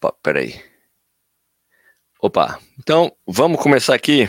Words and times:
Opa, 0.00 0.12
peraí. 0.22 0.54
Opa, 2.22 2.60
então 2.78 3.16
vamos 3.26 3.60
começar 3.60 3.96
aqui 3.96 4.28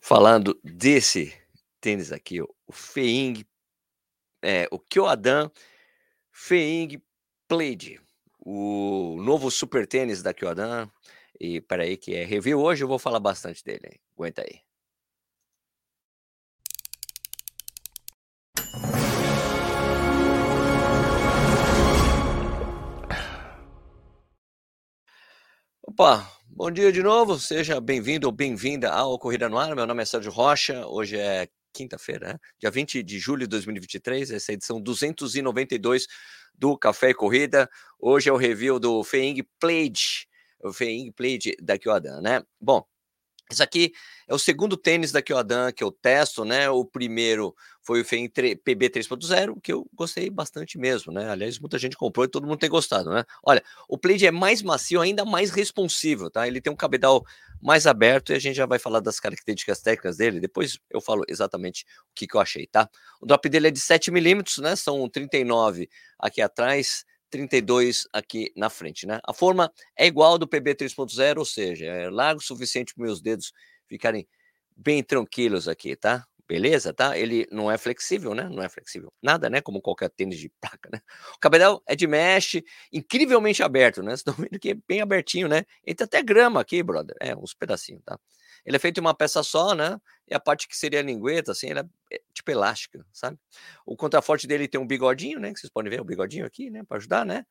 falando 0.00 0.56
desse 0.62 1.36
tênis 1.80 2.12
aqui, 2.12 2.40
o 2.40 2.48
Feing, 2.70 3.44
é, 4.40 4.68
o 4.70 4.78
Kyoadan 4.78 5.50
Feing 6.30 7.02
Plaid, 7.48 8.00
o 8.38 9.16
novo 9.20 9.50
super 9.50 9.84
tênis 9.84 10.22
da 10.22 10.32
Kyoadan. 10.32 10.88
E 11.40 11.60
peraí, 11.60 11.96
que 11.96 12.14
é 12.14 12.24
review 12.24 12.60
hoje, 12.60 12.84
eu 12.84 12.88
vou 12.88 13.00
falar 13.00 13.18
bastante 13.18 13.64
dele. 13.64 14.00
Aguenta 14.14 14.42
aí. 14.42 14.60
Opa, 25.90 26.30
bom 26.46 26.70
dia 26.70 26.92
de 26.92 27.02
novo, 27.02 27.38
seja 27.38 27.80
bem-vindo 27.80 28.26
ou 28.26 28.32
bem-vinda 28.32 28.90
ao 28.90 29.18
Corrida 29.18 29.48
no 29.48 29.56
Ar. 29.56 29.74
Meu 29.74 29.86
nome 29.86 30.02
é 30.02 30.04
Sérgio 30.04 30.30
Rocha, 30.30 30.86
hoje 30.86 31.16
é 31.16 31.48
quinta-feira, 31.72 32.34
né? 32.34 32.38
dia 32.60 32.70
20 32.70 33.02
de 33.02 33.18
julho 33.18 33.40
de 33.40 33.46
2023, 33.46 34.32
essa 34.32 34.50
é 34.50 34.52
a 34.52 34.56
edição 34.56 34.82
292 34.82 36.06
do 36.54 36.76
Café 36.76 37.08
e 37.08 37.14
Corrida. 37.14 37.70
Hoje 37.98 38.28
é 38.28 38.32
o 38.32 38.36
review 38.36 38.78
do 38.78 39.02
Feing 39.02 39.42
Plate, 39.58 40.28
o 40.62 40.74
Feing 40.74 41.10
Plate 41.10 41.56
da 41.58 41.78
Kyodan, 41.78 42.20
né? 42.20 42.42
Bom, 42.60 42.84
isso 43.50 43.62
aqui 43.62 43.92
é 44.26 44.34
o 44.34 44.38
segundo 44.38 44.76
tênis 44.76 45.10
da 45.10 45.22
Kyodan 45.22 45.72
que 45.72 45.82
eu 45.82 45.90
testo, 45.90 46.44
né? 46.44 46.68
O 46.68 46.84
primeiro 46.84 47.54
foi 47.82 48.02
o 48.02 48.04
FEM 48.04 48.28
PB 48.28 48.90
3.0, 48.90 49.58
que 49.62 49.72
eu 49.72 49.88
gostei 49.94 50.28
bastante 50.28 50.76
mesmo, 50.76 51.10
né? 51.10 51.30
Aliás, 51.30 51.58
muita 51.58 51.78
gente 51.78 51.96
comprou 51.96 52.26
e 52.26 52.28
todo 52.28 52.46
mundo 52.46 52.58
tem 52.58 52.68
gostado, 52.68 53.10
né? 53.10 53.24
Olha, 53.42 53.62
o 53.88 53.96
Plaid 53.96 54.26
é 54.26 54.30
mais 54.30 54.60
macio, 54.60 55.00
ainda 55.00 55.24
mais 55.24 55.50
responsível, 55.50 56.30
tá? 56.30 56.46
Ele 56.46 56.60
tem 56.60 56.70
um 56.70 56.76
cabedal 56.76 57.24
mais 57.62 57.86
aberto 57.86 58.30
e 58.30 58.34
a 58.34 58.38
gente 58.38 58.54
já 58.54 58.66
vai 58.66 58.78
falar 58.78 59.00
das 59.00 59.18
características 59.18 59.80
técnicas 59.80 60.18
dele. 60.18 60.40
Depois 60.40 60.78
eu 60.90 61.00
falo 61.00 61.24
exatamente 61.26 61.86
o 62.10 62.14
que, 62.14 62.26
que 62.26 62.36
eu 62.36 62.40
achei, 62.40 62.66
tá? 62.66 62.88
O 63.20 63.26
drop 63.26 63.48
dele 63.48 63.68
é 63.68 63.70
de 63.70 63.80
7 63.80 64.10
milímetros, 64.10 64.58
né? 64.58 64.76
São 64.76 65.08
39 65.08 65.88
aqui 66.18 66.42
atrás, 66.42 67.06
32 67.30 68.06
aqui 68.12 68.52
na 68.56 68.70
frente, 68.70 69.06
né? 69.06 69.20
A 69.24 69.32
forma 69.32 69.72
é 69.96 70.06
igual 70.06 70.38
do 70.38 70.48
PB 70.48 70.74
3.0, 70.74 71.38
ou 71.38 71.44
seja, 71.44 71.86
é 71.86 72.10
largo 72.10 72.40
o 72.40 72.44
suficiente 72.44 72.94
para 72.94 73.04
meus 73.04 73.20
dedos 73.20 73.52
ficarem 73.86 74.26
bem 74.76 75.02
tranquilos 75.02 75.68
aqui, 75.68 75.96
tá? 75.96 76.24
Beleza, 76.48 76.94
tá? 76.94 77.18
Ele 77.18 77.46
não 77.52 77.70
é 77.70 77.76
flexível, 77.76 78.34
né? 78.34 78.48
Não 78.48 78.62
é 78.62 78.70
flexível. 78.70 79.12
Nada, 79.22 79.50
né? 79.50 79.60
Como 79.60 79.82
qualquer 79.82 80.08
tênis 80.08 80.38
de 80.38 80.50
placa, 80.60 80.88
né? 80.90 81.00
O 81.36 81.38
cabedal 81.38 81.82
é 81.86 81.94
de 81.94 82.06
mesh, 82.06 82.62
incrivelmente 82.90 83.62
aberto, 83.62 84.02
né? 84.02 84.12
Vocês 84.16 84.20
estão 84.20 84.34
vendo 84.34 84.58
que 84.58 84.70
é 84.70 84.74
bem 84.88 85.02
abertinho, 85.02 85.46
né? 85.46 85.64
Entra 85.86 86.06
até 86.06 86.22
grama 86.22 86.60
aqui, 86.60 86.82
brother. 86.82 87.14
É, 87.20 87.36
uns 87.36 87.52
pedacinhos, 87.52 88.02
tá? 88.02 88.18
Ele 88.64 88.76
é 88.76 88.78
feito 88.78 88.98
em 88.98 89.00
uma 89.00 89.14
peça 89.14 89.42
só, 89.42 89.74
né? 89.74 89.98
E 90.28 90.34
a 90.34 90.40
parte 90.40 90.68
que 90.68 90.76
seria 90.76 91.00
a 91.00 91.02
lingueta, 91.02 91.52
assim, 91.52 91.70
ela 91.70 91.88
é 92.12 92.20
tipo 92.32 92.50
elástica, 92.50 93.04
sabe? 93.12 93.38
O 93.86 93.96
contraforte 93.96 94.46
dele 94.46 94.68
tem 94.68 94.80
um 94.80 94.86
bigodinho, 94.86 95.40
né? 95.40 95.52
Que 95.52 95.60
vocês 95.60 95.72
podem 95.72 95.90
ver 95.90 96.00
o 96.00 96.04
bigodinho 96.04 96.46
aqui, 96.46 96.70
né? 96.70 96.82
Para 96.84 96.98
ajudar, 96.98 97.24
né? 97.24 97.44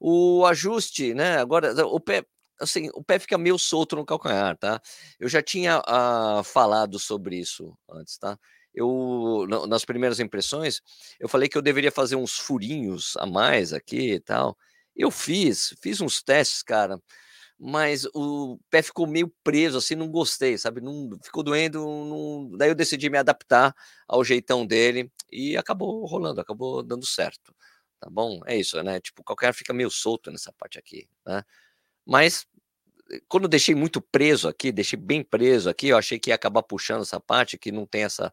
O 0.00 0.44
ajuste, 0.46 1.14
né? 1.14 1.38
Agora, 1.38 1.74
o 1.86 2.00
pé, 2.00 2.24
assim, 2.60 2.90
o 2.94 3.02
pé 3.02 3.18
fica 3.18 3.36
meio 3.38 3.58
solto 3.58 3.96
no 3.96 4.04
calcanhar, 4.04 4.56
tá? 4.56 4.80
Eu 5.18 5.28
já 5.28 5.42
tinha 5.42 5.80
uh, 5.80 6.42
falado 6.44 6.98
sobre 6.98 7.36
isso 7.36 7.76
antes, 7.90 8.18
tá? 8.18 8.38
Eu, 8.74 9.46
nas 9.68 9.84
primeiras 9.84 10.18
impressões, 10.18 10.80
eu 11.20 11.28
falei 11.28 11.48
que 11.48 11.58
eu 11.58 11.62
deveria 11.62 11.92
fazer 11.92 12.16
uns 12.16 12.38
furinhos 12.38 13.16
a 13.18 13.26
mais 13.26 13.72
aqui 13.72 14.14
e 14.14 14.20
tal. 14.20 14.56
Eu 14.96 15.10
fiz, 15.10 15.74
fiz 15.82 16.00
uns 16.00 16.22
testes, 16.22 16.62
cara 16.62 16.98
mas 17.64 18.04
o 18.12 18.58
pé 18.68 18.82
ficou 18.82 19.06
meio 19.06 19.32
preso, 19.44 19.78
assim, 19.78 19.94
não 19.94 20.08
gostei, 20.08 20.58
sabe? 20.58 20.80
Não 20.80 21.16
ficou 21.22 21.44
doendo, 21.44 21.78
não... 21.78 22.50
daí 22.58 22.68
eu 22.70 22.74
decidi 22.74 23.08
me 23.08 23.16
adaptar 23.16 23.72
ao 24.08 24.24
jeitão 24.24 24.66
dele 24.66 25.12
e 25.30 25.56
acabou 25.56 26.04
rolando, 26.04 26.40
acabou 26.40 26.82
dando 26.82 27.06
certo, 27.06 27.54
tá 28.00 28.10
bom? 28.10 28.40
É 28.46 28.56
isso, 28.56 28.82
né? 28.82 29.00
Tipo, 29.00 29.22
qualquer 29.22 29.54
fica 29.54 29.72
meio 29.72 29.90
solto 29.92 30.28
nessa 30.32 30.52
parte 30.52 30.76
aqui, 30.76 31.08
né? 31.24 31.44
Mas 32.04 32.46
eh, 33.12 33.20
quando 33.28 33.46
deixei 33.48 33.76
muito 33.76 34.00
preso 34.02 34.48
aqui, 34.48 34.72
deixei 34.72 34.98
bem 34.98 35.22
preso 35.22 35.70
aqui, 35.70 35.88
eu 35.88 35.96
achei 35.96 36.18
que 36.18 36.30
ia 36.30 36.34
acabar 36.34 36.64
puxando 36.64 37.02
essa 37.02 37.20
parte 37.20 37.56
que 37.58 37.70
não 37.70 37.86
tem 37.86 38.02
essa 38.04 38.32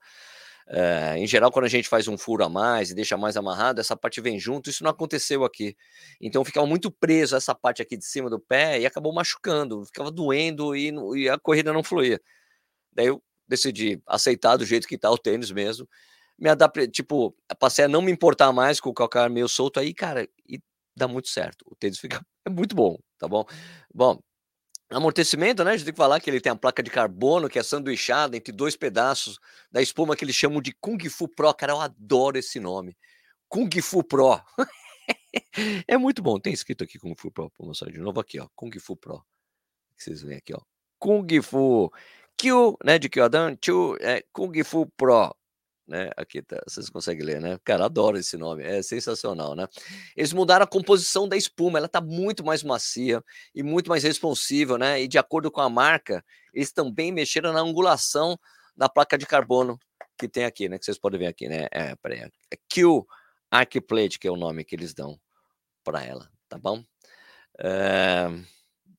é, 0.71 1.17
em 1.17 1.25
geral, 1.25 1.51
quando 1.51 1.65
a 1.65 1.69
gente 1.69 1.89
faz 1.89 2.07
um 2.07 2.17
furo 2.17 2.43
a 2.43 2.49
mais 2.49 2.91
e 2.91 2.95
deixa 2.95 3.17
mais 3.17 3.35
amarrado, 3.35 3.81
essa 3.81 3.97
parte 3.97 4.21
vem 4.21 4.39
junto. 4.39 4.69
Isso 4.69 4.83
não 4.83 4.91
aconteceu 4.91 5.43
aqui. 5.43 5.75
Então 6.21 6.45
ficava 6.45 6.67
muito 6.67 6.91
preso 6.91 7.35
essa 7.35 7.55
parte 7.55 7.81
aqui 7.81 7.97
de 7.97 8.05
cima 8.05 8.29
do 8.29 8.39
pé 8.39 8.79
e 8.79 8.85
acabou 8.85 9.11
machucando, 9.13 9.83
ficava 9.85 10.11
doendo 10.11 10.75
e, 10.75 10.91
e 11.15 11.29
a 11.29 11.39
corrida 11.39 11.73
não 11.73 11.83
fluía. 11.83 12.21
Daí 12.93 13.07
eu 13.07 13.21
decidi 13.47 14.01
aceitar 14.07 14.57
do 14.57 14.65
jeito 14.65 14.87
que 14.87 14.97
tá 14.97 15.09
o 15.11 15.17
tênis 15.17 15.51
mesmo. 15.51 15.87
Me 16.37 16.49
adaptei, 16.49 16.87
tipo, 16.87 17.35
passei 17.59 17.85
a 17.85 17.87
não 17.87 18.01
me 18.01 18.11
importar 18.11 18.51
mais 18.53 18.79
com 18.79 18.89
o 18.89 18.93
calcanhar 18.93 19.29
meio 19.29 19.49
solto 19.49 19.79
aí, 19.79 19.93
cara, 19.93 20.27
e 20.47 20.59
dá 20.95 21.07
muito 21.07 21.29
certo. 21.29 21.65
O 21.67 21.75
tênis 21.75 21.99
fica 21.99 22.21
é 22.45 22.49
muito 22.49 22.75
bom, 22.75 22.97
tá 23.17 23.27
bom? 23.27 23.45
Bom, 23.93 24.19
Amortecimento, 24.91 25.63
né? 25.63 25.71
A 25.71 25.77
gente 25.77 25.85
tem 25.85 25.93
que 25.93 25.97
falar 25.97 26.19
que 26.19 26.29
ele 26.29 26.41
tem 26.41 26.51
a 26.51 26.55
placa 26.55 26.81
de 26.81 26.89
carbono 26.89 27.47
que 27.47 27.59
é 27.59 27.63
sanduichada 27.63 28.35
entre 28.35 28.51
dois 28.51 28.75
pedaços 28.75 29.39
da 29.71 29.81
espuma 29.81 30.15
que 30.15 30.25
eles 30.25 30.35
chamam 30.35 30.61
de 30.61 30.73
Kung 30.73 30.97
Fu 31.09 31.27
Pro. 31.27 31.53
Cara, 31.53 31.73
eu 31.73 31.79
adoro 31.79 32.39
esse 32.39 32.59
nome. 32.59 32.97
Kung 33.47 33.69
Fu 33.81 34.03
Pro. 34.03 34.41
é 35.87 35.95
muito 35.95 36.23
bom. 36.23 36.39
Tem 36.39 36.51
escrito 36.51 36.83
aqui 36.83 36.97
Kung 36.97 37.13
Fu 37.15 37.31
Pro. 37.31 37.51
Vou 37.57 37.67
mostrar 37.67 37.91
de 37.91 37.99
novo 37.99 38.19
aqui, 38.19 38.39
ó. 38.39 38.47
Kung 38.55 38.71
Fu 38.79 38.95
Pro. 38.95 39.23
Vocês 39.95 40.23
veem 40.23 40.37
aqui, 40.37 40.55
ó. 40.55 40.61
Kung 40.97 41.27
Fu. 41.43 41.91
Q, 42.35 42.77
né? 42.83 42.97
De 42.97 43.09
Kyodan. 43.09 43.55
Chu, 43.63 43.95
é 44.01 44.23
Kung 44.33 44.63
Fu 44.63 44.87
Pro 44.97 45.35
né? 45.89 46.11
Aqui 46.15 46.41
tá, 46.41 46.61
vocês 46.67 46.89
conseguem 46.89 47.25
ler, 47.25 47.41
né? 47.41 47.59
Cara, 47.63 47.85
adoro 47.85 48.17
esse 48.17 48.37
nome, 48.37 48.63
é 48.63 48.81
sensacional, 48.81 49.55
né? 49.55 49.67
Eles 50.15 50.31
mudaram 50.31 50.63
a 50.63 50.67
composição 50.67 51.27
da 51.27 51.35
espuma, 51.35 51.79
ela 51.79 51.89
tá 51.89 51.99
muito 51.99 52.45
mais 52.45 52.63
macia 52.63 53.23
e 53.53 53.63
muito 53.63 53.89
mais 53.89 54.03
responsiva, 54.03 54.77
né? 54.77 55.01
E 55.01 55.07
de 55.07 55.17
acordo 55.17 55.51
com 55.51 55.61
a 55.61 55.69
marca, 55.69 56.23
eles 56.53 56.71
também 56.71 57.11
mexeram 57.11 57.51
na 57.51 57.59
angulação 57.59 58.39
da 58.77 58.87
placa 58.87 59.17
de 59.17 59.25
carbono 59.25 59.77
que 60.17 60.27
tem 60.29 60.45
aqui, 60.45 60.69
né? 60.69 60.77
Que 60.77 60.85
vocês 60.85 60.99
podem 60.99 61.19
ver 61.19 61.27
aqui, 61.27 61.49
né? 61.49 61.67
É, 61.71 61.95
peraí, 61.95 62.19
é 62.19 62.57
Q 62.71 63.05
Arcplate, 63.49 64.19
que 64.19 64.27
é 64.27 64.31
o 64.31 64.37
nome 64.37 64.63
que 64.63 64.75
eles 64.75 64.93
dão 64.93 65.19
para 65.83 66.03
ela, 66.03 66.29
tá 66.47 66.57
bom? 66.57 66.83
É, 67.59 68.27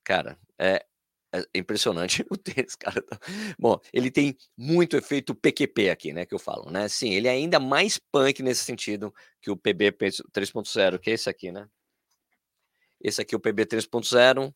cara, 0.03 0.37
é, 0.59 0.85
é 1.33 1.59
impressionante 1.59 2.25
o 2.31 2.37
tênis, 2.37 2.75
cara. 2.75 3.01
Tá 3.03 3.19
bom, 3.59 3.79
ele 3.93 4.11
tem 4.11 4.37
muito 4.57 4.97
efeito 4.97 5.35
PQP 5.35 5.91
aqui, 5.91 6.13
né, 6.13 6.27
que 6.27 6.35
eu 6.35 6.39
falo, 6.39 6.71
né? 6.71 6.89
Sim, 6.89 7.15
ele 7.15 7.29
é 7.29 7.31
ainda 7.31 7.61
mais 7.61 7.99
punk 7.99 8.43
nesse 8.43 8.65
sentido 8.65 9.15
que 9.41 9.51
o 9.51 9.57
PB 9.57 9.93
3.0, 9.93 10.99
que 10.99 11.11
é 11.11 11.15
esse 11.15 11.29
aqui, 11.29 11.53
né? 11.53 11.69
Esse 13.01 13.23
aqui 13.23 13.35
é 13.35 13.39
o 13.39 13.41
PB 13.41 13.67
3.0, 13.67 14.53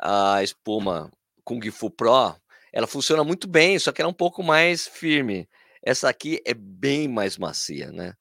a 0.00 0.42
espuma 0.42 1.10
Kung 1.44 1.70
Fu 1.70 1.90
Pro, 1.90 2.36
ela 2.72 2.86
funciona 2.86 3.24
muito 3.24 3.48
bem, 3.48 3.78
só 3.78 3.92
que 3.92 4.02
ela 4.02 4.10
é 4.10 4.12
um 4.12 4.14
pouco 4.14 4.42
mais 4.42 4.86
firme. 4.86 5.48
Essa 5.82 6.08
aqui 6.08 6.42
é 6.44 6.52
bem 6.52 7.08
mais 7.08 7.38
macia, 7.38 7.90
né? 7.92 8.14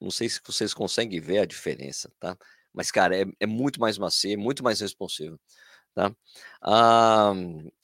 Não 0.00 0.10
sei 0.10 0.28
se 0.28 0.40
vocês 0.44 0.74
conseguem 0.74 1.20
ver 1.20 1.38
a 1.38 1.46
diferença, 1.46 2.10
tá? 2.18 2.36
Mas, 2.72 2.90
cara, 2.90 3.16
é, 3.16 3.24
é 3.40 3.46
muito 3.46 3.80
mais 3.80 3.98
macia, 3.98 4.36
muito 4.36 4.62
mais 4.62 4.80
responsivo. 4.80 5.38
Tá? 5.94 6.12
A, 6.62 7.32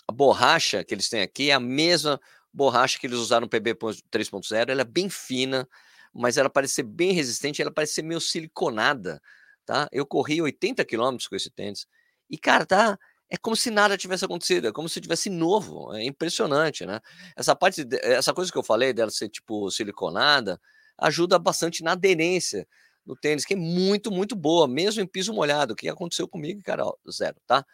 a 0.08 0.12
borracha 0.12 0.84
que 0.84 0.94
eles 0.94 1.08
têm 1.08 1.22
aqui 1.22 1.50
é 1.50 1.54
a 1.54 1.60
mesma 1.60 2.20
borracha 2.52 2.98
que 2.98 3.06
eles 3.06 3.18
usaram 3.18 3.42
no 3.42 3.48
PB 3.48 3.74
3.0, 4.10 4.70
ela 4.70 4.80
é 4.82 4.84
bem 4.84 5.08
fina, 5.10 5.68
mas 6.12 6.36
ela 6.38 6.48
parece 6.48 6.74
ser 6.74 6.82
bem 6.84 7.12
resistente, 7.12 7.60
ela 7.60 7.70
parece 7.70 7.94
ser 7.94 8.02
meio 8.02 8.20
siliconada, 8.20 9.20
tá? 9.66 9.88
Eu 9.92 10.06
corri 10.06 10.40
80 10.40 10.84
quilômetros 10.84 11.28
com 11.28 11.36
esse 11.36 11.50
tênis 11.50 11.86
e, 12.30 12.38
cara, 12.38 12.64
tá, 12.64 12.98
é 13.28 13.36
como 13.36 13.56
se 13.56 13.70
nada 13.70 13.96
tivesse 13.98 14.24
acontecido, 14.24 14.68
é 14.68 14.72
como 14.72 14.88
se 14.88 15.00
tivesse 15.00 15.28
novo, 15.28 15.92
é 15.94 16.04
impressionante, 16.04 16.86
né? 16.86 17.00
Essa 17.36 17.54
parte, 17.54 17.86
essa 18.02 18.32
coisa 18.32 18.50
que 18.50 18.56
eu 18.58 18.62
falei 18.62 18.92
dela 18.92 19.10
ser 19.10 19.28
tipo 19.28 19.70
siliconada, 19.70 20.60
ajuda 20.98 21.38
bastante 21.38 21.82
na 21.82 21.92
aderência 21.92 22.66
do 23.04 23.14
tênis, 23.14 23.44
que 23.44 23.54
é 23.54 23.56
muito, 23.56 24.10
muito 24.10 24.34
boa, 24.34 24.66
mesmo 24.66 25.02
em 25.02 25.06
piso 25.06 25.32
molhado, 25.34 25.74
o 25.74 25.76
que 25.76 25.88
aconteceu 25.88 26.26
comigo, 26.26 26.62
cara, 26.62 26.84
ó, 26.86 26.94
zero, 27.10 27.36
tá? 27.46 27.64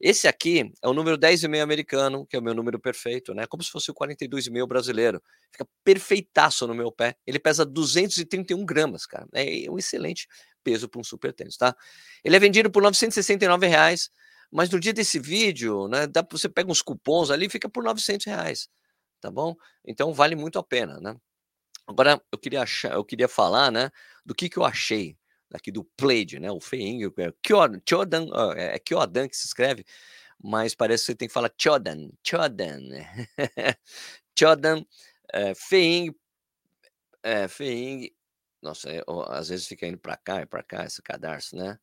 Esse 0.00 0.26
aqui 0.26 0.72
é 0.82 0.88
o 0.88 0.94
número 0.94 1.18
10,5 1.18 1.62
americano, 1.62 2.26
que 2.26 2.34
é 2.34 2.38
o 2.38 2.42
meu 2.42 2.54
número 2.54 2.80
perfeito, 2.80 3.34
né? 3.34 3.46
Como 3.46 3.62
se 3.62 3.70
fosse 3.70 3.90
o 3.90 3.94
42,5 3.94 4.66
brasileiro. 4.66 5.22
Fica 5.52 5.66
perfeitaço 5.84 6.66
no 6.66 6.74
meu 6.74 6.90
pé. 6.90 7.16
Ele 7.26 7.38
pesa 7.38 7.66
231 7.66 8.64
gramas, 8.64 9.04
cara. 9.04 9.26
É 9.34 9.70
um 9.70 9.78
excelente 9.78 10.26
peso 10.64 10.88
para 10.88 11.00
um 11.00 11.04
super 11.04 11.32
tênis, 11.34 11.56
tá? 11.56 11.76
Ele 12.24 12.34
é 12.36 12.38
vendido 12.38 12.70
por 12.70 12.82
969 12.82 13.66
reais, 13.66 14.10
mas 14.50 14.70
no 14.70 14.80
dia 14.80 14.92
desse 14.92 15.18
vídeo, 15.18 15.86
né, 15.88 16.06
dá, 16.06 16.26
você 16.30 16.48
pega 16.48 16.70
uns 16.70 16.82
cupons 16.82 17.30
ali 17.30 17.48
fica 17.48 17.68
por 17.68 17.84
900 17.84 18.26
reais, 18.26 18.68
tá 19.20 19.30
bom? 19.30 19.54
Então 19.86 20.12
vale 20.14 20.34
muito 20.36 20.58
a 20.58 20.62
pena, 20.64 20.98
né? 21.00 21.14
Agora 21.86 22.22
eu 22.32 22.38
queria 22.38 22.62
achar, 22.62 22.92
eu 22.94 23.04
queria 23.04 23.28
falar, 23.28 23.70
né, 23.72 23.90
do 24.24 24.34
que 24.34 24.48
que 24.48 24.58
eu 24.58 24.64
achei 24.64 25.16
aqui 25.52 25.70
do 25.70 25.84
Plaid, 25.96 26.38
né? 26.38 26.50
O 26.50 26.60
feinho, 26.60 27.12
é 27.18 27.32
Chodan, 27.88 28.26
é 28.56 28.78
Kyodan 28.78 29.28
que 29.28 29.36
se 29.36 29.46
escreve, 29.46 29.84
mas 30.42 30.74
parece 30.74 31.04
que 31.04 31.06
você 31.06 31.14
tem 31.16 31.28
que 31.28 31.34
falar 31.34 31.52
Chodan, 31.58 32.10
Chodan, 32.26 32.80
Chodan, 34.38 34.84
é, 35.32 35.54
feinho, 35.54 36.14
é, 37.22 37.48
feinho, 37.48 38.10
nossa, 38.62 38.90
é, 38.90 39.02
às 39.28 39.48
vezes 39.48 39.66
fica 39.66 39.86
indo 39.86 39.98
para 39.98 40.16
cá 40.16 40.42
e 40.42 40.46
para 40.46 40.62
cá 40.62 40.84
esse 40.84 41.02
cadarço, 41.02 41.56
né? 41.56 41.78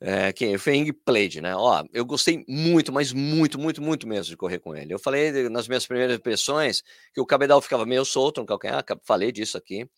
É, 0.00 0.32
quem? 0.32 0.56
Feng 0.58 0.92
Plaid, 1.04 1.40
né? 1.40 1.56
Ó, 1.56 1.84
eu 1.92 2.04
gostei 2.04 2.44
muito, 2.48 2.92
mas 2.92 3.12
muito, 3.12 3.58
muito, 3.58 3.82
muito 3.82 4.06
mesmo 4.06 4.30
de 4.30 4.36
correr 4.36 4.60
com 4.60 4.74
ele. 4.76 4.94
Eu 4.94 4.98
falei 4.98 5.48
nas 5.48 5.66
minhas 5.66 5.86
primeiras 5.86 6.16
impressões 6.16 6.84
que 7.12 7.20
o 7.20 7.26
cabedal 7.26 7.60
ficava 7.60 7.84
meio 7.84 8.04
solto 8.04 8.40
no 8.40 8.46
calcanhar, 8.46 8.84
falei 9.04 9.32
disso 9.32 9.58
aqui. 9.58 9.88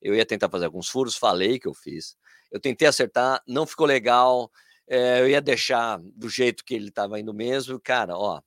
Eu 0.00 0.14
ia 0.14 0.24
tentar 0.24 0.48
fazer 0.48 0.64
alguns 0.66 0.88
furos, 0.88 1.16
falei 1.16 1.58
que 1.58 1.68
eu 1.68 1.74
fiz. 1.74 2.16
Eu 2.50 2.60
tentei 2.60 2.88
acertar, 2.88 3.42
não 3.46 3.66
ficou 3.66 3.86
legal. 3.86 4.50
É, 4.88 5.20
eu 5.20 5.28
ia 5.28 5.40
deixar 5.40 6.00
do 6.00 6.28
jeito 6.28 6.64
que 6.64 6.74
ele 6.74 6.88
estava 6.88 7.20
indo 7.20 7.32
mesmo. 7.32 7.78
Cara, 7.80 8.16
ó, 8.16 8.40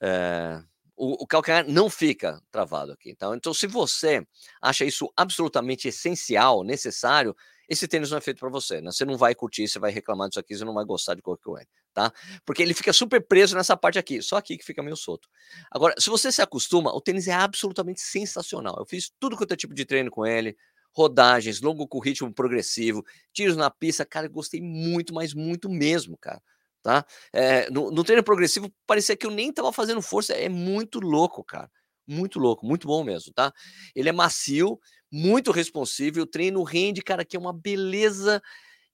é, 0.00 0.62
o, 0.96 1.24
o, 1.24 1.26
calcanhar 1.26 1.66
não 1.68 1.90
fica 1.90 2.42
travado 2.50 2.92
aqui. 2.92 3.10
Então, 3.10 3.34
então, 3.34 3.52
se 3.54 3.66
você 3.66 4.26
acha 4.60 4.84
isso 4.84 5.12
absolutamente 5.16 5.88
essencial, 5.88 6.62
necessário, 6.62 7.34
esse 7.68 7.88
tênis 7.88 8.10
não 8.10 8.18
é 8.18 8.20
feito 8.20 8.38
para 8.40 8.48
você, 8.48 8.80
né? 8.80 8.90
Você 8.90 9.04
não 9.04 9.16
vai 9.16 9.34
curtir, 9.34 9.68
você 9.68 9.78
vai 9.78 9.90
reclamar 9.90 10.28
disso 10.28 10.40
aqui, 10.40 10.56
você 10.56 10.64
não 10.64 10.74
vai 10.74 10.84
gostar 10.84 11.14
de 11.14 11.22
qualquer 11.22 11.44
coisa, 11.44 11.66
tá? 11.94 12.12
Porque 12.44 12.62
ele 12.62 12.74
fica 12.74 12.92
super 12.92 13.24
preso 13.26 13.56
nessa 13.56 13.76
parte 13.76 13.98
aqui, 13.98 14.20
só 14.20 14.36
aqui 14.36 14.58
que 14.58 14.64
fica 14.64 14.82
meio 14.82 14.96
solto. 14.96 15.28
Agora, 15.70 15.94
se 15.98 16.10
você 16.10 16.30
se 16.32 16.42
acostuma, 16.42 16.92
o 16.92 17.00
tênis 17.00 17.28
é 17.28 17.32
absolutamente 17.32 18.00
sensacional. 18.00 18.76
Eu 18.78 18.84
fiz 18.84 19.10
tudo 19.18 19.36
quanto 19.36 19.54
é 19.54 19.56
tipo 19.56 19.72
de 19.72 19.84
treino 19.84 20.10
com 20.10 20.26
ele, 20.26 20.56
rodagens, 20.92 21.60
longo 21.60 21.86
com 21.86 22.00
ritmo 22.00 22.32
progressivo, 22.34 23.04
tiros 23.32 23.56
na 23.56 23.70
pista, 23.70 24.04
cara, 24.04 24.28
gostei 24.28 24.60
muito, 24.60 25.14
mas 25.14 25.32
muito 25.32 25.70
mesmo, 25.70 26.18
cara. 26.18 26.42
Tá? 26.82 27.06
É, 27.32 27.70
no, 27.70 27.90
no 27.90 28.04
treino 28.04 28.22
progressivo, 28.22 28.70
parecia 28.86 29.16
que 29.16 29.26
eu 29.26 29.30
nem 29.30 29.52
tava 29.52 29.72
fazendo 29.72 30.02
força, 30.02 30.34
é 30.34 30.48
muito 30.48 31.00
louco, 31.00 31.42
cara. 31.42 31.70
Muito 32.06 32.38
louco, 32.38 32.66
muito 32.66 32.86
bom 32.86 33.02
mesmo, 33.02 33.32
tá? 33.32 33.50
Ele 33.94 34.10
é 34.10 34.12
macio, 34.12 34.78
muito 35.10 35.50
responsivo, 35.50 36.20
o 36.20 36.26
treino 36.26 36.62
rende, 36.62 37.00
cara, 37.00 37.24
que 37.24 37.36
é 37.36 37.40
uma 37.40 37.52
beleza. 37.52 38.42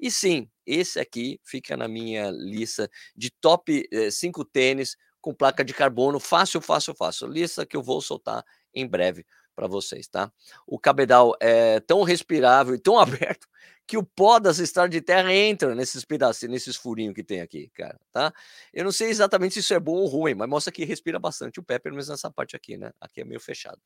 E 0.01 0.11
sim, 0.11 0.49
esse 0.67 0.99
aqui 0.99 1.39
fica 1.45 1.77
na 1.77 1.87
minha 1.87 2.31
lista 2.31 2.91
de 3.15 3.31
top 3.31 3.87
5 4.11 4.41
eh, 4.43 4.45
tênis 4.51 4.97
com 5.21 5.35
placa 5.35 5.63
de 5.63 5.75
carbono, 5.75 6.19
fácil, 6.19 6.61
fácil, 6.63 6.95
fácil. 6.95 7.27
Lista 7.29 7.67
que 7.67 7.77
eu 7.77 7.83
vou 7.83 8.01
soltar 8.01 8.43
em 8.75 8.87
breve 8.87 9.27
para 9.55 9.67
vocês, 9.67 10.09
tá? 10.09 10.33
O 10.67 10.79
cabedal 10.79 11.37
é 11.39 11.81
tão 11.81 12.03
respirável 12.03 12.75
e 12.75 12.79
tão 12.79 12.97
aberto 12.99 13.47
que 13.87 13.99
o 13.99 14.03
pó 14.05 14.39
das 14.39 14.59
estradas 14.59 14.93
de 14.93 15.03
terra 15.03 15.35
entra 15.35 15.75
nesses 15.75 16.05
pedacinhos, 16.05 16.53
nesses 16.53 16.77
furinhos 16.77 17.15
que 17.15 17.25
tem 17.25 17.41
aqui, 17.41 17.69
cara, 17.75 17.99
tá? 18.13 18.33
Eu 18.73 18.85
não 18.85 18.93
sei 18.93 19.11
exatamente 19.11 19.55
se 19.55 19.61
isso 19.61 19.75
é 19.75 19.81
bom 19.81 19.97
ou 19.97 20.07
ruim, 20.07 20.35
mas 20.35 20.49
mostra 20.49 20.73
que 20.73 20.85
respira 20.85 21.19
bastante 21.19 21.61
o 21.61 21.63
pé, 21.63 21.79
pelo 21.79 21.97
menos 21.97 22.09
nessa 22.09 22.31
parte 22.31 22.57
aqui, 22.57 22.79
né? 22.79 22.93
Aqui 23.01 23.21
é 23.21 23.25
meio 23.25 23.41
fechado. 23.41 23.81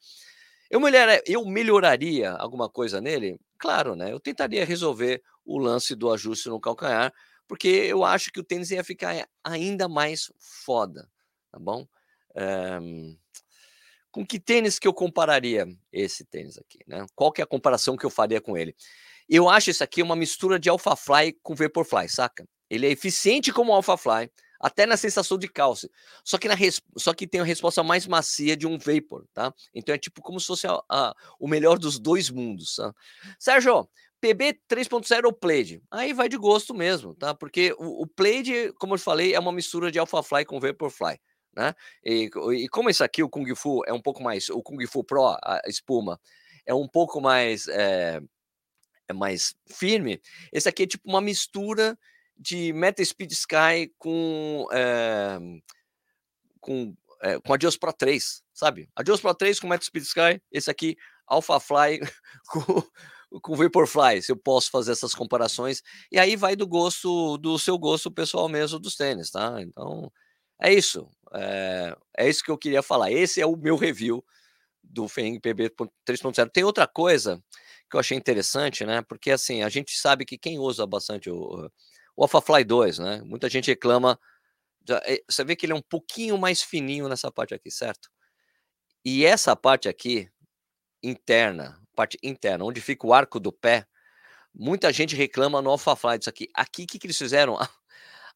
Eu, 0.70 0.80
eu 1.26 1.44
melhoraria 1.46 2.32
alguma 2.32 2.68
coisa 2.68 3.00
nele? 3.00 3.38
Claro, 3.58 3.96
né? 3.96 4.12
Eu 4.12 4.20
tentaria 4.20 4.64
resolver 4.64 5.22
o 5.44 5.58
lance 5.58 5.94
do 5.94 6.12
ajuste 6.12 6.48
no 6.48 6.60
calcanhar, 6.60 7.12
porque 7.46 7.68
eu 7.68 8.04
acho 8.04 8.32
que 8.32 8.40
o 8.40 8.44
tênis 8.44 8.70
ia 8.70 8.82
ficar 8.82 9.28
ainda 9.42 9.88
mais 9.88 10.32
foda, 10.38 11.08
tá 11.50 11.58
bom? 11.58 11.86
Um, 12.80 13.16
com 14.10 14.24
que 14.24 14.38
tênis 14.38 14.78
que 14.78 14.86
eu 14.86 14.94
compararia 14.94 15.66
esse 15.92 16.24
tênis 16.24 16.56
aqui, 16.56 16.78
né? 16.86 17.04
Qual 17.14 17.32
que 17.32 17.40
é 17.40 17.44
a 17.44 17.46
comparação 17.46 17.96
que 17.96 18.06
eu 18.06 18.10
faria 18.10 18.40
com 18.40 18.56
ele? 18.56 18.74
Eu 19.28 19.48
acho 19.48 19.70
isso 19.70 19.82
aqui 19.82 20.02
uma 20.02 20.16
mistura 20.16 20.58
de 20.58 20.68
Alpha 20.68 20.94
Fly 20.94 21.36
com 21.42 21.54
Vaporfly, 21.54 22.08
saca? 22.08 22.46
Ele 22.70 22.86
é 22.86 22.90
eficiente 22.90 23.52
como 23.52 23.72
Alpha 23.72 23.96
Fly, 23.96 24.30
até 24.60 24.86
na 24.86 24.96
sensação 24.96 25.36
de 25.36 25.48
calce. 25.48 25.90
Só 26.24 26.38
que, 26.38 26.48
na 26.48 26.54
res... 26.54 26.80
Só 26.96 27.12
que 27.12 27.26
tem 27.26 27.40
a 27.40 27.44
resposta 27.44 27.82
mais 27.82 28.06
macia 28.06 28.56
de 28.56 28.66
um 28.66 28.78
Vapor, 28.78 29.26
tá? 29.34 29.52
Então 29.74 29.94
é 29.94 29.98
tipo 29.98 30.22
como 30.22 30.40
se 30.40 30.46
fosse 30.46 30.66
a, 30.66 30.80
a, 30.88 31.14
o 31.38 31.46
melhor 31.46 31.78
dos 31.78 31.98
dois 31.98 32.30
mundos, 32.30 32.76
tá? 32.76 32.94
Sérgio, 33.38 33.88
PB 34.24 34.58
3.0 34.66 35.26
ou 35.26 35.32
Plaid? 35.34 35.82
Aí 35.90 36.14
vai 36.14 36.30
de 36.30 36.38
gosto 36.38 36.72
mesmo, 36.72 37.14
tá? 37.14 37.34
Porque 37.34 37.74
o, 37.78 38.04
o 38.04 38.06
Plaid, 38.06 38.72
como 38.78 38.94
eu 38.94 38.98
falei, 38.98 39.34
é 39.34 39.38
uma 39.38 39.52
mistura 39.52 39.92
de 39.92 39.98
Alpha 39.98 40.22
Fly 40.22 40.46
com 40.46 40.58
Vaporfly. 40.58 41.20
Né? 41.54 41.74
E, 42.02 42.30
e 42.56 42.68
como 42.68 42.88
esse 42.88 43.04
aqui, 43.04 43.22
o 43.22 43.28
Kung 43.28 43.54
Fu, 43.54 43.82
é 43.86 43.92
um 43.92 44.00
pouco 44.00 44.22
mais. 44.22 44.48
O 44.48 44.62
Kung 44.62 44.84
Fu 44.86 45.04
Pro, 45.04 45.26
a 45.26 45.60
espuma, 45.66 46.18
é 46.64 46.72
um 46.72 46.88
pouco 46.88 47.20
mais. 47.20 47.68
É, 47.68 48.18
é 49.06 49.12
mais 49.12 49.54
firme. 49.70 50.18
Esse 50.50 50.70
aqui 50.70 50.84
é 50.84 50.86
tipo 50.86 51.06
uma 51.06 51.20
mistura 51.20 51.98
de 52.34 52.72
Meta 52.72 53.04
Speed 53.04 53.30
Sky 53.32 53.92
com 53.98 54.66
é, 54.72 55.38
com, 56.60 56.96
é, 57.20 57.38
com 57.40 57.52
Adios 57.52 57.76
Pro 57.76 57.92
3, 57.92 58.42
sabe? 58.54 58.88
Adios 58.96 59.20
Pro 59.20 59.34
3 59.34 59.60
com 59.60 59.68
Meta 59.68 59.84
Speed 59.84 60.04
Sky, 60.04 60.42
esse 60.50 60.70
aqui 60.70 60.96
Alpha 61.26 61.60
Fly 61.60 62.00
com, 62.48 62.82
com 63.42 63.56
Vaporfly, 63.56 64.22
se 64.22 64.32
eu 64.32 64.36
posso 64.36 64.70
fazer 64.70 64.92
essas 64.92 65.14
comparações. 65.14 65.82
E 66.10 66.18
aí 66.18 66.36
vai 66.36 66.56
do 66.56 66.66
gosto, 66.66 67.36
do 67.38 67.58
seu 67.58 67.78
gosto 67.78 68.10
pessoal 68.10 68.48
mesmo 68.48 68.78
dos 68.78 68.96
tênis, 68.96 69.30
tá? 69.30 69.60
Então, 69.60 70.10
é 70.60 70.72
isso. 70.72 71.08
É, 71.32 71.96
é 72.18 72.28
isso 72.28 72.44
que 72.44 72.50
eu 72.50 72.58
queria 72.58 72.82
falar. 72.82 73.10
Esse 73.10 73.40
é 73.40 73.46
o 73.46 73.56
meu 73.56 73.76
review 73.76 74.24
do 74.82 75.08
Feng 75.08 75.38
PB 75.40 75.70
3.0. 76.06 76.50
Tem 76.50 76.64
outra 76.64 76.86
coisa 76.86 77.42
que 77.90 77.96
eu 77.96 78.00
achei 78.00 78.16
interessante, 78.16 78.84
né? 78.84 79.02
Porque 79.02 79.30
assim, 79.30 79.62
a 79.62 79.68
gente 79.68 79.96
sabe 79.98 80.24
que 80.24 80.38
quem 80.38 80.58
usa 80.58 80.86
bastante 80.86 81.30
o, 81.30 81.70
o 82.16 82.22
AlphaFly 82.22 82.64
2, 82.64 82.98
né? 82.98 83.22
Muita 83.24 83.48
gente 83.48 83.68
reclama. 83.68 84.18
Eh, 85.06 85.22
você 85.28 85.44
vê 85.44 85.56
que 85.56 85.66
ele 85.66 85.72
é 85.72 85.76
um 85.76 85.82
pouquinho 85.82 86.38
mais 86.38 86.62
fininho 86.62 87.08
nessa 87.08 87.30
parte 87.32 87.54
aqui, 87.54 87.70
certo? 87.70 88.10
E 89.04 89.24
essa 89.24 89.54
parte 89.56 89.88
aqui, 89.88 90.30
interna, 91.02 91.83
parte 91.94 92.18
interna, 92.22 92.64
onde 92.64 92.80
fica 92.80 93.06
o 93.06 93.14
arco 93.14 93.40
do 93.40 93.52
pé, 93.52 93.86
muita 94.54 94.92
gente 94.92 95.16
reclama 95.16 95.62
no 95.62 95.70
AlphaFly 95.70 96.18
disso 96.18 96.30
aqui. 96.30 96.48
Aqui, 96.54 96.84
o 96.84 96.86
que, 96.86 96.98
que 96.98 97.06
eles 97.06 97.18
fizeram? 97.18 97.56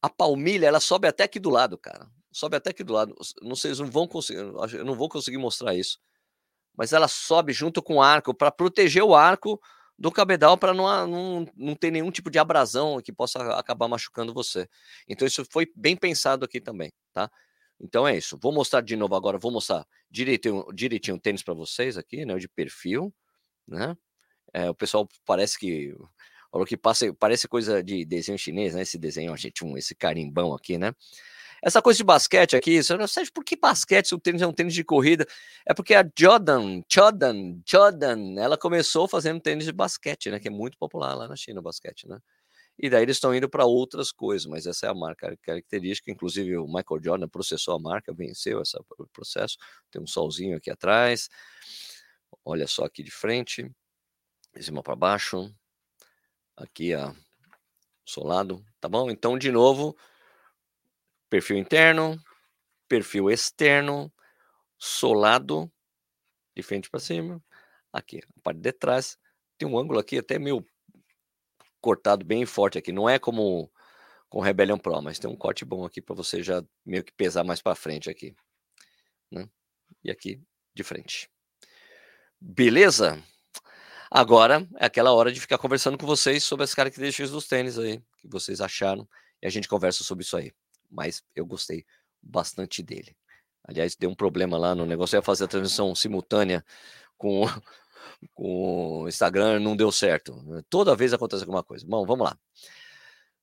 A, 0.00 0.06
a 0.06 0.08
palmilha, 0.08 0.66
ela 0.68 0.78
sobe 0.78 1.08
até 1.08 1.24
aqui 1.24 1.40
do 1.40 1.50
lado, 1.50 1.76
cara. 1.76 2.08
Sobe 2.30 2.56
até 2.56 2.70
aqui 2.70 2.84
do 2.84 2.92
lado. 2.92 3.16
Não 3.42 3.56
sei, 3.56 3.70
eles 3.70 3.80
não 3.80 3.90
vão 3.90 4.06
conseguir, 4.06 4.38
eu 4.38 4.84
não 4.84 4.94
vou 4.94 5.08
conseguir 5.08 5.38
mostrar 5.38 5.74
isso 5.74 5.98
mas 6.78 6.92
ela 6.92 7.08
sobe 7.08 7.52
junto 7.52 7.82
com 7.82 7.96
o 7.96 8.02
arco 8.02 8.32
para 8.32 8.52
proteger 8.52 9.02
o 9.02 9.16
arco 9.16 9.60
do 9.98 10.12
cabedal 10.12 10.56
para 10.56 10.72
não, 10.72 11.08
não, 11.08 11.46
não 11.56 11.74
ter 11.74 11.90
nenhum 11.90 12.12
tipo 12.12 12.30
de 12.30 12.38
abrasão 12.38 13.02
que 13.02 13.12
possa 13.12 13.58
acabar 13.58 13.88
machucando 13.88 14.32
você. 14.32 14.68
Então 15.08 15.26
isso 15.26 15.44
foi 15.50 15.66
bem 15.74 15.96
pensado 15.96 16.44
aqui 16.44 16.60
também, 16.60 16.92
tá? 17.12 17.28
Então 17.80 18.06
é 18.06 18.16
isso. 18.16 18.38
Vou 18.40 18.52
mostrar 18.52 18.80
de 18.80 18.94
novo 18.94 19.16
agora, 19.16 19.38
vou 19.38 19.50
mostrar 19.50 19.84
direitinho, 20.08 20.64
direitinho 20.72 21.16
o 21.16 21.20
tênis 21.20 21.42
para 21.42 21.52
vocês 21.52 21.98
aqui, 21.98 22.24
né? 22.24 22.36
De 22.38 22.48
perfil, 22.48 23.12
né? 23.68 23.96
É, 24.52 24.70
o 24.70 24.74
pessoal 24.74 25.08
parece 25.26 25.58
que 25.58 25.94
falou 26.50 26.66
que 26.66 26.76
passa, 26.76 27.12
parece 27.14 27.46
coisa 27.46 27.82
de 27.82 28.04
desenho 28.04 28.38
chinês, 28.38 28.74
né? 28.74 28.82
Esse 28.82 28.98
desenho, 28.98 29.36
gente, 29.36 29.64
um, 29.64 29.76
esse 29.76 29.94
carimbão 29.94 30.54
aqui, 30.54 30.78
né? 30.78 30.92
Essa 31.62 31.82
coisa 31.82 31.96
de 31.96 32.04
basquete 32.04 32.56
aqui, 32.56 32.82
você 32.82 32.96
não 32.96 33.08
sabe 33.08 33.30
por 33.32 33.44
que 33.44 33.56
basquete, 33.56 34.08
se 34.08 34.14
o 34.14 34.20
tênis 34.20 34.42
é 34.42 34.46
um 34.46 34.52
tênis 34.52 34.74
de 34.74 34.84
corrida? 34.84 35.26
É 35.66 35.74
porque 35.74 35.94
a 35.94 36.08
Jordan, 36.16 36.82
Jordan, 36.90 37.60
Jordan, 37.68 38.38
ela 38.38 38.56
começou 38.56 39.08
fazendo 39.08 39.40
tênis 39.40 39.64
de 39.64 39.72
basquete, 39.72 40.30
né? 40.30 40.38
Que 40.38 40.48
é 40.48 40.50
muito 40.50 40.78
popular 40.78 41.14
lá 41.14 41.26
na 41.28 41.36
China, 41.36 41.60
o 41.60 41.62
basquete, 41.62 42.08
né? 42.08 42.18
E 42.78 42.88
daí 42.88 43.02
eles 43.02 43.16
estão 43.16 43.34
indo 43.34 43.48
para 43.48 43.64
outras 43.64 44.12
coisas, 44.12 44.46
mas 44.46 44.64
essa 44.64 44.86
é 44.86 44.88
a 44.88 44.94
marca 44.94 45.36
característica. 45.42 46.12
Inclusive, 46.12 46.56
o 46.58 46.66
Michael 46.66 47.02
Jordan 47.02 47.28
processou 47.28 47.74
a 47.74 47.78
marca, 47.80 48.14
venceu 48.14 48.62
esse 48.62 48.78
processo. 49.12 49.56
Tem 49.90 50.00
um 50.00 50.06
solzinho 50.06 50.56
aqui 50.56 50.70
atrás. 50.70 51.28
Olha 52.50 52.66
só 52.66 52.86
aqui 52.86 53.02
de 53.02 53.10
frente, 53.10 53.70
de 54.54 54.62
cima 54.62 54.82
para 54.82 54.96
baixo. 54.96 55.54
Aqui, 56.56 56.94
ó, 56.94 57.12
solado, 58.06 58.64
tá 58.80 58.88
bom? 58.88 59.10
Então, 59.10 59.36
de 59.36 59.52
novo, 59.52 59.94
perfil 61.28 61.58
interno, 61.58 62.18
perfil 62.88 63.30
externo, 63.30 64.10
solado, 64.78 65.70
de 66.56 66.62
frente 66.62 66.88
para 66.88 66.98
cima. 67.00 67.44
Aqui, 67.92 68.18
a 68.38 68.40
parte 68.40 68.60
de 68.60 68.72
trás. 68.72 69.18
Tem 69.58 69.68
um 69.68 69.78
ângulo 69.78 69.98
aqui 69.98 70.16
até 70.16 70.38
meio 70.38 70.64
cortado 71.82 72.24
bem 72.24 72.46
forte 72.46 72.78
aqui. 72.78 72.92
Não 72.92 73.06
é 73.10 73.18
como 73.18 73.70
com 74.30 74.40
Rebellion 74.40 74.78
Pro, 74.78 75.02
mas 75.02 75.18
tem 75.18 75.30
um 75.30 75.36
corte 75.36 75.66
bom 75.66 75.84
aqui 75.84 76.00
para 76.00 76.14
você 76.14 76.42
já 76.42 76.64
meio 76.82 77.04
que 77.04 77.12
pesar 77.12 77.44
mais 77.44 77.60
para 77.60 77.74
frente 77.74 78.08
aqui. 78.08 78.34
Né? 79.30 79.46
E 80.02 80.10
aqui 80.10 80.42
de 80.74 80.82
frente. 80.82 81.30
Beleza? 82.40 83.22
Agora 84.10 84.66
é 84.78 84.86
aquela 84.86 85.12
hora 85.12 85.32
de 85.32 85.40
ficar 85.40 85.58
conversando 85.58 85.98
com 85.98 86.06
vocês 86.06 86.42
sobre 86.44 86.64
as 86.64 86.74
características 86.74 87.30
dos 87.30 87.46
tênis 87.46 87.78
aí, 87.78 88.00
que 88.20 88.28
vocês 88.28 88.60
acharam, 88.60 89.06
e 89.42 89.46
a 89.46 89.50
gente 89.50 89.68
conversa 89.68 90.02
sobre 90.02 90.24
isso 90.24 90.36
aí 90.36 90.52
mas 90.90 91.22
eu 91.34 91.46
gostei 91.46 91.84
bastante 92.22 92.82
dele. 92.82 93.16
Aliás, 93.64 93.96
deu 93.96 94.10
um 94.10 94.14
problema 94.14 94.56
lá 94.56 94.74
no 94.74 94.86
negócio, 94.86 95.16
eu 95.16 95.18
ia 95.18 95.22
fazer 95.22 95.44
a 95.44 95.48
transmissão 95.48 95.94
simultânea 95.94 96.64
com, 97.16 97.42
com 98.34 99.02
o 99.02 99.08
Instagram 99.08 99.60
não 99.60 99.76
deu 99.76 99.92
certo. 99.92 100.34
Toda 100.70 100.96
vez 100.96 101.12
acontece 101.12 101.42
alguma 101.42 101.62
coisa. 101.62 101.86
Bom, 101.86 102.04
vamos 102.06 102.26
lá. 102.26 102.38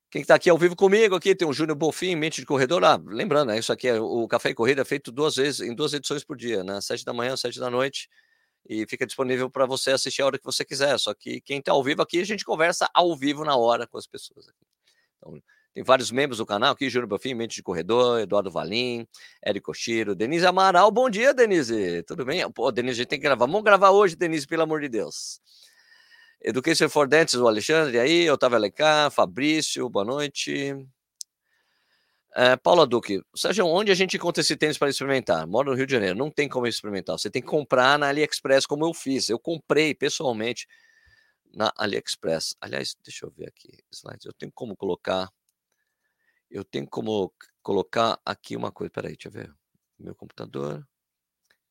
Quem 0.09 0.21
está 0.21 0.35
aqui 0.35 0.49
ao 0.49 0.57
vivo 0.57 0.75
comigo 0.75 1.15
aqui 1.15 1.35
tem 1.35 1.47
o 1.47 1.53
Júnior 1.53 1.77
Bofim, 1.77 2.15
mente 2.15 2.39
de 2.39 2.47
corredor. 2.47 2.83
Ah, 2.85 2.99
lembrando, 3.05 3.49
né, 3.49 3.59
isso 3.59 3.71
aqui 3.71 3.87
é 3.87 3.99
o 3.99 4.27
Café 4.27 4.49
e 4.49 4.55
Corrida 4.55 4.81
é 4.81 4.85
feito 4.85 5.11
duas 5.11 5.35
vezes, 5.35 5.59
em 5.59 5.75
duas 5.75 5.93
edições 5.93 6.23
por 6.23 6.37
dia, 6.37 6.63
né? 6.63 6.79
Sete 6.79 7.03
da 7.03 7.13
manhã, 7.13 7.35
sete 7.35 7.59
da 7.59 7.69
noite. 7.69 8.09
E 8.67 8.85
fica 8.87 9.05
disponível 9.05 9.49
para 9.49 9.65
você 9.65 9.91
assistir 9.91 10.21
a 10.21 10.25
hora 10.25 10.37
que 10.39 10.45
você 10.45 10.65
quiser. 10.65 10.97
Só 10.99 11.13
que 11.13 11.39
quem 11.41 11.59
está 11.59 11.71
ao 11.71 11.83
vivo 11.83 12.01
aqui, 12.01 12.19
a 12.19 12.25
gente 12.25 12.43
conversa 12.43 12.89
ao 12.93 13.15
vivo 13.15 13.45
na 13.45 13.55
hora 13.55 13.85
com 13.85 13.97
as 13.97 14.07
pessoas. 14.07 14.47
Aqui. 14.47 14.65
Então, 15.17 15.41
tem 15.75 15.83
vários 15.83 16.09
membros 16.09 16.37
do 16.37 16.45
canal 16.45 16.71
aqui, 16.71 16.89
Júnior 16.89 17.07
Bofim, 17.07 17.33
Mente 17.33 17.55
de 17.55 17.61
Corredor, 17.61 18.21
Eduardo 18.21 18.49
Valim, 18.49 19.05
Érico 19.43 19.73
Chiro, 19.73 20.15
Denise 20.15 20.45
Amaral. 20.45 20.89
Bom 20.89 21.09
dia, 21.09 21.33
Denise. 21.33 22.01
Tudo 22.03 22.23
bem? 22.23 22.49
Pô, 22.49 22.71
Denise, 22.71 22.93
a 22.93 22.97
gente 23.03 23.09
tem 23.09 23.19
que 23.19 23.23
gravar. 23.23 23.45
Vamos 23.45 23.61
gravar 23.61 23.91
hoje, 23.91 24.15
Denise, 24.15 24.47
pelo 24.47 24.63
amor 24.63 24.79
de 24.79 24.87
Deus. 24.87 25.41
Education 26.41 26.87
for 26.87 27.07
Dentes, 27.07 27.35
o 27.35 27.47
Alexandre 27.47 27.99
aí, 27.99 28.29
Otávio 28.29 28.55
Alencar, 28.55 29.11
Fabrício, 29.11 29.89
boa 29.89 30.05
noite. 30.05 30.75
É, 32.37 32.57
Paula 32.57 32.85
Duque, 32.85 33.21
Sérgio, 33.33 33.65
onde 33.65 33.93
a 33.93 33.95
gente 33.95 34.17
encontra 34.17 34.41
esse 34.41 34.57
tênis 34.57 34.77
para 34.77 34.89
experimentar? 34.89 35.47
Moro 35.47 35.71
no 35.71 35.77
Rio 35.77 35.85
de 35.85 35.93
Janeiro, 35.93 36.17
não 36.17 36.29
tem 36.29 36.49
como 36.49 36.67
experimentar. 36.67 37.17
Você 37.17 37.29
tem 37.29 37.41
que 37.41 37.47
comprar 37.47 37.97
na 37.97 38.09
AliExpress, 38.09 38.65
como 38.65 38.85
eu 38.85 38.93
fiz. 38.93 39.29
Eu 39.29 39.39
comprei 39.39 39.95
pessoalmente 39.95 40.67
na 41.53 41.71
AliExpress. 41.77 42.57
Aliás, 42.59 42.93
deixa 43.05 43.25
eu 43.25 43.31
ver 43.31 43.47
aqui, 43.47 43.79
slides. 43.89 44.25
Eu 44.25 44.33
tenho 44.33 44.51
como 44.53 44.75
colocar. 44.75 45.29
Eu 46.51 46.65
tenho 46.65 46.85
como 46.89 47.33
colocar 47.63 48.19
aqui 48.25 48.57
uma 48.57 48.69
coisa. 48.69 48.91
Peraí, 48.91 49.13
deixa 49.13 49.29
eu 49.29 49.31
ver. 49.31 49.53
Meu 49.97 50.13
computador. 50.13 50.85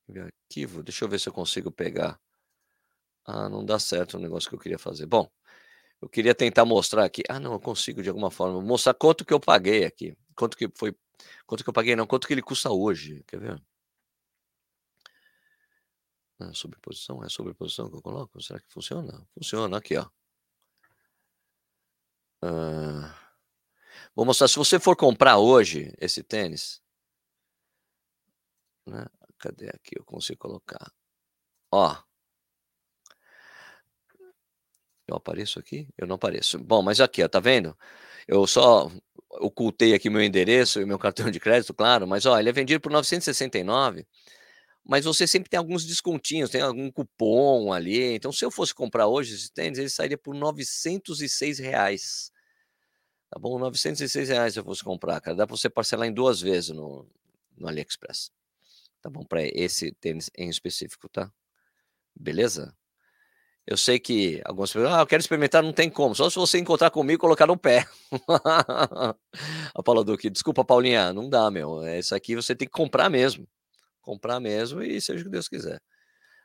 Meu 0.09 0.25
arquivo. 0.25 0.83
Deixa 0.83 1.05
eu 1.05 1.09
ver 1.11 1.21
se 1.21 1.29
eu 1.29 1.33
consigo 1.35 1.71
pegar. 1.71 2.19
Ah, 3.27 3.51
não 3.51 3.63
dá 3.65 3.79
certo 3.79 4.17
o 4.17 4.21
negócio 4.21 4.49
que 4.49 4.55
eu 4.57 4.61
queria 4.61 4.79
fazer. 4.79 5.05
Bom, 5.05 5.31
eu 6.01 6.09
queria 6.09 6.35
tentar 6.35 6.65
mostrar 6.65 7.05
aqui. 7.05 7.23
Ah, 7.29 7.41
não, 7.41 7.53
eu 7.53 7.61
consigo 7.61 8.03
de 8.03 8.09
alguma 8.09 8.31
forma 8.31 8.63
mostrar 8.63 8.95
quanto 8.95 9.25
que 9.27 9.35
eu 9.35 9.41
paguei 9.41 9.85
aqui. 9.85 10.17
Quanto 10.37 10.57
que 10.57 10.69
foi. 10.77 10.97
Quanto 11.47 11.65
que 11.65 11.71
eu 11.71 11.75
paguei, 11.75 11.97
não, 11.97 12.07
quanto 12.07 12.27
que 12.27 12.35
ele 12.35 12.43
custa 12.43 12.71
hoje. 12.71 13.23
Quer 13.27 13.41
ver? 13.41 13.63
Ah, 16.39 16.53
sobreposição, 16.53 17.23
é 17.25 17.29
sobreposição 17.29 17.89
que 17.89 17.97
eu 17.97 18.03
coloco? 18.03 18.41
Será 18.43 18.61
que 18.61 18.69
funciona? 18.73 19.27
Funciona, 19.35 19.79
aqui, 19.79 19.97
ó. 19.97 20.09
Ah, 22.43 23.15
vou 24.15 24.27
mostrar, 24.27 24.49
se 24.49 24.57
você 24.57 24.79
for 24.81 24.97
comprar 24.97 25.39
hoje 25.39 25.95
esse 26.01 26.23
tênis, 26.23 26.83
né? 28.87 29.07
Cadê 29.39 29.69
aqui? 29.69 29.99
Eu 29.99 30.05
consigo 30.05 30.39
colocar. 30.39 30.93
Ó, 31.71 31.97
eu 35.15 35.19
apareço 35.19 35.59
aqui? 35.59 35.89
Eu 35.97 36.07
não 36.07 36.17
apareço. 36.17 36.59
Bom, 36.59 36.83
mas 36.83 37.01
aqui, 37.01 37.23
ó, 37.23 37.29
tá 37.29 37.41
vendo? 37.41 37.77
Eu 38.29 38.47
só 38.47 38.91
ocultei 39.41 39.95
aqui 39.95 40.11
meu 40.11 40.23
endereço 40.23 40.81
e 40.81 40.87
meu 40.87 40.99
cartão 41.01 41.31
de 41.31 41.41
crédito, 41.41 41.75
claro, 41.75 42.07
mas 42.07 42.27
ó, 42.27 42.39
ele 42.39 42.49
é 42.49 42.53
vendido 42.53 42.81
por 42.81 42.93
969, 42.93 44.07
mas 44.85 45.05
você 45.05 45.27
sempre 45.27 45.49
tem 45.51 45.59
alguns 45.59 45.85
descontinhos, 45.85 46.51
tem 46.51 46.61
algum 46.61 46.91
cupom 46.91 47.73
ali. 47.73 48.15
Então, 48.15 48.31
se 48.33 48.45
eu 48.45 48.51
fosse 48.51 48.75
comprar 48.75 49.07
hoje 49.07 49.35
esse 49.35 49.51
tênis, 49.53 49.79
ele 49.79 49.89
sairia 49.89 50.19
por 50.19 50.35
906 50.35 51.59
reais. 51.59 52.31
Tá 53.31 53.39
bom? 53.39 53.59
906 53.59 54.29
reais 54.29 54.53
se 54.53 54.61
eu 54.61 54.65
fosse 54.65 54.85
comprar, 54.85 55.21
cara. 55.21 55.37
Dá 55.37 55.47
para 55.47 55.57
você 55.57 55.71
parcelar 55.71 56.07
em 56.07 56.13
duas 56.13 56.41
vezes 56.41 56.71
no, 56.71 57.09
no 57.57 57.67
AliExpress. 57.67 58.31
Tá 59.01 59.09
bom? 59.09 59.25
Para 59.25 59.43
esse 59.43 59.91
tênis 59.93 60.31
em 60.37 60.49
específico, 60.51 61.09
tá? 61.09 61.33
Beleza? 62.15 62.77
Eu 63.67 63.79
sei 63.79 63.99
que 63.99 64.43
algumas 64.45 64.71
pessoas, 64.71 64.93
ah, 64.93 65.01
eu 65.01 65.07
quero 65.07 65.23
experimentar, 65.23 65.63
não 65.63 65.73
tem 65.73 65.89
como, 65.89 66.15
só 66.15 66.29
se 66.29 66.37
você 66.37 66.59
encontrar 66.59 66.91
comigo 66.91 67.15
e 67.15 67.19
colocar 67.19 67.47
no 67.47 67.57
pé. 67.57 67.87
a 69.75 69.83
Paula 69.83 70.05
Duque, 70.05 70.29
desculpa, 70.29 70.65
Paulinha, 70.65 71.15
não 71.15 71.31
dá, 71.31 71.51
meu. 71.51 71.83
É, 71.83 71.99
isso 71.99 72.15
aqui 72.15 72.37
você 72.37 72.55
tem 72.55 72.69
que 72.69 72.73
comprar 72.73 73.09
mesmo. 73.09 73.49
Comprar 74.03 74.39
mesmo 74.39 74.83
e 74.83 75.01
seja 75.01 75.23
o 75.23 75.25
que 75.25 75.31
Deus 75.31 75.49
quiser. 75.49 75.81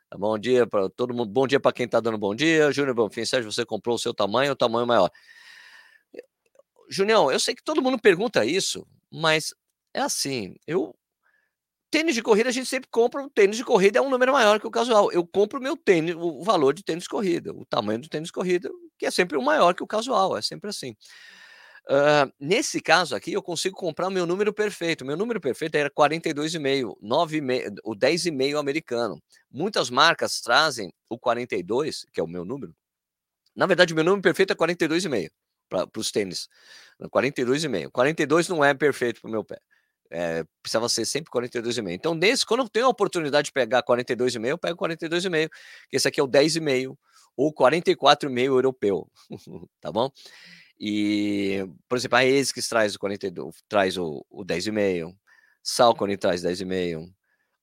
Tá 0.09 0.17
bom 0.17 0.39
dia 0.39 0.65
para 0.65 0.89
todo 0.89 1.13
mundo. 1.13 1.31
Bom 1.31 1.45
dia 1.45 1.59
para 1.59 1.73
quem 1.73 1.85
está 1.85 1.99
dando 1.99 2.17
bom 2.17 2.33
dia. 2.33 2.71
Júnior 2.71 2.95
Bonfim, 2.95 3.25
Sérgio, 3.25 3.51
você 3.51 3.65
comprou 3.65 3.95
o 3.95 3.99
seu 3.99 4.13
tamanho 4.13 4.51
ou 4.51 4.55
tamanho 4.55 4.87
maior? 4.87 5.11
Junião, 6.89 7.31
eu 7.31 7.39
sei 7.39 7.53
que 7.53 7.63
todo 7.63 7.81
mundo 7.81 7.99
pergunta 7.99 8.43
isso, 8.45 8.87
mas 9.11 9.53
é 9.93 10.01
assim, 10.01 10.55
eu 10.65 10.95
Tênis 11.91 12.13
de 12.13 12.21
corrida 12.21 12.49
a 12.49 12.51
gente 12.51 12.67
sempre 12.67 12.87
compra, 12.91 13.23
o 13.23 13.29
tênis 13.29 13.57
de 13.57 13.65
corrida 13.65 13.97
é 13.97 14.01
um 14.01 14.09
número 14.09 14.31
maior 14.31 14.59
que 14.59 14.67
o 14.67 14.71
casual. 14.71 15.11
Eu 15.11 15.25
compro 15.25 15.59
o 15.59 15.63
meu 15.63 15.75
tênis, 15.75 16.15
o 16.15 16.43
valor 16.43 16.73
de 16.73 16.83
tênis 16.83 17.03
de 17.03 17.09
corrida, 17.09 17.51
o 17.51 17.65
tamanho 17.65 17.99
do 17.99 18.07
tênis 18.07 18.27
de 18.27 18.33
corrida, 18.33 18.69
que 18.97 19.07
é 19.07 19.11
sempre 19.11 19.37
o 19.37 19.41
maior 19.41 19.73
que 19.73 19.81
o 19.81 19.87
casual, 19.87 20.37
é 20.37 20.41
sempre 20.41 20.69
assim. 20.69 20.95
Uh, 21.89 22.31
nesse 22.39 22.79
caso 22.79 23.15
aqui, 23.15 23.33
eu 23.33 23.41
consigo 23.41 23.75
comprar 23.75 24.07
o 24.07 24.11
meu 24.11 24.27
número 24.27 24.53
perfeito. 24.53 25.03
Meu 25.03 25.17
número 25.17 25.41
perfeito 25.41 25.73
era 25.75 25.89
42,5, 25.89 26.95
9,5, 27.01 27.77
o 27.83 27.95
10,5 27.95 28.59
americano. 28.59 29.19
Muitas 29.49 29.89
marcas 29.89 30.39
trazem 30.39 30.93
o 31.09 31.17
42, 31.17 32.05
que 32.13 32.19
é 32.19 32.23
o 32.23 32.27
meu 32.27 32.45
número. 32.45 32.75
Na 33.55 33.65
verdade, 33.65 33.95
meu 33.95 34.03
número 34.03 34.21
perfeito 34.21 34.53
é 34.53 34.55
42,5 34.55 35.31
para 35.67 35.87
os 35.97 36.11
tênis. 36.11 36.47
42,5. 37.01 37.89
42 37.91 38.47
não 38.47 38.63
é 38.63 38.75
perfeito 38.75 39.21
para 39.21 39.27
o 39.27 39.31
meu 39.31 39.43
pé. 39.43 39.59
É, 40.11 40.43
precisava 40.61 40.89
ser 40.89 41.05
sempre 41.05 41.31
42,5. 41.31 41.91
Então, 41.91 42.15
nesse, 42.15 42.45
quando 42.45 42.61
eu 42.61 42.69
tenho 42.69 42.87
a 42.87 42.89
oportunidade 42.89 43.45
de 43.45 43.51
pegar 43.51 43.83
42,5, 43.83 44.47
eu 44.47 44.57
pego 44.57 44.77
42,5, 44.77 45.49
que 45.89 45.97
esse 45.97 46.07
aqui 46.07 46.19
é 46.19 46.23
o 46.23 46.27
10,5 46.27 46.97
ou 47.37 47.53
44,5 47.53 48.39
europeu, 48.45 49.07
tá 49.79 49.91
bom? 49.91 50.11
E, 50.79 51.65
por 51.87 51.97
exemplo, 51.97 52.17
a 52.17 52.21
ASICS 52.21 52.67
traz 52.67 52.95
o 52.95 52.99
42, 52.99 53.55
traz 53.67 53.97
o, 53.97 54.25
o 54.29 54.43
10,5, 54.43 55.13
Salcone 55.63 56.17
traz 56.17 56.41
10,5, 56.43 57.09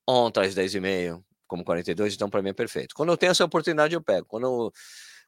On 0.09 0.31
traz 0.31 0.55
10,5 0.55 1.23
como 1.47 1.65
42, 1.65 2.15
então 2.15 2.29
para 2.29 2.43
mim 2.43 2.51
é 2.51 2.53
perfeito. 2.53 2.95
Quando 2.95 3.11
eu 3.11 3.17
tenho 3.17 3.31
essa 3.31 3.45
oportunidade, 3.45 3.95
eu 3.95 4.03
pego. 4.03 4.27
Quando, 4.27 4.73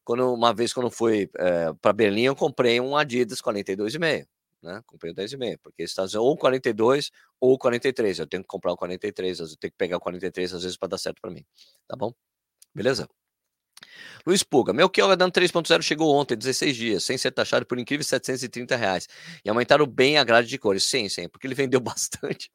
quando 0.04 0.32
uma 0.34 0.52
vez 0.52 0.72
quando 0.72 0.86
eu 0.86 0.90
fui 0.90 1.30
é, 1.36 1.72
para 1.80 1.92
Berlim, 1.92 2.22
eu 2.22 2.36
comprei 2.36 2.80
um 2.80 2.96
Adidas 2.96 3.40
42,5 3.40 4.26
né? 4.62 4.82
Comprei 4.86 5.12
o 5.12 5.14
10,5, 5.14 5.58
porque 5.62 5.82
está 5.82 6.04
ou 6.18 6.36
42 6.36 7.10
ou 7.40 7.58
43. 7.58 8.18
Eu 8.18 8.26
tenho 8.26 8.42
que 8.42 8.48
comprar 8.48 8.72
o 8.72 8.76
43, 8.76 9.40
eu 9.40 9.46
tenho 9.56 9.70
que 9.72 9.78
pegar 9.78 9.96
o 9.96 10.00
43 10.00 10.54
às 10.54 10.62
vezes 10.62 10.76
para 10.76 10.88
dar 10.88 10.98
certo 10.98 11.20
para 11.20 11.30
mim. 11.30 11.44
Tá 11.86 11.96
bom? 11.96 12.12
Beleza? 12.74 13.08
Luiz 14.26 14.42
Puga, 14.42 14.72
meu 14.72 14.90
Kiel 14.90 15.14
dando 15.16 15.32
3.0 15.32 15.82
chegou 15.82 16.14
ontem, 16.14 16.36
16 16.36 16.76
dias, 16.76 17.04
sem 17.04 17.16
ser 17.16 17.30
taxado 17.30 17.64
por 17.64 17.78
incríveis 17.78 18.06
730 18.08 18.76
reais. 18.76 19.08
E 19.44 19.48
aumentaram 19.48 19.86
bem 19.86 20.18
a 20.18 20.24
grade 20.24 20.48
de 20.48 20.58
cores. 20.58 20.84
Sim, 20.84 21.08
sim, 21.08 21.28
porque 21.28 21.46
ele 21.46 21.54
vendeu 21.54 21.80
bastante. 21.80 22.50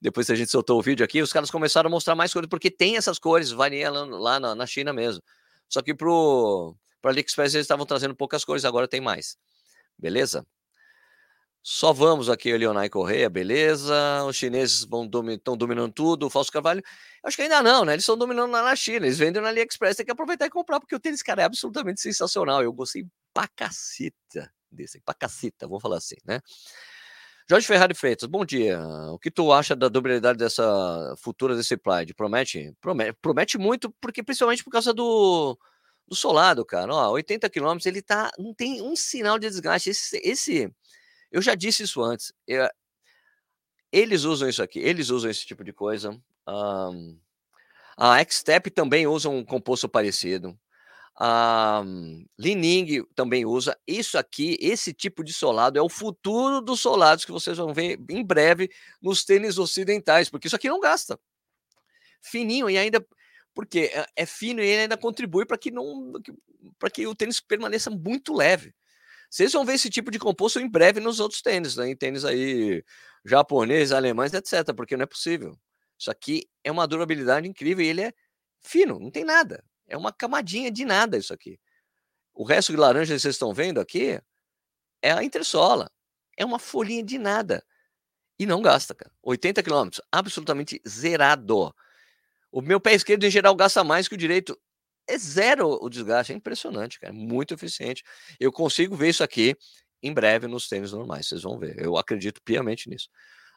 Depois 0.00 0.26
que 0.26 0.32
a 0.32 0.36
gente 0.36 0.50
soltou 0.50 0.78
o 0.78 0.82
vídeo 0.82 1.04
aqui, 1.04 1.20
os 1.20 1.32
caras 1.32 1.50
começaram 1.50 1.88
a 1.88 1.90
mostrar 1.90 2.14
mais 2.14 2.32
cores, 2.32 2.48
porque 2.48 2.70
tem 2.70 2.96
essas 2.96 3.18
cores, 3.18 3.50
varia 3.50 3.90
lá, 3.90 4.40
na, 4.40 4.54
na, 4.54 4.66
China 4.66 4.92
mesmo. 4.92 5.22
Só 5.68 5.82
que 5.82 5.94
pro, 5.94 6.74
pro 7.00 7.10
AliExpress 7.10 7.54
eles 7.54 7.64
estavam 7.64 7.84
trazendo 7.84 8.14
poucas 8.14 8.44
cores, 8.44 8.64
agora 8.64 8.88
tem 8.88 9.00
mais. 9.00 9.36
Beleza? 9.98 10.46
Só 11.62 11.92
vamos 11.92 12.30
aqui, 12.30 12.56
Leonai 12.56 12.88
Correia, 12.88 13.28
beleza. 13.28 14.24
Os 14.24 14.36
chineses 14.36 14.80
estão 14.80 15.06
domi 15.06 15.40
dominando 15.56 15.92
tudo, 15.92 16.26
o 16.26 16.30
Falso 16.30 16.50
Carvalho. 16.50 16.82
Acho 17.22 17.36
que 17.36 17.42
ainda 17.42 17.62
não, 17.62 17.84
né? 17.84 17.92
Eles 17.92 18.04
estão 18.04 18.16
dominando 18.16 18.50
lá 18.50 18.62
na 18.62 18.74
China, 18.76 19.06
eles 19.06 19.18
vendem 19.18 19.42
na 19.42 19.48
AliExpress, 19.48 19.96
tem 19.96 20.06
que 20.06 20.12
aproveitar 20.12 20.46
e 20.46 20.50
comprar, 20.50 20.80
porque 20.80 20.94
o 20.94 21.00
tênis, 21.00 21.22
cara, 21.22 21.42
é 21.42 21.44
absolutamente 21.44 22.00
sensacional. 22.00 22.62
Eu 22.62 22.72
gostei 22.72 23.06
pra 23.34 23.46
caceta 23.48 24.50
desse, 24.70 25.00
pra 25.00 25.14
caceta, 25.14 25.66
vamos 25.66 25.82
falar 25.82 25.98
assim, 25.98 26.16
né? 26.24 26.40
Jorge 27.50 27.66
Ferrari 27.66 27.94
Freitas, 27.94 28.28
bom 28.28 28.44
dia. 28.44 28.78
O 29.10 29.18
que 29.18 29.30
tu 29.30 29.50
acha 29.50 29.74
da 29.74 29.88
durabilidade 29.88 30.38
dessa 30.38 31.14
futura 31.16 31.56
desse 31.56 31.78
Pride? 31.78 32.12
Promete? 32.12 32.74
Promete, 32.78 33.16
promete 33.22 33.58
muito, 33.58 33.90
porque 34.02 34.22
principalmente 34.22 34.62
por 34.62 34.70
causa 34.70 34.92
do, 34.92 35.58
do 36.06 36.14
solado, 36.14 36.62
cara. 36.62 36.94
Ó, 36.94 37.12
80 37.12 37.48
km, 37.48 37.78
ele 37.86 38.02
tá. 38.02 38.30
Não 38.38 38.52
tem 38.52 38.82
um 38.82 38.94
sinal 38.94 39.38
de 39.38 39.48
desgaste. 39.48 39.88
Esse, 39.88 40.20
esse 40.22 40.70
eu 41.30 41.42
já 41.42 41.54
disse 41.54 41.82
isso 41.82 42.02
antes. 42.02 42.32
Eu, 42.46 42.64
eh, 42.64 42.70
eles 43.92 44.24
usam 44.24 44.48
isso 44.48 44.62
aqui, 44.62 44.78
eles 44.80 45.10
usam 45.10 45.30
esse 45.30 45.46
tipo 45.46 45.64
de 45.64 45.72
coisa. 45.72 46.10
Um, 46.46 47.18
a 47.96 48.22
Xtep 48.24 48.70
também 48.70 49.06
usa 49.06 49.28
um 49.28 49.44
composto 49.44 49.88
parecido. 49.88 50.58
A 51.16 51.82
um, 51.84 52.24
Lining 52.38 53.04
também 53.14 53.44
usa. 53.44 53.76
Isso 53.86 54.16
aqui, 54.18 54.56
esse 54.60 54.92
tipo 54.92 55.24
de 55.24 55.32
solado 55.32 55.78
é 55.78 55.82
o 55.82 55.88
futuro 55.88 56.60
dos 56.60 56.80
solados 56.80 57.24
que 57.24 57.32
vocês 57.32 57.56
vão 57.58 57.74
ver 57.74 57.98
em 58.10 58.24
breve 58.24 58.70
nos 59.02 59.24
tênis 59.24 59.58
ocidentais, 59.58 60.30
porque 60.30 60.46
isso 60.46 60.56
aqui 60.56 60.68
não 60.68 60.80
gasta. 60.80 61.18
Fininho 62.22 62.70
e 62.70 62.78
ainda 62.78 63.04
porque 63.54 63.90
é, 63.92 64.06
é 64.16 64.26
fino 64.26 64.62
e 64.62 64.66
ele 64.66 64.82
ainda 64.82 64.96
contribui 64.96 65.44
para 65.44 65.58
que 65.58 65.72
para 66.78 66.90
que 66.90 67.06
o 67.06 67.14
tênis 67.14 67.40
permaneça 67.40 67.90
muito 67.90 68.32
leve. 68.34 68.72
Vocês 69.30 69.52
vão 69.52 69.64
ver 69.64 69.74
esse 69.74 69.90
tipo 69.90 70.10
de 70.10 70.18
composto 70.18 70.58
em 70.58 70.68
breve 70.68 71.00
nos 71.00 71.20
outros 71.20 71.42
tênis, 71.42 71.76
né? 71.76 71.88
em 71.88 71.96
tênis 71.96 72.24
aí 72.24 72.82
japoneses, 73.24 73.92
alemães, 73.92 74.32
etc., 74.32 74.74
porque 74.74 74.96
não 74.96 75.04
é 75.04 75.06
possível. 75.06 75.58
Isso 75.98 76.10
aqui 76.10 76.48
é 76.64 76.70
uma 76.70 76.86
durabilidade 76.86 77.46
incrível 77.46 77.84
e 77.84 77.88
ele 77.88 78.02
é 78.02 78.12
fino, 78.60 78.98
não 78.98 79.10
tem 79.10 79.24
nada. 79.24 79.64
É 79.86 79.96
uma 79.96 80.12
camadinha 80.12 80.70
de 80.70 80.84
nada 80.84 81.16
isso 81.16 81.32
aqui. 81.32 81.58
O 82.32 82.44
resto 82.44 82.72
de 82.72 82.78
laranja 82.78 83.14
que 83.14 83.20
vocês 83.20 83.34
estão 83.34 83.52
vendo 83.52 83.80
aqui 83.80 84.20
é 85.02 85.12
a 85.12 85.24
entressola. 85.24 85.90
É 86.36 86.44
uma 86.44 86.58
folhinha 86.58 87.02
de 87.02 87.18
nada. 87.18 87.64
E 88.38 88.46
não 88.46 88.62
gasta, 88.62 88.94
cara. 88.94 89.10
80 89.22 89.62
quilômetros, 89.62 90.00
absolutamente 90.12 90.80
zerado. 90.86 91.74
O 92.52 92.62
meu 92.62 92.80
pé 92.80 92.94
esquerdo, 92.94 93.24
em 93.24 93.30
geral, 93.30 93.54
gasta 93.56 93.82
mais 93.82 94.06
que 94.06 94.14
o 94.14 94.18
direito. 94.18 94.56
É 95.08 95.16
zero 95.16 95.78
o 95.82 95.88
desgaste. 95.88 96.32
É 96.32 96.36
impressionante, 96.36 97.00
cara. 97.00 97.12
Muito 97.12 97.54
eficiente. 97.54 98.04
Eu 98.38 98.52
consigo 98.52 98.94
ver 98.94 99.08
isso 99.08 99.24
aqui 99.24 99.56
em 100.02 100.12
breve 100.12 100.46
nos 100.46 100.68
tênis 100.68 100.92
normais. 100.92 101.26
Vocês 101.26 101.42
vão 101.42 101.58
ver. 101.58 101.76
Eu 101.82 101.96
acredito 101.96 102.42
piamente 102.42 102.88
nisso. 102.88 103.08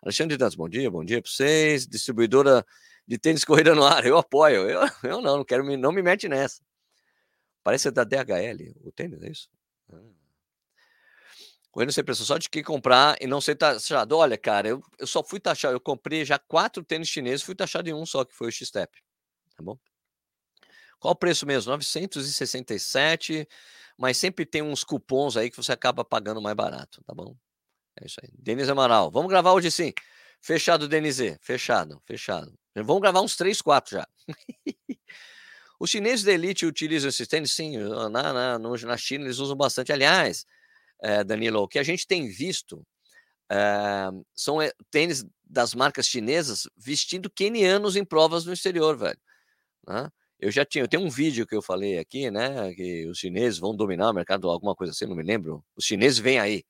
Alexandre 0.04 0.38
Dantas, 0.38 0.56
bom 0.56 0.68
dia, 0.68 0.90
bom 0.90 1.04
dia 1.04 1.22
para 1.22 1.30
vocês. 1.30 1.86
Distribuidora 1.86 2.66
de 3.06 3.18
tênis 3.18 3.44
corrida 3.46 3.76
no 3.76 3.84
ar, 3.84 4.06
eu 4.06 4.18
apoio. 4.18 4.70
Eu, 4.70 4.82
eu 5.04 5.22
não, 5.22 5.38
não 5.38 5.46
quero 5.46 5.64
me, 5.64 5.78
não 5.78 5.92
me 5.92 6.02
mete 6.02 6.28
nessa. 6.28 6.62
Parece 7.64 7.92
da 7.92 8.04
DHL, 8.04 8.74
o 8.84 8.92
tênis, 8.92 9.22
é 9.22 9.30
isso? 9.30 9.50
Ah. 9.92 10.22
Correndo 11.70 11.94
sem 11.94 12.04
pressão, 12.04 12.26
só 12.26 12.38
de 12.38 12.50
que 12.50 12.64
comprar 12.64 13.16
e 13.22 13.28
não 13.28 13.40
ser 13.40 13.56
taxado. 13.56 14.18
Olha, 14.18 14.38
cara, 14.38 14.68
eu, 14.68 14.82
eu 14.98 15.08
só 15.08 15.24
fui 15.24 15.40
taxado, 15.40 15.76
eu 15.76 15.80
comprei 15.80 16.26
já 16.26 16.38
quatro 16.40 16.84
tênis 16.84 17.08
chineses, 17.08 17.44
fui 17.44 17.56
taxado 17.56 17.90
em 17.90 17.94
um 17.94 18.06
só, 18.06 18.26
que 18.26 18.36
foi 18.36 18.48
o 18.48 18.52
X-Step. 18.52 18.92
Tá 19.56 19.64
bom? 19.64 19.78
Qual 21.02 21.14
o 21.14 21.16
preço 21.16 21.48
mesmo? 21.48 21.72
967, 21.72 23.48
mas 23.98 24.18
sempre 24.18 24.46
tem 24.46 24.62
uns 24.62 24.84
cupons 24.84 25.36
aí 25.36 25.50
que 25.50 25.58
você 25.58 25.72
acaba 25.72 26.06
pagando 26.06 26.40
mais 26.40 26.56
barato, 26.56 27.04
tá 27.04 27.14
bom? 27.14 27.36
É 28.00 28.06
isso 28.06 28.20
aí. 28.24 28.30
Denis 28.38 28.70
Amaral, 28.70 29.10
vamos 29.10 29.28
gravar 29.28 29.52
hoje 29.52 29.72
sim. 29.72 29.92
Fechado, 30.40 30.88
Denise. 30.88 31.40
Fechado, 31.42 32.00
fechado. 32.06 32.54
Vamos 32.76 33.02
gravar 33.02 33.22
uns 33.22 33.36
3, 33.36 33.62
4 33.64 33.98
já. 33.98 34.08
Os 35.80 35.90
chineses 35.90 36.24
da 36.24 36.32
elite 36.34 36.68
utilizam 36.68 37.10
esses 37.10 37.28
tênis? 37.28 37.52
Sim, 37.52 37.78
na, 37.78 38.32
na, 38.32 38.60
na 38.60 38.98
China 38.98 39.26
eles 39.26 39.40
usam 39.40 39.58
bastante. 39.58 39.92
Aliás, 39.92 40.46
é, 41.02 41.24
Danilo, 41.24 41.64
o 41.64 41.68
que 41.68 41.80
a 41.80 41.84
gente 41.84 42.06
tem 42.06 42.28
visto 42.30 42.86
é, 43.52 44.08
são 44.36 44.58
tênis 44.92 45.26
das 45.44 45.74
marcas 45.74 46.06
chinesas 46.06 46.68
vestindo 46.78 47.28
kenianos 47.28 47.96
em 47.96 48.06
provas 48.06 48.46
no 48.46 48.54
exterior, 48.54 48.96
velho. 48.96 49.20
Né? 49.88 50.12
Eu 50.42 50.52
já 50.52 50.66
tinha, 50.66 50.84
eu 50.84 50.88
tenho 50.88 51.04
um 51.04 51.10
vídeo 51.10 51.46
que 51.46 51.56
eu 51.56 51.62
falei 51.62 52.00
aqui, 52.00 52.32
né, 52.32 52.74
que 52.74 53.06
os 53.08 53.20
chineses 53.20 53.60
vão 53.60 53.76
dominar 53.76 54.10
o 54.10 54.14
mercado, 54.14 54.50
alguma 54.50 54.76
coisa 54.76 54.92
assim, 54.92 55.06
não 55.06 55.16
me 55.16 55.24
lembro. 55.24 55.64
Os 55.76 55.86
chineses 55.86 56.18
vêm 56.18 56.40
aí. 56.40 56.64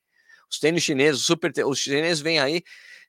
Os 0.50 0.58
tênis 0.58 0.82
chineses, 0.82 1.22
super, 1.22 1.50
os 1.66 1.78
chineses 1.78 2.20
vêm 2.20 2.38
aí. 2.38 2.62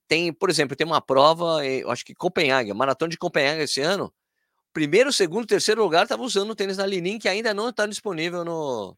Tem, 0.08 0.32
por 0.34 0.50
exemplo, 0.50 0.76
tem 0.76 0.88
uma 0.88 1.02
prova, 1.02 1.66
eu 1.66 1.92
acho 1.92 2.06
que 2.06 2.16
Copenhague, 2.16 2.74
maratona 2.74 3.10
de 3.10 3.18
Copenhague 3.18 3.64
esse 3.64 3.82
ano. 3.82 4.14
Primeiro, 4.72 5.12
segundo, 5.14 5.46
terceiro 5.46 5.84
lugar 5.84 6.04
estava 6.04 6.24
usando 6.24 6.52
o 6.52 6.56
tênis 6.56 6.78
da 6.78 6.86
Linin, 6.86 7.20
que 7.20 7.28
ainda 7.30 7.54
não 7.54 7.70
está 7.70 7.86
disponível 7.86 8.46
no, 8.46 8.98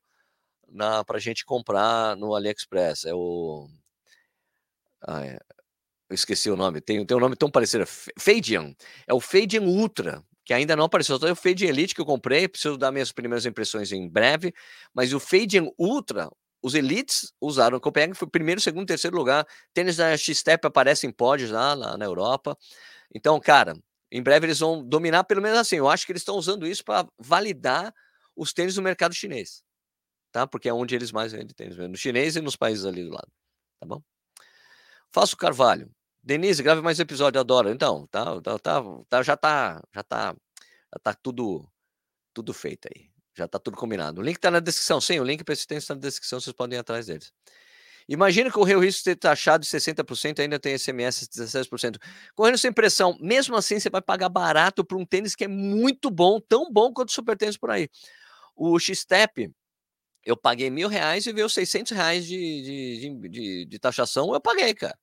na 0.69 1.03
para 1.03 1.19
gente 1.19 1.43
comprar 1.45 2.15
no 2.15 2.35
AliExpress. 2.35 3.05
É 3.05 3.13
o. 3.13 3.67
Ah, 5.01 5.25
é. 5.25 5.39
Eu 6.09 6.13
esqueci 6.13 6.49
o 6.49 6.55
nome. 6.55 6.81
Tem, 6.81 7.03
tem 7.05 7.17
um 7.17 7.19
nome 7.19 7.35
tão 7.35 7.49
parecido. 7.49 7.85
Fadian. 8.19 8.75
É 9.07 9.13
o 9.13 9.19
Fadian 9.19 9.63
Ultra, 9.63 10.23
que 10.45 10.53
ainda 10.53 10.75
não 10.75 10.85
apareceu. 10.85 11.19
Só 11.19 11.27
é 11.27 11.31
o 11.31 11.35
Fadian 11.35 11.69
Elite 11.69 11.95
que 11.95 12.01
eu 12.01 12.05
comprei. 12.05 12.47
Preciso 12.47 12.77
dar 12.77 12.91
minhas 12.91 13.11
primeiras 13.11 13.45
impressões 13.45 13.91
em 13.91 14.07
breve. 14.07 14.53
Mas 14.93 15.13
o 15.13 15.19
Fadian 15.19 15.67
Ultra, 15.77 16.29
os 16.61 16.75
elites 16.75 17.33
usaram. 17.41 17.77
O 17.77 18.15
foi 18.15 18.27
primeiro, 18.29 18.61
segundo, 18.61 18.87
terceiro 18.87 19.17
lugar. 19.17 19.45
Tênis 19.73 19.97
da 19.97 20.15
X-Step 20.15 20.65
aparece 20.65 21.07
em 21.07 21.11
pódios 21.11 21.51
lá, 21.51 21.73
lá 21.73 21.97
na 21.97 22.05
Europa. 22.05 22.57
Então, 23.13 23.39
cara, 23.39 23.75
em 24.11 24.21
breve 24.21 24.45
eles 24.45 24.59
vão 24.59 24.83
dominar, 24.83 25.23
pelo 25.25 25.41
menos 25.41 25.57
assim. 25.57 25.77
Eu 25.77 25.89
acho 25.89 26.05
que 26.05 26.11
eles 26.11 26.21
estão 26.21 26.35
usando 26.35 26.67
isso 26.67 26.85
para 26.85 27.07
validar 27.19 27.93
os 28.35 28.53
tênis 28.53 28.77
no 28.77 28.83
mercado 28.83 29.13
chinês 29.13 29.65
tá? 30.35 30.45
Porque 30.45 30.67
é 30.67 30.73
onde 30.73 30.93
eles 30.93 31.13
mais 31.13 31.31
vendem 31.31 31.55
tênis, 31.55 31.77
no 31.77 31.95
chinês 31.95 32.35
e 32.35 32.41
nos 32.41 32.57
países 32.57 32.83
ali 32.83 33.05
do 33.05 33.09
lado, 33.09 33.31
tá 33.79 33.87
bom? 33.87 34.03
Faço 35.09 35.37
Carvalho. 35.37 35.89
Denise, 36.25 36.63
grave 36.63 36.81
mais 36.81 36.99
episódio, 36.99 37.39
adoro. 37.39 37.69
Então, 37.69 38.07
tá, 38.07 38.41
tá, 38.41 38.57
tá, 38.57 38.83
tá, 39.07 39.21
já 39.21 39.37
tá, 39.37 39.79
já 39.93 40.01
tá, 40.01 40.35
já 40.91 40.99
tá 41.03 41.13
tudo, 41.13 41.69
tudo 42.33 42.51
feito 42.51 42.87
aí. 42.91 43.11
Já 43.37 43.47
tá 43.47 43.59
tudo 43.59 43.77
combinado. 43.77 44.21
O 44.21 44.23
link 44.23 44.39
tá 44.39 44.49
na 44.49 44.59
descrição. 44.59 44.99
Sim, 44.99 45.19
o 45.19 45.23
link 45.23 45.43
tênis 45.43 45.85
tá 45.85 45.93
na 45.93 46.01
descrição, 46.01 46.39
vocês 46.39 46.55
podem 46.55 46.77
ir 46.77 46.79
atrás 46.79 47.05
deles. 47.05 47.31
Imagina 48.09 48.51
correr 48.51 48.75
o 48.75 48.79
risco 48.79 48.99
de 48.99 49.03
ter 49.03 49.15
taxado 49.17 49.63
de 49.63 49.69
60% 49.69 50.39
e 50.39 50.41
ainda 50.41 50.59
tem 50.59 50.75
SMS 50.75 51.27
de 51.27 51.43
16%. 51.43 51.97
Correndo 52.33 52.57
sem 52.57 52.73
pressão, 52.73 53.15
mesmo 53.21 53.55
assim 53.55 53.79
você 53.79 53.89
vai 53.89 54.01
pagar 54.01 54.29
barato 54.29 54.83
por 54.83 54.97
um 54.97 55.05
tênis 55.05 55.35
que 55.35 55.43
é 55.43 55.47
muito 55.47 56.09
bom, 56.09 56.39
tão 56.39 56.71
bom 56.71 56.91
quanto 56.91 57.09
o 57.09 57.13
super 57.13 57.37
tênis 57.37 57.57
por 57.57 57.69
aí. 57.69 57.87
O 58.55 58.79
X-Step, 58.79 59.51
eu 60.23 60.35
paguei 60.35 60.71
mil 60.71 60.87
reais 60.87 61.27
e 61.27 61.33
veio 61.33 61.49
600 61.49 61.91
reais 61.91 62.25
de, 62.25 62.37
de, 62.37 63.29
de, 63.29 63.65
de, 63.65 63.79
taxação, 63.79 64.33
eu 64.33 64.41
paguei, 64.41 64.73
cara. 64.73 64.97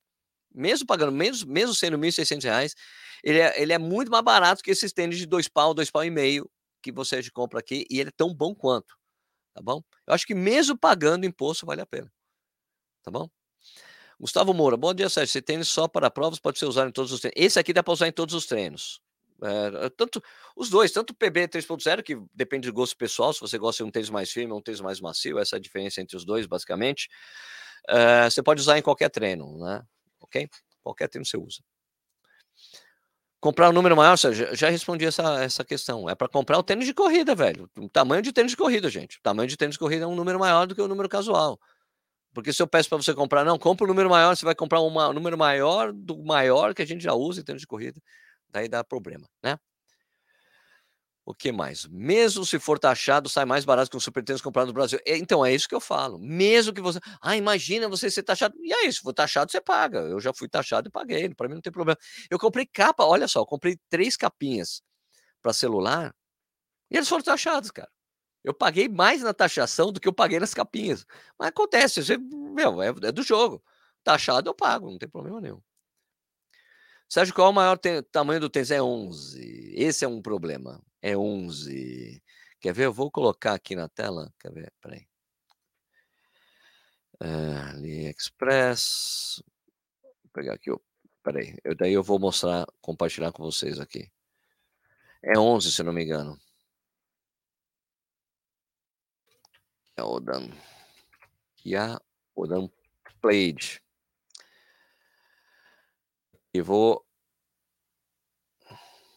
Mesmo 0.54 0.86
pagando, 0.86 1.12
mesmo, 1.12 1.50
mesmo 1.50 1.74
sendo 1.74 1.98
1.600 1.98 2.44
reais, 2.44 2.74
ele 3.22 3.38
é, 3.38 3.60
ele 3.62 3.72
é 3.72 3.78
muito 3.78 4.10
mais 4.10 4.24
barato 4.24 4.62
que 4.62 4.70
esses 4.70 4.92
tênis 4.92 5.18
de 5.18 5.26
dois 5.26 5.48
pau, 5.48 5.74
dois 5.74 5.90
pau 5.90 6.04
e 6.04 6.10
meio 6.10 6.50
que 6.82 6.92
você 6.92 7.22
compra 7.30 7.60
aqui, 7.60 7.86
e 7.90 8.00
ele 8.00 8.08
é 8.10 8.12
tão 8.16 8.34
bom 8.34 8.54
quanto, 8.54 8.96
tá 9.54 9.62
bom? 9.62 9.82
Eu 10.06 10.14
acho 10.14 10.26
que 10.26 10.34
mesmo 10.34 10.76
pagando 10.76 11.26
imposto 11.26 11.66
vale 11.66 11.80
a 11.80 11.86
pena, 11.86 12.12
tá 13.02 13.10
bom? 13.10 13.28
Gustavo 14.20 14.54
Moura, 14.54 14.76
bom 14.76 14.94
dia, 14.94 15.08
Sérgio. 15.08 15.30
Esse 15.30 15.42
tênis 15.42 15.68
só 15.68 15.88
para 15.88 16.10
provas 16.10 16.38
pode 16.38 16.58
ser 16.58 16.66
usado 16.66 16.88
em 16.88 16.92
todos 16.92 17.12
os 17.12 17.20
treinos. 17.20 17.34
Esse 17.36 17.58
aqui 17.58 17.72
dá 17.72 17.82
para 17.82 17.92
usar 17.92 18.08
em 18.08 18.12
todos 18.12 18.34
os 18.34 18.46
treinos. 18.46 19.00
É, 19.42 19.88
tanto 19.90 20.22
os 20.56 20.70
dois, 20.70 20.92
tanto 20.92 21.10
o 21.10 21.14
PB 21.14 21.48
3.0, 21.48 22.02
que 22.04 22.16
depende 22.32 22.68
do 22.68 22.72
gosto 22.72 22.96
pessoal, 22.96 23.32
se 23.32 23.40
você 23.40 23.58
gosta 23.58 23.82
de 23.82 23.88
um 23.88 23.90
tênis 23.90 24.10
mais 24.10 24.30
firme 24.30 24.52
ou 24.52 24.60
um 24.60 24.62
tênis 24.62 24.80
mais 24.80 25.00
macio, 25.00 25.40
essa 25.40 25.56
é 25.56 25.58
a 25.58 25.60
diferença 25.60 26.00
entre 26.00 26.16
os 26.16 26.24
dois, 26.24 26.46
basicamente. 26.46 27.08
É, 27.88 28.30
você 28.30 28.40
pode 28.42 28.60
usar 28.60 28.78
em 28.78 28.82
qualquer 28.82 29.10
treino, 29.10 29.58
né? 29.58 29.82
Ok? 30.32 30.48
Qualquer 30.82 31.08
treino 31.08 31.26
você 31.26 31.36
usa. 31.36 31.58
Comprar 33.40 33.70
um 33.70 33.72
número 33.72 33.96
maior, 33.96 34.16
já, 34.16 34.70
respondi 34.70 35.04
essa, 35.04 35.42
essa 35.42 35.64
questão. 35.64 36.08
É 36.08 36.14
para 36.14 36.28
comprar 36.28 36.58
o 36.58 36.62
tênis 36.62 36.86
de 36.86 36.94
corrida, 36.94 37.34
velho. 37.34 37.68
O 37.76 37.88
tamanho 37.88 38.22
de 38.22 38.32
tênis 38.32 38.52
de 38.52 38.56
corrida, 38.56 38.88
gente. 38.88 39.18
O 39.18 39.22
tamanho 39.22 39.48
de 39.48 39.56
tênis 39.56 39.74
de 39.74 39.78
corrida 39.78 40.04
é 40.04 40.06
um 40.06 40.14
número 40.14 40.38
maior 40.38 40.66
do 40.66 40.74
que 40.74 40.80
o 40.80 40.88
número 40.88 41.08
casual. 41.08 41.58
Porque 42.32 42.52
se 42.52 42.62
eu 42.62 42.68
peço 42.68 42.88
para 42.88 42.98
você 42.98 43.12
comprar, 43.12 43.44
não, 43.44 43.58
compra 43.58 43.84
um 43.84 43.88
número 43.88 44.08
maior, 44.08 44.34
você 44.36 44.44
vai 44.44 44.54
comprar 44.54 44.80
uma, 44.80 45.08
um 45.08 45.12
número 45.12 45.36
maior 45.36 45.92
do 45.92 46.22
maior 46.24 46.72
que 46.72 46.82
a 46.82 46.86
gente 46.86 47.02
já 47.02 47.12
usa 47.12 47.40
em 47.40 47.44
tênis 47.44 47.62
de 47.62 47.66
corrida 47.66 48.00
daí 48.52 48.68
dá 48.68 48.84
problema, 48.84 49.26
né? 49.42 49.58
O 51.24 51.32
que 51.34 51.52
mais? 51.52 51.86
Mesmo 51.86 52.44
se 52.44 52.58
for 52.58 52.78
taxado, 52.78 53.28
sai 53.28 53.44
mais 53.44 53.64
barato 53.64 53.90
que 53.90 53.96
um 53.96 54.00
super 54.00 54.24
tênis 54.24 54.42
comprado 54.42 54.66
no 54.66 54.72
Brasil. 54.72 54.98
Então, 55.06 55.46
é 55.46 55.54
isso 55.54 55.68
que 55.68 55.74
eu 55.74 55.80
falo. 55.80 56.18
Mesmo 56.18 56.72
que 56.74 56.80
você. 56.80 56.98
Ah, 57.20 57.36
imagina 57.36 57.88
você 57.88 58.10
ser 58.10 58.24
taxado. 58.24 58.56
E 58.60 58.72
aí, 58.72 58.92
se 58.92 58.98
for 59.00 59.12
taxado, 59.12 59.50
você 59.50 59.60
paga. 59.60 60.00
Eu 60.00 60.18
já 60.20 60.32
fui 60.34 60.48
taxado 60.48 60.88
e 60.88 60.90
paguei. 60.90 61.32
Para 61.34 61.48
mim 61.48 61.54
não 61.54 61.62
tem 61.62 61.72
problema. 61.72 61.96
Eu 62.28 62.38
comprei 62.40 62.66
capa, 62.66 63.04
olha 63.04 63.28
só, 63.28 63.40
eu 63.40 63.46
comprei 63.46 63.78
três 63.88 64.16
capinhas 64.16 64.82
para 65.42 65.52
celular 65.52 66.14
e 66.90 66.96
eles 66.96 67.08
foram 67.08 67.24
taxados, 67.24 67.70
cara. 67.70 67.90
Eu 68.44 68.54
paguei 68.54 68.88
mais 68.88 69.22
na 69.22 69.34
taxação 69.34 69.92
do 69.92 70.00
que 70.00 70.08
eu 70.08 70.12
paguei 70.12 70.40
nas 70.40 70.54
capinhas. 70.54 71.06
Mas 71.38 71.48
acontece, 71.48 72.04
você, 72.04 72.18
meu, 72.18 72.82
é, 72.82 72.88
é 72.88 73.12
do 73.12 73.22
jogo. 73.22 73.62
Taxado 74.04 74.50
eu 74.50 74.54
pago, 74.54 74.90
não 74.90 74.98
tem 74.98 75.08
problema 75.08 75.40
nenhum. 75.40 75.60
Sérgio, 77.08 77.34
qual 77.34 77.48
é 77.48 77.50
o 77.50 77.54
maior 77.54 77.78
tamanho 78.10 78.40
do 78.40 78.50
tênis? 78.50 78.70
É 78.70 78.82
11. 78.82 79.74
Esse 79.76 80.04
é 80.04 80.08
um 80.08 80.20
problema. 80.22 80.82
É 81.02 81.16
11. 81.16 82.22
Quer 82.60 82.72
ver? 82.72 82.86
Eu 82.86 82.92
vou 82.92 83.10
colocar 83.10 83.54
aqui 83.54 83.74
na 83.74 83.88
tela. 83.88 84.32
Quer 84.38 84.52
ver? 84.52 84.72
Peraí. 84.80 85.06
Uh, 87.20 87.70
AliExpress. 87.70 89.42
Vou 90.02 90.30
pegar 90.32 90.54
aqui. 90.54 90.70
Peraí. 91.22 91.56
Eu, 91.64 91.74
daí 91.74 91.92
eu 91.92 92.02
vou 92.02 92.18
mostrar, 92.18 92.66
compartilhar 92.80 93.32
com 93.32 93.42
vocês 93.42 93.80
aqui. 93.80 94.10
É 95.22 95.38
11, 95.38 95.72
se 95.72 95.82
não 95.82 95.92
me 95.92 96.04
engano. 96.04 96.38
É 99.96 100.02
o 100.02 100.18
Dan. 100.20 100.48
a 101.76 102.00
Odan 102.34 102.68
Played. 103.20 103.80
E 106.54 106.60
vou 106.60 107.06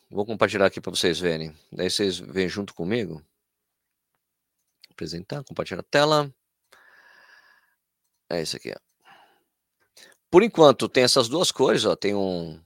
vou 0.09 0.25
compartilhar 0.25 0.65
aqui 0.65 0.81
para 0.81 0.91
vocês 0.91 1.19
verem. 1.19 1.53
Daí 1.71 1.89
vocês 1.89 2.19
vêm 2.19 2.47
junto 2.47 2.73
comigo. 2.73 3.21
Apresentar, 4.91 5.43
compartilhar 5.43 5.81
a 5.81 5.83
tela. 5.83 6.33
É 8.29 8.41
esse 8.41 8.57
aqui, 8.57 8.71
ó. 8.71 8.79
Por 10.31 10.43
enquanto 10.43 10.89
tem 10.89 11.03
essas 11.03 11.29
duas 11.29 11.51
cores, 11.51 11.85
ó, 11.85 11.95
tem 11.95 12.13
um 12.15 12.61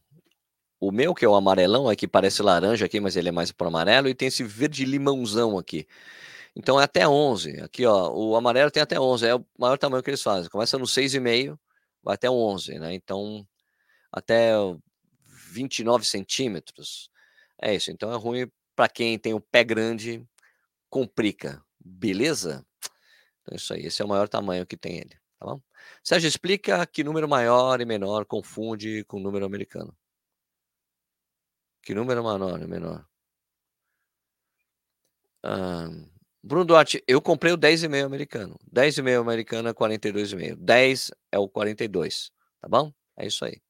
o 0.80 0.92
meu 0.92 1.14
que 1.14 1.26
é 1.26 1.28
o 1.28 1.36
amarelão, 1.36 1.90
aqui 1.90 2.08
parece 2.08 2.42
laranja 2.42 2.86
aqui, 2.86 3.00
mas 3.00 3.16
ele 3.18 3.30
é 3.30 3.32
mais 3.32 3.52
para 3.52 3.68
amarelo 3.68 4.08
e 4.08 4.16
tem 4.16 4.30
esse 4.30 4.44
verde 4.44 4.86
limãozão 4.86 5.58
aqui. 5.58 5.86
Então 6.56 6.80
é 6.80 6.84
até 6.84 7.08
11. 7.08 7.62
Aqui, 7.62 7.86
ó, 7.86 8.12
o 8.14 8.36
amarelo 8.36 8.72
tem 8.72 8.82
até 8.82 9.00
11, 9.00 9.28
é 9.28 9.36
o 9.36 9.46
maior 9.58 9.78
tamanho 9.78 10.02
que 10.02 10.10
eles 10.10 10.24
fazem. 10.24 10.50
Começa 10.50 10.78
no 10.78 10.86
6,5, 10.86 11.58
vai 12.04 12.16
até 12.16 12.30
11, 12.30 12.80
né? 12.80 12.94
Então 12.94 13.46
até 14.12 14.54
29 15.52 16.06
centímetros. 16.06 17.10
É 17.62 17.76
isso. 17.76 17.92
Então 17.92 18.12
é 18.12 18.16
ruim 18.18 18.50
para 18.76 18.90
quem 18.90 19.18
tem 19.20 19.34
o 19.34 19.42
pé 19.42 19.64
grande 19.64 20.26
complica. 20.90 21.64
Beleza? 21.80 22.66
Então, 23.42 23.56
isso 23.56 23.74
aí. 23.74 23.86
Esse 23.86 24.02
é 24.02 24.06
o 24.06 24.08
maior 24.08 24.30
tamanho 24.30 24.66
que 24.66 24.78
tem 24.78 24.98
ele. 24.98 25.18
Tá 25.40 25.46
bom? 25.46 25.62
Sérgio, 26.04 26.28
explica 26.28 26.86
que 26.86 27.04
número 27.04 27.28
maior 27.28 27.82
e 27.82 27.86
menor 27.86 28.26
confunde 28.26 29.04
com 29.06 29.20
número 29.20 29.46
americano. 29.46 29.96
Que 31.82 31.94
número 31.94 32.24
maior 32.24 32.62
e 32.62 32.68
menor? 32.68 33.06
Ah, 35.44 35.90
Bruno 36.44 36.66
Duarte, 36.66 37.04
eu 37.08 37.22
comprei 37.22 37.52
o 37.54 37.58
10,5 37.58 38.06
americano. 38.06 38.58
10,5 38.72 39.22
americano 39.22 39.70
é 39.70 39.74
42,5. 39.74 40.56
10 40.58 41.12
é 41.32 41.40
o 41.40 41.48
42. 41.50 42.32
Tá 42.62 42.68
bom? 42.68 42.94
É 43.18 43.26
isso 43.28 43.46
aí. 43.46 43.62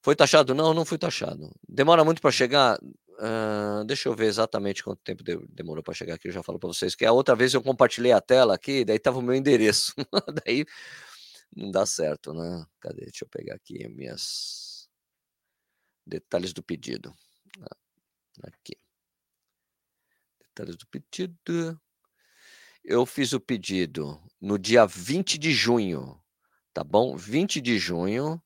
Foi 0.00 0.14
taxado? 0.14 0.54
Não, 0.54 0.72
não 0.72 0.84
fui 0.84 0.98
taxado. 0.98 1.50
Demora 1.68 2.04
muito 2.04 2.22
para 2.22 2.30
chegar? 2.30 2.78
Uh, 3.18 3.84
deixa 3.84 4.08
eu 4.08 4.14
ver 4.14 4.26
exatamente 4.26 4.82
quanto 4.82 5.02
tempo 5.02 5.24
demorou 5.48 5.82
para 5.82 5.94
chegar 5.94 6.14
aqui. 6.14 6.28
Eu 6.28 6.32
já 6.32 6.42
falo 6.42 6.58
para 6.58 6.68
vocês 6.68 6.94
que 6.94 7.04
a 7.04 7.12
outra 7.12 7.34
vez 7.34 7.52
eu 7.52 7.62
compartilhei 7.62 8.12
a 8.12 8.20
tela 8.20 8.54
aqui, 8.54 8.84
daí 8.84 8.96
estava 8.96 9.18
o 9.18 9.22
meu 9.22 9.34
endereço. 9.34 9.92
daí 10.46 10.64
não 11.54 11.70
dá 11.70 11.84
certo, 11.84 12.32
né? 12.32 12.64
Cadê? 12.80 13.06
Deixa 13.06 13.24
eu 13.24 13.28
pegar 13.28 13.56
aqui 13.56 13.88
minhas 13.88 14.88
detalhes 16.06 16.52
do 16.52 16.62
pedido. 16.62 17.12
Ah, 17.60 17.76
aqui. 18.44 18.76
Detalhes 20.40 20.76
do 20.76 20.86
pedido. 20.86 21.80
Eu 22.84 23.04
fiz 23.04 23.32
o 23.32 23.40
pedido 23.40 24.20
no 24.40 24.58
dia 24.58 24.86
20 24.86 25.38
de 25.38 25.52
junho, 25.52 26.22
tá 26.72 26.84
bom? 26.84 27.16
20 27.16 27.60
de 27.60 27.78
junho 27.78 28.40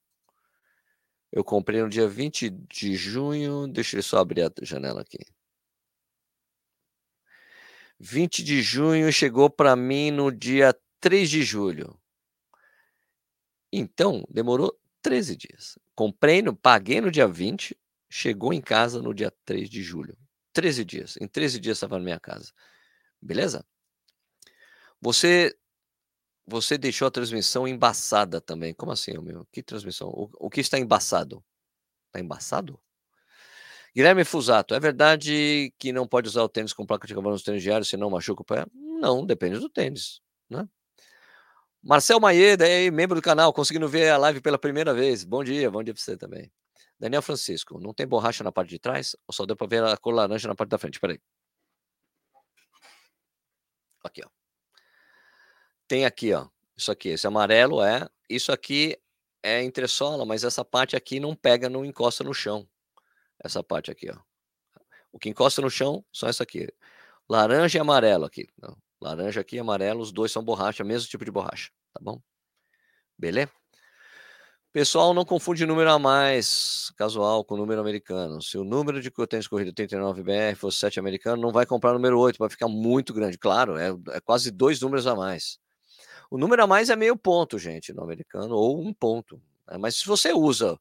eu 1.33 1.42
comprei 1.42 1.81
no 1.81 1.88
dia 1.88 2.07
20 2.07 2.51
de 2.51 2.95
junho. 2.95 3.66
Deixa 3.66 3.97
eu 3.97 4.03
só 4.03 4.18
abrir 4.18 4.42
a 4.42 4.53
janela 4.62 5.01
aqui. 5.01 5.18
20 7.99 8.42
de 8.42 8.61
junho 8.61 9.11
chegou 9.11 9.49
para 9.49 9.75
mim 9.75 10.11
no 10.11 10.31
dia 10.31 10.77
3 11.01 11.31
de 11.31 11.42
julho. 11.42 11.99
Então, 13.73 14.25
demorou 14.29 14.79
13 15.01 15.37
dias. 15.37 15.79
Comprei, 15.95 16.42
no, 16.42 16.55
paguei 16.55 17.01
no 17.01 17.11
dia 17.11 17.27
20, 17.27 17.79
chegou 18.11 18.53
em 18.53 18.61
casa 18.61 19.01
no 19.01 19.14
dia 19.14 19.33
3 19.47 19.71
de 19.71 19.83
julho. 19.83 20.18
13 20.53 20.85
dias. 20.85 21.16
Em 21.18 21.27
13 21.27 21.59
dias 21.59 21.79
estava 21.79 21.97
na 21.97 22.05
minha 22.05 22.21
casa. 22.21 22.53
Beleza? 23.21 23.64
Você 25.01 25.57
você 26.46 26.76
deixou 26.76 27.09
a 27.09 27.11
transmissão 27.11 27.66
embaçada 27.66 28.40
também. 28.40 28.74
Como 28.74 28.92
assim, 28.92 29.12
meu? 29.18 29.46
Que 29.52 29.62
transmissão? 29.62 30.09
O, 30.09 30.31
o 30.38 30.50
que 30.50 30.61
está 30.61 30.78
embaçado? 30.78 31.44
Está 32.07 32.20
embaçado? 32.20 32.78
Guilherme 33.94 34.24
Fusato, 34.24 34.74
é 34.74 34.81
verdade 34.81 35.72
que 35.78 35.92
não 35.92 36.09
pode 36.09 36.26
usar 36.26 36.42
o 36.42 36.48
tênis 36.48 36.72
com 36.72 36.87
placa 36.87 37.07
de 37.07 37.14
cavalo 37.14 37.35
nos 37.35 37.42
tênis 37.42 37.62
diários, 37.62 37.88
senão 37.88 38.09
machuca 38.09 38.40
o 38.40 38.44
pé? 38.44 38.64
Não, 38.74 39.26
depende 39.26 39.59
do 39.59 39.68
tênis, 39.68 40.22
né? 40.48 40.66
Marcel 41.83 42.18
Maeda, 42.18 42.64
membro 42.90 43.16
do 43.16 43.22
canal, 43.22 43.52
conseguindo 43.52 43.88
ver 43.88 44.09
a 44.11 44.16
live 44.16 44.40
pela 44.40 44.59
primeira 44.59 44.94
vez. 44.94 45.24
Bom 45.24 45.44
dia, 45.44 45.70
bom 45.70 45.83
dia 45.83 45.92
para 45.92 46.02
você 46.02 46.16
também. 46.16 46.50
Daniel 46.98 47.20
Francisco, 47.20 47.81
não 47.81 47.92
tem 47.92 48.07
borracha 48.07 48.44
na 48.44 48.52
parte 48.52 48.70
de 48.70 48.78
trás? 48.78 49.16
Ou 49.26 49.35
só 49.35 49.44
deu 49.44 49.57
para 49.57 49.66
ver 49.66 49.85
a 49.85 49.96
cor 49.96 50.14
laranja 50.14 50.48
na 50.48 50.55
parte 50.55 50.70
da 50.70 50.78
frente? 50.78 51.00
Peraí. 51.00 51.20
Aqui, 54.05 54.22
ó. 54.24 54.41
Tem 55.92 56.07
aqui, 56.07 56.33
ó. 56.33 56.48
Isso 56.74 56.90
aqui, 56.90 57.11
esse 57.11 57.26
amarelo 57.26 57.83
é. 57.83 58.09
Isso 58.26 58.50
aqui 58.50 58.98
é 59.42 59.62
entressola, 59.62 60.24
mas 60.24 60.42
essa 60.42 60.64
parte 60.64 60.96
aqui 60.96 61.20
não 61.20 61.37
pega, 61.37 61.68
não 61.68 61.85
encosta 61.85 62.24
no 62.24 62.33
chão. 62.33 62.66
Essa 63.38 63.62
parte 63.62 63.90
aqui, 63.90 64.11
ó. 64.11 64.16
O 65.12 65.18
que 65.18 65.28
encosta 65.28 65.61
no 65.61 65.68
chão 65.68 66.02
são 66.11 66.31
essa 66.31 66.44
aqui. 66.44 66.66
Laranja 67.28 67.76
e 67.76 67.81
amarelo 67.83 68.24
aqui. 68.24 68.48
Laranja 69.02 69.42
aqui 69.42 69.57
e 69.57 69.59
amarelo, 69.59 70.00
os 70.00 70.11
dois 70.11 70.33
são 70.33 70.42
borracha, 70.42 70.83
mesmo 70.83 71.11
tipo 71.11 71.26
de 71.26 71.31
borracha, 71.31 71.70
tá 71.92 72.00
bom? 72.02 72.22
Beleza? 73.18 73.52
Pessoal, 74.72 75.12
não 75.12 75.26
confunde 75.26 75.66
número 75.66 75.90
a 75.90 75.98
mais 75.98 76.90
casual 76.96 77.44
com 77.44 77.55
número 77.55 77.83
americano. 77.83 78.40
Se 78.40 78.57
o 78.57 78.64
número 78.64 79.02
de 79.02 79.11
tênis 79.28 79.46
corrida 79.46 79.70
39BR 79.74 80.57
fosse 80.57 80.78
7 80.78 80.98
americano, 80.98 81.42
não 81.42 81.52
vai 81.52 81.66
comprar 81.66 81.92
número 81.92 82.18
8, 82.18 82.38
vai 82.38 82.48
ficar 82.48 82.68
muito 82.68 83.12
grande. 83.12 83.37
Claro, 83.37 83.76
é, 83.76 83.90
é 84.12 84.20
quase 84.22 84.50
dois 84.50 84.81
números 84.81 85.07
a 85.07 85.14
mais. 85.14 85.61
O 86.33 86.38
número 86.38 86.64
a 86.64 86.66
mais 86.66 86.88
é 86.88 86.97
meio 86.97 87.14
ponto, 87.14 87.59
gente, 87.59 87.92
no 87.92 88.03
americano, 88.03 88.57
ou 88.57 88.81
um 88.81 88.90
ponto. 88.90 89.37
Né? 89.68 89.77
Mas 89.77 89.97
se 89.97 90.07
você 90.07 90.33
usa 90.33 90.81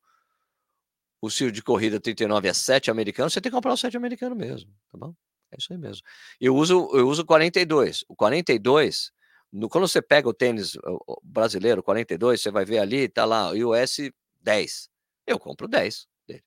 o 1.19 1.29
Ciro 1.29 1.51
de 1.51 1.61
corrida 1.61 1.99
39 1.99 2.47
a 2.47 2.53
7 2.53 2.89
americano, 2.89 3.29
você 3.29 3.41
tem 3.41 3.51
que 3.51 3.55
comprar 3.57 3.73
o 3.73 3.77
7 3.77 3.97
americano 3.97 4.33
mesmo, 4.33 4.73
tá 4.89 4.97
bom? 4.97 5.13
É 5.51 5.57
isso 5.59 5.73
aí 5.73 5.77
mesmo. 5.77 6.07
Eu 6.39 6.55
uso 6.55 6.89
eu 6.93 7.05
uso 7.05 7.25
42. 7.25 8.05
O 8.07 8.15
42, 8.15 9.11
no, 9.51 9.67
quando 9.67 9.89
você 9.89 10.01
pega 10.01 10.29
o 10.29 10.33
tênis 10.33 10.77
brasileiro 11.21 11.83
42, 11.83 12.41
você 12.41 12.49
vai 12.49 12.63
ver 12.63 12.79
ali, 12.79 13.09
tá 13.09 13.25
lá, 13.25 13.51
US 13.51 13.97
10. 14.39 14.89
Eu 15.27 15.37
compro 15.37 15.67
10 15.67 16.07
dele, 16.25 16.45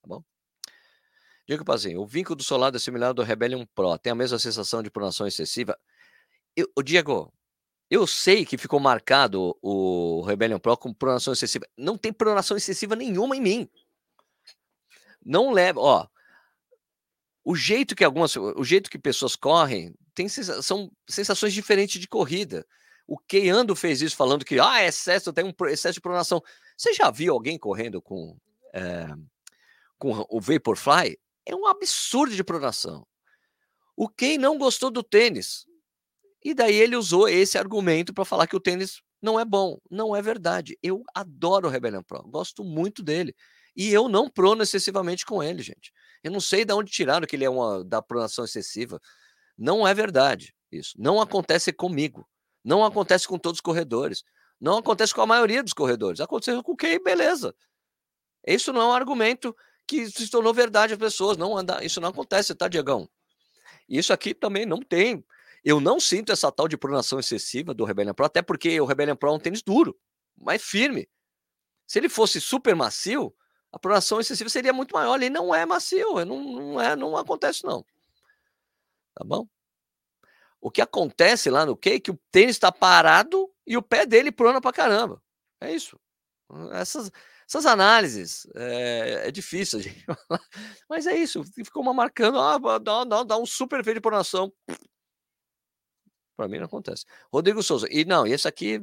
tá 0.00 0.08
bom? 0.08 0.24
Diego 1.46 1.62
Pazinho, 1.62 2.00
o 2.00 2.06
vínculo 2.06 2.36
do 2.36 2.42
solado 2.42 2.78
é 2.78 2.80
similar 2.80 3.08
ao 3.08 3.14
do 3.14 3.22
Rebellion 3.22 3.66
Pro, 3.74 3.98
tem 3.98 4.12
a 4.12 4.16
mesma 4.16 4.38
sensação 4.38 4.82
de 4.82 4.90
pronação 4.90 5.26
excessiva. 5.26 5.78
Eu, 6.56 6.66
Diego, 6.82 7.30
eu 7.90 8.06
sei 8.06 8.44
que 8.44 8.58
ficou 8.58 8.80
marcado 8.80 9.56
o 9.62 10.22
Rebellion 10.22 10.58
Pro 10.58 10.76
com 10.76 10.92
pronação 10.92 11.32
excessiva. 11.32 11.66
Não 11.76 11.96
tem 11.96 12.12
pronação 12.12 12.56
excessiva 12.56 12.96
nenhuma 12.96 13.36
em 13.36 13.40
mim. 13.40 13.68
Não 15.24 15.52
leva, 15.52 15.80
ó. 15.80 16.08
O 17.44 17.54
jeito 17.54 17.94
que 17.94 18.02
algumas, 18.02 18.34
o 18.36 18.64
jeito 18.64 18.90
que 18.90 18.98
pessoas 18.98 19.36
correm, 19.36 19.94
tem 20.14 20.28
são 20.28 20.90
sensações 21.08 21.52
diferentes 21.52 22.00
de 22.00 22.08
corrida. 22.08 22.66
O 23.06 23.16
Keiando 23.16 23.76
fez 23.76 24.02
isso 24.02 24.16
falando 24.16 24.44
que 24.44 24.58
ah, 24.58 24.82
excesso, 24.82 25.32
tem 25.32 25.44
um 25.44 25.66
excesso 25.66 25.94
de 25.94 26.00
pronação. 26.00 26.42
Você 26.76 26.92
já 26.92 27.08
viu 27.10 27.32
alguém 27.32 27.56
correndo 27.56 28.02
com 28.02 28.36
é, 28.74 29.06
com 29.96 30.26
o 30.28 30.40
Vaporfly? 30.40 31.16
É 31.44 31.54
um 31.54 31.66
absurdo 31.66 32.34
de 32.34 32.42
pronação. 32.42 33.06
O 33.96 34.08
Kei 34.08 34.36
não 34.36 34.58
gostou 34.58 34.90
do 34.90 35.04
tênis. 35.04 35.66
E 36.44 36.54
daí 36.54 36.74
ele 36.74 36.96
usou 36.96 37.28
esse 37.28 37.58
argumento 37.58 38.14
para 38.14 38.24
falar 38.24 38.46
que 38.46 38.56
o 38.56 38.60
tênis 38.60 39.00
não 39.20 39.38
é 39.40 39.44
bom. 39.44 39.78
Não 39.90 40.14
é 40.14 40.22
verdade. 40.22 40.78
Eu 40.82 41.02
adoro 41.14 41.68
o 41.68 41.70
Rebellion 41.70 42.02
Pro, 42.02 42.22
gosto 42.22 42.62
muito 42.62 43.02
dele. 43.02 43.34
E 43.74 43.92
eu 43.92 44.08
não 44.08 44.30
prono 44.30 44.62
excessivamente 44.62 45.24
com 45.26 45.42
ele, 45.42 45.62
gente. 45.62 45.92
Eu 46.22 46.30
não 46.30 46.40
sei 46.40 46.64
de 46.64 46.72
onde 46.72 46.90
tiraram 46.90 47.26
que 47.26 47.36
ele 47.36 47.44
é 47.44 47.50
uma 47.50 47.84
da 47.84 48.00
pronação 48.00 48.44
excessiva. 48.44 49.00
Não 49.56 49.86
é 49.86 49.92
verdade 49.92 50.54
isso. 50.70 50.94
Não 50.98 51.20
acontece 51.20 51.72
comigo. 51.72 52.28
Não 52.64 52.84
acontece 52.84 53.28
com 53.28 53.38
todos 53.38 53.58
os 53.58 53.62
corredores. 53.62 54.24
Não 54.60 54.78
acontece 54.78 55.14
com 55.14 55.20
a 55.20 55.26
maioria 55.26 55.62
dos 55.62 55.72
corredores. 55.72 56.20
Aconteceu 56.20 56.62
com 56.62 56.74
quem? 56.74 57.02
Beleza. 57.02 57.54
Isso 58.46 58.72
não 58.72 58.80
é 58.80 58.86
um 58.86 58.92
argumento 58.92 59.54
que 59.86 60.10
se 60.10 60.28
tornou 60.30 60.52
verdade 60.54 60.94
às 60.94 60.98
pessoas. 60.98 61.36
Não 61.36 61.56
anda, 61.56 61.84
isso 61.84 62.00
não 62.00 62.08
acontece, 62.08 62.54
tá, 62.54 62.68
Diegão? 62.68 63.08
Isso 63.88 64.12
aqui 64.12 64.34
também 64.34 64.66
não 64.66 64.80
tem 64.80 65.24
eu 65.66 65.80
não 65.80 65.98
sinto 65.98 66.30
essa 66.30 66.52
tal 66.52 66.68
de 66.68 66.76
pronação 66.76 67.18
excessiva 67.18 67.74
do 67.74 67.84
Rebellion 67.84 68.14
Pro, 68.14 68.24
até 68.24 68.40
porque 68.40 68.80
o 68.80 68.84
Rebellion 68.84 69.16
Pro 69.16 69.30
é 69.30 69.32
um 69.32 69.38
tênis 69.40 69.62
duro, 69.62 69.98
mais 70.40 70.62
firme. 70.62 71.08
Se 71.88 71.98
ele 71.98 72.08
fosse 72.08 72.40
super 72.40 72.76
macio, 72.76 73.34
a 73.72 73.78
pronação 73.78 74.20
excessiva 74.20 74.48
seria 74.48 74.72
muito 74.72 74.94
maior. 74.94 75.16
Ele 75.16 75.28
não 75.28 75.52
é 75.52 75.66
macio, 75.66 76.24
não, 76.24 76.40
não, 76.40 76.80
é, 76.80 76.94
não 76.94 77.16
acontece 77.16 77.64
não. 77.64 77.84
Tá 79.12 79.24
bom? 79.24 79.48
O 80.60 80.70
que 80.70 80.80
acontece 80.80 81.50
lá 81.50 81.66
no 81.66 81.76
K 81.76 81.98
que 81.98 82.12
o 82.12 82.20
tênis 82.30 82.54
está 82.54 82.70
parado 82.70 83.52
e 83.66 83.76
o 83.76 83.82
pé 83.82 84.06
dele 84.06 84.30
prona 84.30 84.60
pra 84.60 84.72
caramba. 84.72 85.20
É 85.60 85.72
isso. 85.74 85.98
Essas, 86.74 87.10
essas 87.48 87.66
análises 87.66 88.46
é, 88.54 89.22
é 89.26 89.30
difícil, 89.32 89.80
gente. 89.80 90.04
Mas 90.88 91.08
é 91.08 91.16
isso. 91.16 91.42
Ficou 91.42 91.82
uma 91.82 91.92
marcando, 91.92 92.38
ah, 92.38 92.56
dá, 92.78 93.02
dá, 93.02 93.22
dá 93.24 93.36
um 93.36 93.46
super 93.46 93.80
efeito 93.80 93.96
de 93.96 94.00
pronação. 94.00 94.52
Para 96.36 96.48
mim 96.48 96.58
não 96.58 96.66
acontece. 96.66 97.04
Rodrigo 97.32 97.62
Souza. 97.62 97.88
E 97.90 98.04
não, 98.04 98.26
esse 98.26 98.46
aqui 98.46 98.80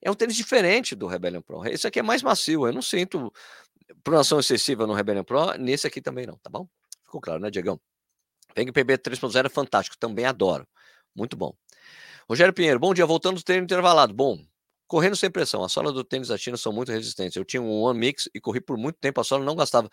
é 0.00 0.10
um 0.10 0.14
tênis 0.14 0.34
diferente 0.34 0.94
do 0.94 1.06
Rebellion 1.06 1.40
Pro. 1.40 1.64
Esse 1.66 1.86
aqui 1.86 2.00
é 2.00 2.02
mais 2.02 2.22
macio. 2.22 2.66
Eu 2.66 2.72
não 2.72 2.82
sinto 2.82 3.32
pronação 4.02 4.40
excessiva 4.40 4.86
no 4.86 4.92
Rebellion 4.92 5.22
Pro. 5.22 5.52
Nesse 5.58 5.86
aqui 5.86 6.00
também 6.00 6.26
não, 6.26 6.36
tá 6.38 6.50
bom? 6.50 6.66
Ficou 7.04 7.20
claro, 7.20 7.40
né, 7.40 7.50
Diegão? 7.50 7.80
Peng 8.54 8.72
PB 8.72 8.98
3.0 8.98 9.46
é 9.46 9.48
fantástico. 9.48 9.96
Também 9.96 10.24
adoro. 10.24 10.66
Muito 11.14 11.36
bom. 11.36 11.54
Rogério 12.28 12.52
Pinheiro. 12.52 12.78
Bom 12.78 12.92
dia. 12.92 13.06
Voltando 13.06 13.36
do 13.36 13.42
treino 13.42 13.64
intervalado. 13.64 14.12
Bom. 14.12 14.38
Correndo 14.86 15.16
sem 15.16 15.30
pressão. 15.30 15.64
As 15.64 15.72
solas 15.72 15.94
do 15.94 16.04
tênis 16.04 16.28
da 16.28 16.36
China 16.36 16.56
são 16.56 16.72
muito 16.72 16.92
resistentes. 16.92 17.36
Eu 17.36 17.44
tinha 17.44 17.62
um 17.62 17.82
One 17.82 17.98
Mix 17.98 18.28
e 18.34 18.40
corri 18.40 18.60
por 18.60 18.76
muito 18.76 18.96
tempo. 18.96 19.20
A 19.20 19.24
sola 19.24 19.44
não 19.44 19.56
gastava. 19.56 19.88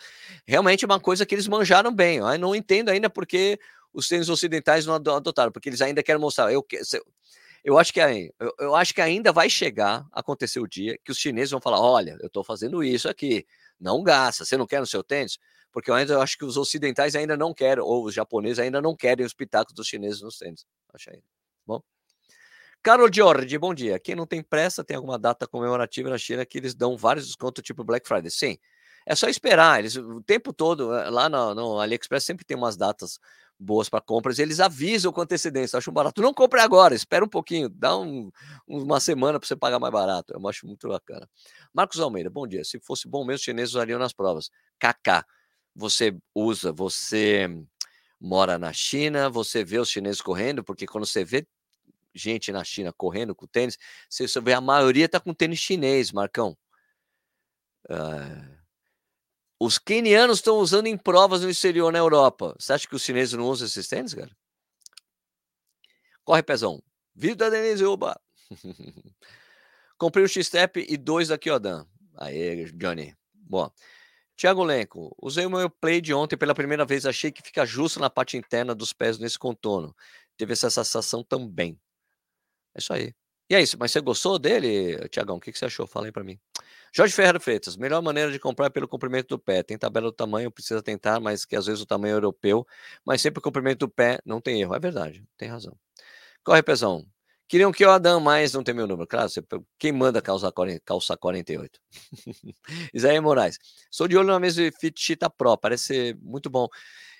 Realmente 0.46 0.84
é 0.84 0.88
uma 0.88 1.00
coisa 1.00 1.26
que 1.26 1.36
eles 1.36 1.48
manjaram 1.48 1.94
bem. 1.94 2.18
Eu 2.18 2.38
não 2.38 2.54
entendo 2.54 2.90
ainda 2.90 3.10
porque 3.10 3.60
os 3.94 4.08
tênis 4.08 4.30
ocidentais 4.30 4.86
não 4.86 4.96
adotaram, 4.96 5.52
porque 5.52 5.70
eles 5.70 5.82
ainda 5.82 6.04
querem 6.04 6.22
mostrar. 6.22 6.52
Eu, 6.52 6.66
eu, 7.64 7.78
acho 7.78 7.94
que, 7.94 8.00
eu, 8.00 8.54
eu 8.60 8.76
acho 8.76 8.94
que 8.94 9.02
ainda 9.02 9.32
vai 9.32 9.50
chegar, 9.50 10.06
acontecer 10.12 10.60
o 10.60 10.68
dia, 10.68 10.98
que 11.04 11.12
os 11.12 11.18
chineses 11.18 11.52
vão 11.52 11.62
falar: 11.62 11.80
olha, 11.80 12.18
eu 12.22 12.28
estou 12.28 12.44
fazendo 12.44 12.84
isso 12.84 13.10
aqui, 13.10 13.46
não 13.80 14.04
gasta, 14.04 14.46
você 14.46 14.58
não 14.58 14.68
quer 14.68 14.80
no 14.80 14.88
seu 14.88 15.04
tênis? 15.04 15.38
porque 15.72 15.92
eu 15.92 15.96
ainda 15.96 16.20
acho 16.20 16.38
que 16.38 16.46
os 16.46 16.58
ocidentais 16.58 17.16
ainda 17.16 17.38
não 17.38 17.54
querem, 17.54 17.84
ou 17.84 18.06
os 18.06 18.14
japoneses 18.14 18.60
ainda 18.60 18.82
não 18.82 18.96
querem 18.96 19.26
os 19.26 19.34
pitacos 19.34 19.74
dos 19.74 19.88
chineses 19.88 20.22
nos 20.22 20.38
tênis. 20.38 20.66
Acho 20.94 21.12
aí. 21.12 21.22
Bom. 21.66 21.82
Carol 22.82 23.10
Jorge, 23.12 23.58
bom 23.58 23.74
dia. 23.74 24.00
Quem 24.00 24.16
não 24.16 24.26
tem 24.26 24.42
pressa, 24.42 24.84
tem 24.84 24.96
alguma 24.98 25.20
data 25.20 25.48
comemorativa 25.48 26.10
na 26.10 26.18
China 26.18 26.46
que 26.46 26.58
eles 26.58 26.74
dão 26.74 26.98
vários 26.98 27.28
descontos, 27.28 27.64
tipo 27.64 27.84
Black 27.84 28.08
Friday? 28.08 28.32
Sim. 28.32 28.58
É 29.06 29.16
só 29.16 29.28
esperar. 29.28 29.80
Eles, 29.80 29.96
o 29.96 30.22
tempo 30.22 30.54
todo, 30.54 30.94
eh, 30.94 31.10
lá 31.10 31.30
no, 31.30 31.54
no 31.54 31.80
AliExpress, 31.80 32.24
sempre 32.24 32.46
tem 32.46 32.58
umas 32.58 32.78
datas 32.78 33.20
boas 33.60 33.90
para 33.90 34.00
compras. 34.00 34.40
Eles 34.40 34.60
avisam 34.60 35.12
com 35.12 35.22
antecedência. 35.22 35.78
Acho 35.78 35.92
barato. 35.92 36.22
Não 36.22 36.34
compre 36.34 36.62
agora, 36.62 36.96
espera 36.96 37.26
um 37.26 37.28
pouquinho, 37.28 37.68
dá 37.70 37.98
um, 37.98 38.32
uma 38.66 39.00
semana 39.00 39.40
para 39.40 39.48
você 39.48 39.56
pagar 39.56 39.80
mais 39.80 39.92
barato. 39.92 40.34
Eu 40.34 40.48
acho 40.48 40.66
muito 40.66 40.88
bacana. 40.88 41.30
Marcos 41.74 42.00
Almeida, 42.00 42.30
bom 42.30 42.48
dia. 42.48 42.64
Se 42.64 42.80
fosse 42.80 43.08
bom 43.08 43.26
mesmo, 43.26 43.36
os 43.36 43.42
chineses 43.42 43.72
usariam 43.76 44.00
nas 44.00 44.14
provas. 44.14 44.50
KK, 44.80 45.26
você 45.76 46.16
usa, 46.34 46.72
você 46.72 47.50
mora 48.20 48.58
na 48.58 48.72
China, 48.72 49.30
você 49.30 49.64
vê 49.64 49.80
os 49.80 49.90
chineses 49.90 50.22
correndo, 50.22 50.64
porque 50.64 50.86
quando 50.86 51.06
você 51.06 51.24
vê 51.24 51.46
gente 52.14 52.52
na 52.52 52.64
China 52.64 52.94
correndo 52.94 53.36
com 53.36 53.46
tênis, 53.46 53.78
você 54.10 54.28
vê 54.42 54.54
a 54.54 54.62
maioria 54.62 55.06
está 55.06 55.20
com 55.20 55.34
tênis 55.34 55.60
chinês, 55.60 56.12
Marcão. 56.12 56.58
Uh, 57.90 58.49
os 59.60 59.78
quenianos 59.78 60.38
estão 60.38 60.58
usando 60.58 60.88
em 60.88 60.98
provas 60.98 61.42
no 61.42 61.50
exterior 61.50 61.92
na 61.92 62.00
Europa. 62.00 62.56
Você 62.58 62.74
acha 62.74 62.88
que 62.88 62.96
os 62.96 63.04
chineses 63.04 63.34
não 63.34 63.46
usam 63.46 63.68
esses 63.68 63.88
tênis, 63.88 64.14
cara? 64.14 64.32
Corre, 66.24 66.42
pezão. 66.42 66.82
Vida 67.14 67.52
Denise 67.52 67.84
Uba. 67.84 68.20
Comprei 69.98 70.24
o 70.24 70.30
X-Step 70.30 70.86
e 70.88 70.96
dois 70.96 71.28
da 71.28 71.38
Kyodan. 71.38 71.86
Aê, 72.16 72.66
Johnny. 72.72 73.14
Bom. 73.34 73.70
Tiago 74.38 74.64
Lenco, 74.64 75.14
usei 75.22 75.46
o 75.46 75.50
meu 75.50 75.70
play 75.70 76.00
de 76.00 76.14
ontem 76.14 76.38
pela 76.38 76.56
primeira 76.56 76.86
vez, 76.86 77.06
achei 77.06 77.30
que 77.30 77.42
fica 77.42 77.66
justo 77.66 78.00
na 78.00 78.10
parte 78.10 78.38
interna 78.38 78.74
dos 78.74 78.94
pés 78.94 79.20
nesse 79.20 79.38
contorno. 79.38 79.94
Teve 80.38 80.54
essa 80.54 80.70
sensação 80.70 81.22
também. 81.22 81.78
É 82.74 82.80
isso 82.80 82.94
aí. 82.94 83.14
E 83.50 83.56
é 83.56 83.62
isso, 83.62 83.76
mas 83.78 83.92
você 83.92 84.00
gostou 84.00 84.40
dele, 84.40 85.10
Tiagão? 85.10 85.36
O 85.36 85.40
que 85.42 85.52
você 85.52 85.66
achou? 85.66 85.86
Fala 85.86 86.06
aí 86.06 86.12
pra 86.14 86.24
mim. 86.24 86.40
Jorge 86.94 87.14
Ferreira 87.14 87.40
Freitas, 87.40 87.78
melhor 87.78 88.02
maneira 88.02 88.32
de 88.32 88.40
comprar 88.40 88.68
é 88.68 88.70
pelo 88.70 88.88
comprimento 88.88 89.28
do 89.30 89.40
pé. 89.40 89.64
Tem 89.64 89.78
tabela 89.78 90.08
do 90.08 90.12
tamanho, 90.12 90.52
precisa 90.52 90.82
tentar, 90.82 91.20
mas 91.20 91.46
que 91.46 91.56
às 91.56 91.66
vezes 91.66 91.82
o 91.82 91.86
tamanho 91.86 92.14
é 92.14 92.16
europeu, 92.16 92.66
mas 93.06 93.22
sempre 93.22 93.40
o 93.40 93.42
comprimento 93.42 93.80
do 93.80 93.90
pé 93.90 94.20
não 94.26 94.42
tem 94.42 94.62
erro. 94.62 94.76
É 94.76 94.80
verdade, 94.80 95.24
tem 95.38 95.50
razão. 95.50 95.78
Corre, 96.44 96.64
pesão. 96.64 97.06
Queriam 97.48 97.72
que 97.72 97.84
eu 97.84 97.90
Adam, 97.92 98.20
mas 98.20 98.54
não 98.54 98.64
tem 98.64 98.76
meu 98.76 98.86
número. 98.86 99.08
Claro, 99.08 99.28
você, 99.28 99.44
quem 99.80 99.92
manda 99.92 100.22
calça, 100.22 100.52
calça 100.86 101.18
48? 101.18 101.80
Isaías 102.94 103.24
Moraes. 103.24 103.58
Sou 103.90 104.08
de 104.08 104.16
olho 104.16 104.28
na 104.28 104.40
mesa 104.40 104.62
Fit 104.80 105.02
Chita 105.02 105.30
Pro, 105.30 105.58
parece 105.58 106.16
muito 106.22 106.48
bom. 106.48 106.68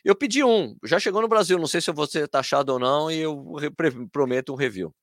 Eu 0.04 0.16
pedi 0.16 0.44
um, 0.44 0.76
já 0.84 1.00
chegou 1.00 1.22
no 1.22 1.28
Brasil, 1.28 1.58
não 1.58 1.68
sei 1.68 1.82
se 1.82 1.90
eu 1.90 1.96
vou 1.96 2.08
ser 2.08 2.28
taxado 2.28 2.74
ou 2.74 2.80
não, 2.80 3.12
e 3.12 3.20
eu 3.20 3.44
prometo 4.12 4.54
um 4.54 4.56
review. 4.56 4.94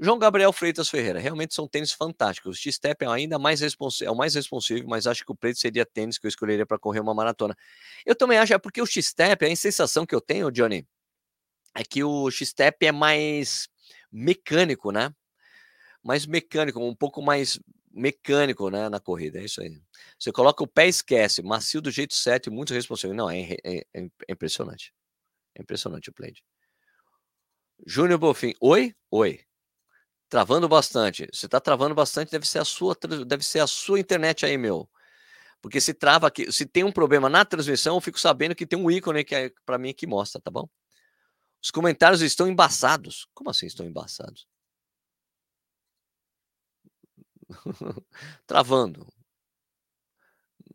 João 0.00 0.18
Gabriel 0.18 0.52
Freitas 0.52 0.88
Ferreira, 0.88 1.18
realmente 1.18 1.54
são 1.54 1.66
tênis 1.66 1.90
fantásticos. 1.92 2.56
O 2.56 2.60
X-Step 2.60 3.04
é 3.04 3.08
ainda 3.08 3.38
mais 3.38 3.60
é 3.62 4.10
o 4.10 4.14
mais 4.14 4.34
responsivo, 4.34 4.88
mas 4.88 5.06
acho 5.08 5.24
que 5.24 5.32
o 5.32 5.34
preto 5.34 5.58
seria 5.58 5.84
tênis 5.84 6.18
que 6.18 6.26
eu 6.26 6.28
escolheria 6.28 6.64
para 6.64 6.78
correr 6.78 7.00
uma 7.00 7.14
maratona. 7.14 7.56
Eu 8.06 8.14
também 8.14 8.38
acho, 8.38 8.54
é 8.54 8.58
porque 8.58 8.80
o 8.80 8.86
X-Step, 8.86 9.44
a 9.44 9.56
sensação 9.56 10.06
que 10.06 10.14
eu 10.14 10.20
tenho, 10.20 10.52
Johnny, 10.52 10.86
é 11.74 11.82
que 11.82 12.04
o 12.04 12.30
X-Step 12.30 12.86
é 12.86 12.92
mais 12.92 13.68
mecânico, 14.12 14.92
né? 14.92 15.12
Mais 16.02 16.26
mecânico, 16.26 16.80
um 16.80 16.94
pouco 16.94 17.20
mais 17.20 17.58
mecânico, 17.90 18.70
né, 18.70 18.88
na 18.88 19.00
corrida, 19.00 19.40
é 19.40 19.44
isso 19.44 19.60
aí. 19.60 19.80
Você 20.18 20.30
coloca 20.30 20.62
o 20.62 20.66
pé 20.66 20.86
esquece, 20.86 21.42
macio 21.42 21.80
do 21.80 21.90
jeito 21.90 22.14
certo 22.14 22.48
e 22.48 22.50
muito 22.50 22.72
responsável. 22.72 23.16
Não, 23.16 23.28
é, 23.28 23.56
é, 23.64 23.78
é, 23.94 24.04
é 24.28 24.32
impressionante. 24.32 24.94
É 25.56 25.62
impressionante 25.62 26.08
o 26.10 26.14
Blade. 26.16 26.44
Júnior 27.86 28.18
Bofim, 28.18 28.54
oi? 28.60 28.94
Oi. 29.10 29.47
Travando 30.28 30.68
bastante. 30.68 31.26
Você 31.32 31.46
está 31.46 31.60
travando 31.60 31.94
bastante, 31.94 32.30
deve 32.30 32.46
ser 32.46 32.58
a 32.58 32.64
sua, 32.64 32.94
deve 33.26 33.44
ser 33.44 33.60
a 33.60 33.66
sua 33.66 33.98
internet 33.98 34.44
aí, 34.44 34.58
meu. 34.58 34.88
Porque 35.62 35.80
se 35.80 35.94
trava 35.94 36.28
aqui, 36.28 36.52
se 36.52 36.66
tem 36.66 36.84
um 36.84 36.92
problema 36.92 37.28
na 37.28 37.44
transmissão, 37.44 37.96
eu 37.96 38.00
fico 38.00 38.20
sabendo 38.20 38.54
que 38.54 38.66
tem 38.66 38.78
um 38.78 38.90
ícone 38.90 39.24
que 39.24 39.34
é 39.34 39.52
para 39.66 39.78
mim 39.78 39.94
que 39.94 40.06
mostra, 40.06 40.40
tá 40.40 40.50
bom? 40.50 40.68
Os 41.62 41.70
comentários 41.70 42.22
estão 42.22 42.48
embaçados. 42.48 43.28
Como 43.34 43.50
assim 43.50 43.66
estão 43.66 43.86
embaçados? 43.86 44.46
Travando. 48.46 49.06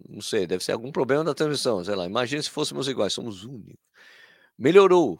Não 0.10 0.22
sei, 0.22 0.46
deve 0.46 0.63
ser 0.63 0.74
algum 0.74 0.92
problema 0.92 1.24
da 1.24 1.34
transmissão, 1.34 1.84
sei 1.84 1.96
lá. 1.96 2.06
Imagina 2.06 2.42
se 2.42 2.50
fôssemos 2.50 2.88
iguais, 2.88 3.13
somos 3.13 3.44
únicos. 3.44 3.76
Melhorou. 4.58 5.20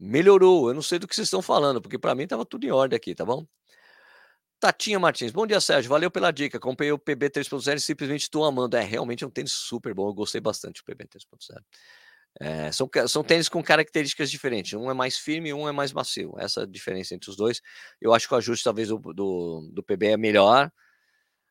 Melhorou. 0.00 0.68
Eu 0.70 0.74
não 0.74 0.82
sei 0.82 0.98
do 0.98 1.08
que 1.08 1.14
vocês 1.16 1.28
estão 1.28 1.42
falando, 1.42 1.82
porque 1.82 1.98
para 1.98 2.14
mim 2.14 2.24
estava 2.24 2.46
tudo 2.46 2.64
em 2.66 2.70
ordem 2.72 2.96
aqui, 2.96 3.14
tá 3.14 3.24
bom? 3.24 3.46
Tatinha 4.60 4.98
Martins, 5.00 5.32
bom 5.32 5.46
dia, 5.46 5.58
Sérgio. 5.58 5.88
Valeu 5.88 6.10
pela 6.10 6.30
dica. 6.30 6.60
Comprei 6.60 6.92
o 6.92 6.98
PB 6.98 7.30
3.0 7.30 7.76
e 7.76 7.80
simplesmente 7.80 8.22
estou 8.22 8.44
amando. 8.44 8.76
É 8.76 8.82
realmente 8.82 9.24
um 9.24 9.30
tênis 9.30 9.52
super 9.52 9.94
bom. 9.94 10.08
Eu 10.08 10.14
gostei 10.14 10.38
bastante 10.38 10.82
do 10.82 10.84
PB 10.84 11.06
3.0. 11.06 11.62
É, 12.38 12.70
são, 12.70 12.88
são 13.08 13.24
tênis 13.24 13.48
com 13.48 13.62
características 13.62 14.30
diferentes. 14.30 14.74
Um 14.74 14.90
é 14.90 14.94
mais 14.94 15.16
firme 15.16 15.52
um 15.54 15.66
é 15.66 15.72
mais 15.72 15.94
macio. 15.94 16.34
Essa 16.38 16.64
é 16.64 16.66
diferença 16.66 17.14
entre 17.14 17.30
os 17.30 17.36
dois. 17.36 17.62
Eu 17.98 18.12
acho 18.12 18.28
que 18.28 18.34
o 18.34 18.36
ajuste, 18.36 18.62
talvez, 18.62 18.88
do, 18.88 18.98
do, 18.98 19.70
do 19.72 19.82
PB 19.82 20.08
é 20.08 20.16
melhor. 20.18 20.70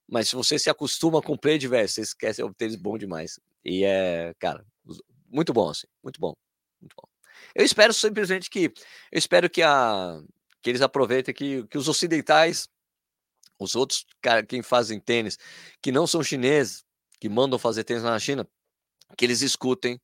Mas 0.08 0.30
se 0.30 0.36
você 0.36 0.60
se 0.60 0.70
acostuma 0.70 1.20
com 1.20 1.34
o 1.34 1.38
play 1.38 1.58
velho, 1.58 1.90
você 1.90 2.02
esquece, 2.02 2.42
é 2.42 2.46
um 2.46 2.54
tênis 2.54 2.76
bom 2.76 2.96
demais. 2.96 3.40
E 3.66 3.84
é, 3.84 4.36
cara, 4.38 4.64
muito 5.28 5.52
bom, 5.52 5.70
assim. 5.70 5.88
Muito 6.04 6.22
bom. 6.22 6.36
Muito 6.80 6.96
bom. 6.96 7.10
Eu 7.56 7.66
espero 7.66 7.92
simplesmente 7.92 8.52
que. 8.52 8.66
Eu 9.12 9.18
espero 9.18 9.50
que, 9.50 9.64
a, 9.64 10.22
que 10.62 10.70
eles 10.70 10.82
aproveitem 10.82 11.34
que, 11.34 11.66
que 11.68 11.78
os 11.78 11.88
ocidentais 11.88 12.70
os 13.60 13.76
outros 13.76 14.06
cara, 14.22 14.44
quem 14.44 14.62
fazem 14.64 15.00
tênis, 15.00 15.38
que 15.82 15.92
não 15.92 16.08
são 16.08 16.24
chineses, 16.24 16.86
que 17.20 17.28
mandam 17.28 17.60
fazer 17.60 17.84
tênis 17.84 18.04
na 18.04 18.18
China, 18.18 18.48
que 19.18 19.26
eles 19.26 19.42
escutem, 19.42 20.02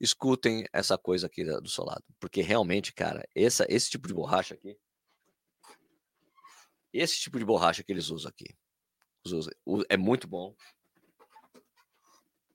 escutem 0.00 0.66
essa 0.72 0.98
coisa 0.98 1.28
aqui 1.28 1.44
do 1.44 1.68
solado. 1.68 2.04
Porque 2.18 2.42
realmente, 2.42 2.92
cara, 2.92 3.26
essa, 3.34 3.64
esse 3.68 3.88
tipo 3.88 4.08
de 4.08 4.14
borracha 4.14 4.54
aqui, 4.54 4.76
esse 6.92 7.20
tipo 7.20 7.38
de 7.38 7.44
borracha 7.44 7.82
que 7.82 7.92
eles 7.92 8.10
usam 8.10 8.28
aqui, 8.28 8.54
é 9.88 9.96
muito 9.96 10.26
bom. 10.26 10.54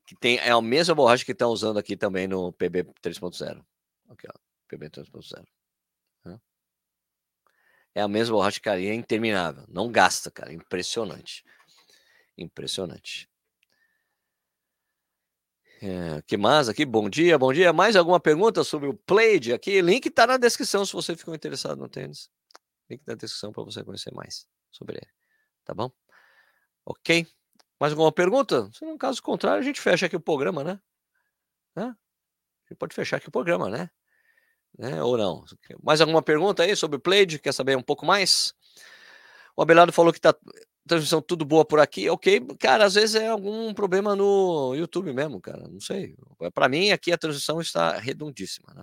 Que 0.06 0.14
tem, 0.16 0.38
é 0.38 0.50
a 0.50 0.60
mesma 0.60 0.94
borracha 0.94 1.24
que 1.24 1.32
estão 1.32 1.50
usando 1.50 1.78
aqui 1.78 1.96
também 1.96 2.26
no 2.28 2.52
PB 2.52 2.84
3.0. 3.02 3.64
Aqui, 4.08 4.26
ó, 4.28 4.38
PB 4.68 4.90
3.0. 4.90 5.44
É 7.98 8.00
a 8.00 8.06
mesma 8.06 8.36
borracha, 8.36 8.60
cara, 8.60 8.80
é 8.80 8.94
interminável. 8.94 9.64
Não 9.68 9.90
gasta, 9.90 10.30
cara. 10.30 10.52
Impressionante. 10.52 11.44
Impressionante. 12.36 13.28
É, 15.82 16.22
que 16.22 16.36
mais 16.36 16.68
aqui? 16.68 16.84
Bom 16.84 17.10
dia, 17.10 17.36
bom 17.36 17.52
dia. 17.52 17.72
Mais 17.72 17.96
alguma 17.96 18.20
pergunta 18.20 18.62
sobre 18.62 18.88
o 18.88 18.94
Plaid 18.94 19.52
aqui? 19.52 19.80
Link 19.80 20.06
está 20.06 20.28
na 20.28 20.36
descrição 20.36 20.86
se 20.86 20.92
você 20.92 21.16
ficou 21.16 21.34
interessado 21.34 21.76
no 21.76 21.88
tênis. 21.88 22.30
Link 22.88 23.02
na 23.04 23.16
descrição 23.16 23.50
para 23.50 23.64
você 23.64 23.82
conhecer 23.82 24.14
mais 24.14 24.46
sobre 24.70 24.98
ele. 24.98 25.10
Tá 25.64 25.74
bom? 25.74 25.90
Ok? 26.86 27.26
Mais 27.80 27.92
alguma 27.92 28.12
pergunta? 28.12 28.70
Se 28.74 28.84
no 28.84 28.96
caso 28.96 29.20
contrário, 29.20 29.58
a 29.58 29.64
gente 29.64 29.80
fecha 29.80 30.06
aqui 30.06 30.14
o 30.14 30.20
programa, 30.20 30.62
né? 30.62 30.80
né? 31.74 31.86
A 31.86 32.68
gente 32.68 32.78
pode 32.78 32.94
fechar 32.94 33.16
aqui 33.16 33.28
o 33.28 33.32
programa, 33.32 33.68
né? 33.68 33.90
Né? 34.78 35.02
Ou 35.02 35.16
não? 35.18 35.44
Mais 35.82 36.00
alguma 36.00 36.22
pergunta 36.22 36.62
aí 36.62 36.76
sobre 36.76 36.96
o 36.96 37.00
Played? 37.00 37.38
Quer 37.38 37.52
saber 37.52 37.76
um 37.76 37.82
pouco 37.82 38.06
mais? 38.06 38.54
O 39.56 39.62
Abelardo 39.62 39.92
falou 39.92 40.12
que 40.12 40.20
tá 40.20 40.34
transmissão 40.86 41.20
tudo 41.20 41.44
boa 41.44 41.64
por 41.64 41.78
aqui. 41.80 42.08
Ok, 42.08 42.40
cara, 42.58 42.86
às 42.86 42.94
vezes 42.94 43.14
é 43.16 43.28
algum 43.28 43.74
problema 43.74 44.16
no 44.16 44.74
YouTube 44.74 45.12
mesmo, 45.12 45.40
cara. 45.40 45.68
Não 45.68 45.80
sei. 45.80 46.16
Para 46.54 46.68
mim, 46.68 46.90
aqui 46.90 47.12
a 47.12 47.18
transmissão 47.18 47.60
está 47.60 47.98
redondíssima, 47.98 48.72
né? 48.74 48.82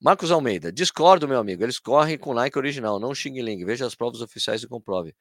Marcos 0.00 0.32
Almeida, 0.32 0.72
discordo, 0.72 1.28
meu 1.28 1.38
amigo. 1.38 1.62
Eles 1.62 1.78
correm 1.78 2.18
com 2.18 2.34
Nike 2.34 2.58
original, 2.58 2.98
não 2.98 3.14
Xing 3.14 3.40
Ling. 3.40 3.64
Veja 3.64 3.86
as 3.86 3.94
provas 3.94 4.20
oficiais 4.20 4.62
e 4.62 4.66
comprove. 4.68 5.14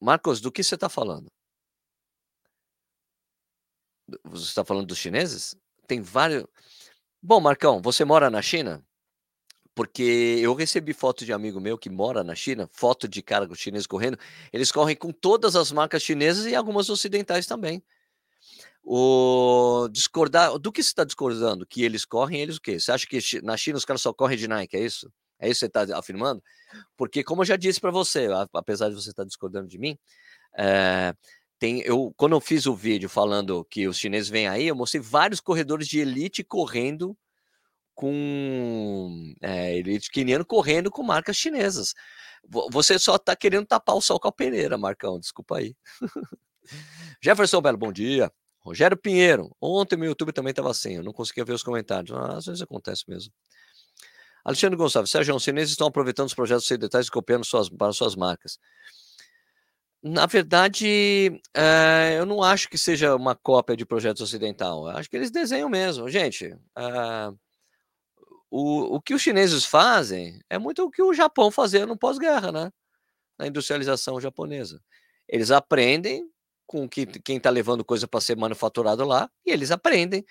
Marcos, 0.00 0.40
do 0.40 0.50
que 0.50 0.64
você 0.64 0.74
está 0.74 0.88
falando? 0.88 1.30
Você 4.24 4.44
está 4.46 4.64
falando 4.64 4.86
dos 4.86 4.98
chineses? 4.98 5.54
Tem 5.86 6.00
vários. 6.00 6.44
Bom, 7.22 7.38
Marcão, 7.38 7.82
você 7.82 8.02
mora 8.02 8.30
na 8.30 8.40
China? 8.40 8.82
Porque 9.74 10.38
eu 10.42 10.54
recebi 10.54 10.94
foto 10.94 11.24
de 11.24 11.32
amigo 11.34 11.60
meu 11.60 11.76
que 11.76 11.90
mora 11.90 12.24
na 12.24 12.34
China, 12.34 12.66
foto 12.72 13.06
de 13.06 13.22
cara 13.22 13.46
chinês 13.54 13.86
correndo. 13.86 14.18
Eles 14.50 14.72
correm 14.72 14.96
com 14.96 15.12
todas 15.12 15.54
as 15.54 15.70
marcas 15.70 16.02
chinesas 16.02 16.46
e 16.46 16.54
algumas 16.54 16.88
ocidentais 16.88 17.46
também. 17.46 17.82
O 18.82 19.86
discordar, 19.92 20.58
do 20.58 20.72
que 20.72 20.82
você 20.82 20.88
está 20.88 21.04
discordando? 21.04 21.66
Que 21.66 21.82
eles 21.84 22.06
correm, 22.06 22.40
eles 22.40 22.56
o 22.56 22.60
quê? 22.60 22.80
Você 22.80 22.90
acha 22.90 23.06
que 23.06 23.18
na 23.42 23.56
China 23.56 23.76
os 23.76 23.84
caras 23.84 24.00
só 24.00 24.14
correm 24.14 24.38
de 24.38 24.48
Nike? 24.48 24.76
É 24.76 24.80
isso? 24.80 25.12
É 25.38 25.46
isso 25.48 25.60
que 25.66 25.72
você 25.72 25.80
está 25.80 25.98
afirmando? 25.98 26.42
Porque, 26.96 27.22
como 27.22 27.42
eu 27.42 27.46
já 27.46 27.56
disse 27.56 27.80
para 27.80 27.90
você, 27.90 28.28
apesar 28.54 28.88
de 28.88 28.94
você 28.94 29.10
estar 29.10 29.24
tá 29.24 29.26
discordando 29.26 29.68
de 29.68 29.78
mim, 29.78 29.98
é, 30.56 31.14
tem, 31.60 31.82
eu, 31.82 32.12
quando 32.16 32.32
eu 32.32 32.40
fiz 32.40 32.66
o 32.66 32.74
vídeo 32.74 33.06
falando 33.06 33.62
que 33.66 33.86
os 33.86 33.98
chineses 33.98 34.30
vêm 34.30 34.48
aí, 34.48 34.66
eu 34.66 34.74
mostrei 34.74 35.00
vários 35.00 35.40
corredores 35.40 35.86
de 35.86 36.00
elite 36.00 36.42
correndo 36.42 37.14
com 37.94 39.34
é, 39.42 39.76
elite 39.76 40.10
queniano 40.10 40.42
correndo 40.42 40.90
com 40.90 41.02
marcas 41.02 41.36
chinesas. 41.36 41.94
Você 42.72 42.98
só 42.98 43.16
está 43.16 43.36
querendo 43.36 43.66
tapar 43.66 43.94
o 43.94 44.00
sol 44.00 44.18
com 44.18 44.28
a 44.28 44.32
peneira, 44.32 44.78
Marcão. 44.78 45.20
Desculpa 45.20 45.58
aí. 45.58 45.76
Jefferson 47.22 47.60
Belo, 47.60 47.76
bom 47.76 47.92
dia. 47.92 48.32
Rogério 48.60 48.96
Pinheiro, 48.96 49.54
ontem 49.60 49.96
meu 49.96 50.08
YouTube 50.08 50.32
também 50.32 50.50
estava 50.52 50.70
assim, 50.70 50.96
eu 50.96 51.02
não 51.02 51.12
conseguia 51.12 51.44
ver 51.44 51.52
os 51.52 51.62
comentários. 51.62 52.16
Ah, 52.16 52.38
às 52.38 52.46
vezes 52.46 52.62
acontece 52.62 53.04
mesmo. 53.06 53.32
Alexandre 54.42 54.78
Gonçalves, 54.78 55.10
Sérgio, 55.10 55.36
os 55.36 55.42
chineses 55.42 55.72
estão 55.72 55.88
aproveitando 55.88 56.28
os 56.28 56.34
projetos 56.34 56.64
ocidentais 56.64 57.06
e 57.06 57.10
copiando 57.10 57.44
suas, 57.44 57.68
para 57.68 57.92
suas 57.92 58.16
marcas. 58.16 58.58
Na 60.02 60.24
verdade, 60.24 61.40
é, 61.54 62.16
eu 62.18 62.24
não 62.24 62.42
acho 62.42 62.68
que 62.70 62.78
seja 62.78 63.14
uma 63.14 63.34
cópia 63.36 63.76
de 63.76 63.84
projetos 63.84 64.22
ocidental. 64.22 64.88
Eu 64.88 64.96
acho 64.96 65.10
que 65.10 65.16
eles 65.16 65.30
desenham 65.30 65.68
mesmo. 65.68 66.08
Gente, 66.08 66.46
é, 66.76 67.32
o, 68.50 68.96
o 68.96 69.00
que 69.02 69.14
os 69.14 69.22
chineses 69.22 69.64
fazem 69.64 70.40
é 70.48 70.58
muito 70.58 70.84
o 70.84 70.90
que 70.90 71.02
o 71.02 71.12
Japão 71.12 71.50
fazia 71.50 71.86
no 71.86 71.98
pós-guerra, 71.98 72.50
né? 72.50 72.72
Na 73.38 73.46
industrialização 73.48 74.20
japonesa. 74.20 74.82
Eles 75.28 75.50
aprendem 75.50 76.30
com 76.66 76.88
que, 76.88 77.06
quem 77.06 77.36
está 77.38 77.50
levando 77.50 77.84
coisa 77.84 78.08
para 78.08 78.20
ser 78.20 78.36
manufaturado 78.36 79.04
lá 79.04 79.30
e 79.46 79.52
eles 79.52 79.70
aprendem, 79.70 80.24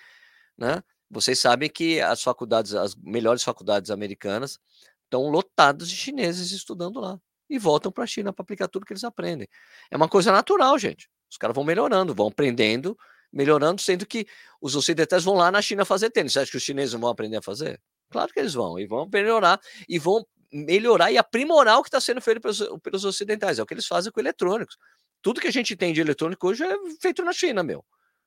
né? 0.58 0.82
Vocês 1.10 1.38
sabem 1.40 1.70
que 1.70 2.00
as 2.00 2.22
faculdades, 2.22 2.74
as 2.74 2.94
melhores 2.96 3.42
faculdades 3.44 3.90
americanas, 3.90 4.58
estão 5.04 5.30
lotadas 5.30 5.88
de 5.90 5.96
chineses 5.96 6.52
estudando 6.52 7.00
lá 7.00 7.20
e 7.50 7.58
voltam 7.58 7.90
para 7.90 8.04
a 8.04 8.06
China 8.06 8.32
para 8.32 8.44
aplicar 8.44 8.68
tudo 8.68 8.86
que 8.86 8.92
eles 8.92 9.04
aprendem. 9.04 9.48
É 9.90 9.96
uma 9.96 10.08
coisa 10.08 10.30
natural, 10.30 10.78
gente. 10.78 11.10
Os 11.28 11.36
caras 11.36 11.54
vão 11.54 11.64
melhorando, 11.64 12.14
vão 12.14 12.28
aprendendo, 12.28 12.96
melhorando, 13.32 13.80
sendo 13.80 14.06
que 14.06 14.26
os 14.60 14.76
ocidentais 14.76 15.24
vão 15.24 15.34
lá 15.34 15.50
na 15.50 15.60
China 15.60 15.84
fazer 15.84 16.10
tênis. 16.10 16.32
Você 16.32 16.40
acha 16.40 16.50
que 16.50 16.56
os 16.56 16.62
chineses 16.62 16.92
vão 16.92 17.10
aprender 17.10 17.36
a 17.36 17.42
fazer? 17.42 17.80
Claro 18.08 18.32
que 18.32 18.38
eles 18.38 18.54
vão, 18.54 18.78
e 18.78 18.86
vão 18.86 19.08
melhorar, 19.12 19.60
e 19.88 19.98
vão 19.98 20.24
melhorar 20.52 21.12
e 21.12 21.18
aprimorar 21.18 21.78
o 21.78 21.82
que 21.82 21.88
está 21.88 22.00
sendo 22.00 22.20
feito 22.20 22.40
pelos, 22.40 22.60
pelos 22.82 23.04
ocidentais. 23.04 23.58
É 23.58 23.62
o 23.62 23.66
que 23.66 23.74
eles 23.74 23.86
fazem 23.86 24.10
com 24.12 24.20
eletrônicos. 24.20 24.76
Tudo 25.22 25.40
que 25.40 25.48
a 25.48 25.52
gente 25.52 25.76
tem 25.76 25.92
de 25.92 26.00
eletrônico 26.00 26.48
hoje 26.48 26.64
é 26.64 26.76
feito 27.00 27.24
na 27.24 27.32
China, 27.32 27.62
meu. 27.62 27.84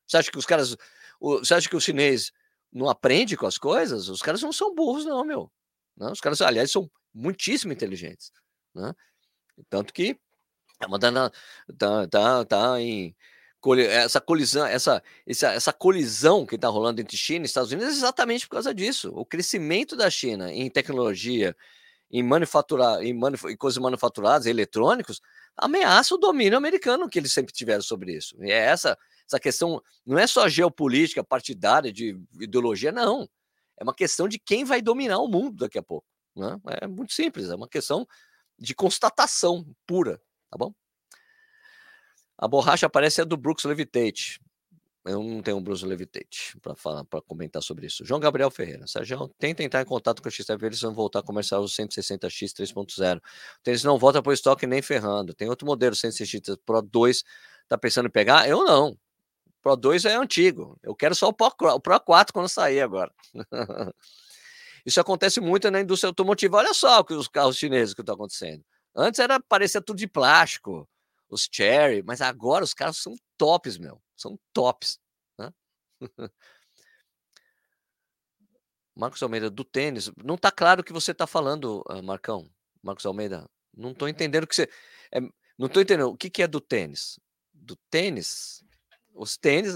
Você 0.07 0.17
acha 0.17 0.31
que 0.31 0.37
os 0.37 0.45
caras. 0.45 0.75
O, 1.19 1.39
você 1.39 1.53
acha 1.53 1.69
que 1.69 1.75
o 1.75 1.81
chinês 1.81 2.31
não 2.71 2.89
aprende 2.89 3.35
com 3.35 3.47
as 3.47 3.57
coisas? 3.57 4.09
Os 4.09 4.21
caras 4.21 4.41
não 4.41 4.53
são 4.53 4.73
burros, 4.75 5.05
não, 5.05 5.23
meu. 5.25 5.51
Não, 5.97 6.11
os 6.11 6.21
caras, 6.21 6.41
aliás, 6.41 6.71
são 6.71 6.89
muitíssimo 7.13 7.73
inteligentes. 7.73 8.31
Né? 8.73 8.93
Tanto 9.69 9.93
que 9.93 10.17
é 10.79 10.85
uma 10.85 10.99
dana, 10.99 11.31
tá, 11.77 12.07
tá, 12.07 12.45
tá 12.45 12.81
em 12.81 13.15
essa 13.89 14.19
colisão, 14.19 14.65
essa, 14.65 15.01
essa, 15.25 15.53
essa 15.53 15.71
colisão 15.71 16.45
que 16.45 16.55
está 16.55 16.67
rolando 16.67 16.99
entre 16.99 17.15
China 17.15 17.45
e 17.45 17.47
Estados 17.47 17.71
Unidos 17.71 17.93
é 17.93 17.97
exatamente 17.97 18.45
por 18.45 18.55
causa 18.55 18.73
disso. 18.73 19.13
O 19.15 19.25
crescimento 19.25 19.95
da 19.95 20.09
China 20.09 20.51
em 20.51 20.69
tecnologia, 20.69 21.55
em 22.11 22.21
manufaturar, 22.21 23.01
em, 23.01 23.13
manuf 23.13 23.45
em 23.47 23.55
coisas 23.55 23.81
manufaturadas, 23.81 24.47
eletrônicos, 24.47 25.21
ameaça 25.55 26.13
o 26.13 26.17
domínio 26.17 26.57
americano 26.57 27.07
que 27.07 27.17
eles 27.17 27.31
sempre 27.31 27.53
tiveram 27.53 27.81
sobre 27.81 28.13
isso. 28.13 28.35
E 28.43 28.51
é 28.51 28.57
essa 28.57 28.97
essa 29.25 29.39
questão 29.39 29.81
não 30.05 30.19
é 30.19 30.27
só 30.27 30.47
geopolítica, 30.47 31.23
partidária, 31.23 31.91
de 31.91 32.19
ideologia, 32.39 32.91
não. 32.91 33.27
É 33.79 33.83
uma 33.83 33.93
questão 33.95 34.27
de 34.27 34.37
quem 34.37 34.65
vai 34.65 34.81
dominar 34.81 35.19
o 35.19 35.27
mundo 35.27 35.57
daqui 35.57 35.77
a 35.77 35.83
pouco. 35.83 36.05
Né? 36.35 36.59
É 36.81 36.87
muito 36.87 37.13
simples, 37.13 37.49
é 37.49 37.55
uma 37.55 37.67
questão 37.67 38.07
de 38.57 38.75
constatação 38.75 39.65
pura, 39.85 40.21
tá 40.49 40.57
bom? 40.57 40.73
A 42.37 42.47
borracha 42.47 42.89
parece 42.89 43.21
a 43.21 43.23
do 43.23 43.37
Brooks 43.37 43.65
Levitate. 43.65 44.39
Eu 45.05 45.21
não 45.21 45.41
tenho 45.41 45.57
um 45.57 45.63
Bruce 45.63 45.85
Levitate 45.85 46.57
para 46.61 46.75
falar, 46.75 47.03
para 47.03 47.21
comentar 47.21 47.61
sobre 47.61 47.85
isso. 47.87 48.05
João 48.05 48.21
Gabriel 48.21 48.49
Ferreira. 48.49 48.87
Sérgio, 48.87 49.29
tenta 49.37 49.61
entrar 49.61 49.81
em 49.81 49.85
contato 49.85 50.21
com 50.21 50.29
a 50.29 50.31
XTV, 50.31 50.65
eles 50.65 50.79
vão 50.79 50.93
voltar 50.93 51.19
a 51.19 51.23
começar 51.23 51.59
o 51.59 51.65
160X 51.65 52.53
3.0. 52.53 53.21
Eles 53.65 53.83
não 53.83 53.99
voltam 53.99 54.23
para 54.23 54.29
o 54.29 54.33
estoque 54.33 54.65
nem 54.65 54.81
ferrando. 54.81 55.33
Tem 55.33 55.49
outro 55.49 55.67
modelo 55.67 55.93
160X 55.93 56.57
Pro 56.65 56.81
2, 56.81 57.23
tá 57.67 57.77
pensando 57.77 58.07
em 58.07 58.11
pegar? 58.11 58.47
Eu 58.47 58.63
não. 58.63 58.97
Pro 59.61 59.75
2 59.75 60.05
é 60.05 60.15
antigo. 60.15 60.77
Eu 60.81 60.95
quero 60.95 61.15
só 61.15 61.29
o 61.29 61.35
o 61.37 61.79
Pro 61.81 61.99
4 61.99 62.33
quando 62.33 62.47
sair 62.47 62.81
agora. 62.81 63.11
Isso 64.85 64.99
acontece 64.99 65.39
muito 65.39 65.69
na 65.71 65.81
indústria 65.81 66.09
automotiva. 66.09 66.57
Olha 66.57 66.73
só 66.73 67.03
os 67.09 67.27
carros 67.27 67.57
chineses 67.57 67.93
que 67.93 68.01
estão 68.01 68.15
acontecendo. 68.15 68.63
Antes 68.95 69.19
era 69.19 69.39
parecia 69.39 69.81
tudo 69.81 69.97
de 69.97 70.07
plástico, 70.07 70.87
os 71.29 71.49
Cherry, 71.51 72.03
mas 72.03 72.21
agora 72.21 72.63
os 72.63 72.73
carros 72.73 72.97
são 72.97 73.15
tops, 73.37 73.77
meu. 73.77 74.01
São 74.15 74.37
tops. 74.53 74.99
Né? 75.37 75.51
Marcos 78.95 79.23
Almeida, 79.23 79.49
do 79.49 79.63
tênis. 79.63 80.11
Não 80.23 80.35
está 80.35 80.51
claro 80.51 80.81
o 80.81 80.83
que 80.83 80.93
você 80.93 81.11
está 81.11 81.25
falando, 81.25 81.83
ah, 81.89 82.01
Marcão. 82.01 82.49
Marcos 82.81 83.05
Almeida. 83.05 83.49
Não 83.75 83.91
estou 83.91 84.07
entendendo 84.07 84.43
o 84.43 84.47
que 84.47 84.55
você. 84.55 84.69
É, 85.11 85.19
não 85.57 85.67
estou 85.67 85.81
entendendo. 85.81 86.09
O 86.09 86.17
que, 86.17 86.29
que 86.29 86.43
é 86.43 86.47
do 86.47 86.61
tênis? 86.61 87.19
Do 87.53 87.75
tênis? 87.89 88.63
Os 89.15 89.37
tênis. 89.37 89.75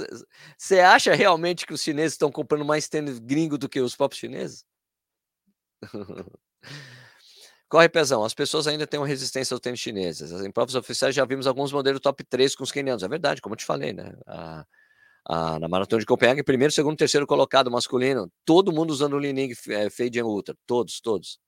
Você 0.58 0.80
acha 0.80 1.16
realmente 1.16 1.66
que 1.66 1.74
os 1.74 1.82
chineses 1.82 2.14
estão 2.14 2.32
comprando 2.32 2.66
mais 2.66 2.88
tênis 2.88 3.18
gringo 3.18 3.58
do 3.58 3.68
que 3.68 3.80
os 3.80 3.96
próprios 3.96 4.20
chineses? 4.20 4.64
Corre, 7.70 7.90
Pezão. 7.90 8.24
As 8.24 8.34
pessoas 8.34 8.66
ainda 8.68 8.88
têm 8.88 9.00
uma 9.00 9.08
resistência 9.08 9.54
aos 9.54 9.60
tênis 9.60 9.80
chineses. 9.80 10.32
Em 10.32 10.52
provas 10.52 10.76
oficiais 10.76 11.14
já 11.14 11.26
vimos 11.26 11.48
alguns 11.48 11.72
modelos 11.74 12.00
top 12.00 12.24
3 12.24 12.56
com 12.56 12.64
os 12.64 12.72
quenianos. 12.72 13.04
É 13.04 13.08
verdade, 13.08 13.42
como 13.42 13.54
eu 13.54 13.58
te 13.58 13.66
falei, 13.66 13.92
né? 13.92 14.14
A, 14.26 14.66
a, 15.26 15.60
na 15.60 15.68
Maratona 15.68 16.00
de 16.00 16.06
Copenhague, 16.06 16.44
primeiro, 16.44 16.72
segundo, 16.72 16.98
terceiro 16.98 17.28
colocado 17.28 17.70
masculino. 17.70 18.32
Todo 18.46 18.72
mundo 18.72 18.92
usando 18.92 19.14
o 19.14 19.20
Lining 19.20 19.54
é, 19.70 19.90
Fade 19.90 20.22
Ultra. 20.22 20.56
Todos, 20.66 21.02
todos. 21.02 21.40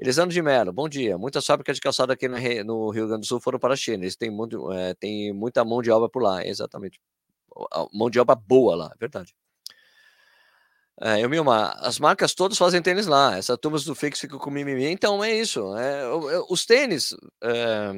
Elisandro 0.00 0.32
de 0.32 0.42
Mello, 0.42 0.72
bom 0.72 0.88
dia. 0.88 1.18
Muitas 1.18 1.44
fábricas 1.46 1.76
de 1.76 1.80
calçado 1.82 2.12
aqui 2.12 2.28
no, 2.28 2.36
no, 2.64 2.90
Rio 2.90 3.06
Grande 3.06 3.22
do 3.22 3.26
Sul 3.26 3.40
foram 3.40 3.58
para 3.58 3.74
a 3.74 3.76
China. 3.76 4.04
Eles 4.04 4.16
têm, 4.16 4.30
muito, 4.30 4.72
é, 4.72 4.94
têm 4.94 5.32
muita 5.32 5.64
mão 5.64 5.82
de 5.82 5.90
obra 5.90 6.08
por 6.08 6.22
lá. 6.22 6.46
Exatamente. 6.46 7.00
Mão 7.92 8.10
de 8.10 8.18
obra 8.18 8.34
boa 8.34 8.76
lá, 8.76 8.90
é 8.94 8.98
verdade. 8.98 9.34
É, 11.00 11.22
eu, 11.22 11.28
Milmar, 11.28 11.76
as 11.80 11.98
marcas 11.98 12.34
todas 12.34 12.56
fazem 12.56 12.80
tênis 12.80 13.06
lá. 13.06 13.36
Essa 13.36 13.56
turma 13.56 13.78
do 13.78 13.94
Fix 13.94 14.20
fica 14.20 14.38
com 14.38 14.50
mimimi. 14.50 14.86
Então 14.86 15.22
é 15.22 15.34
isso. 15.34 15.76
É, 15.76 16.08
os 16.48 16.64
tênis. 16.64 17.14
É, 17.42 17.92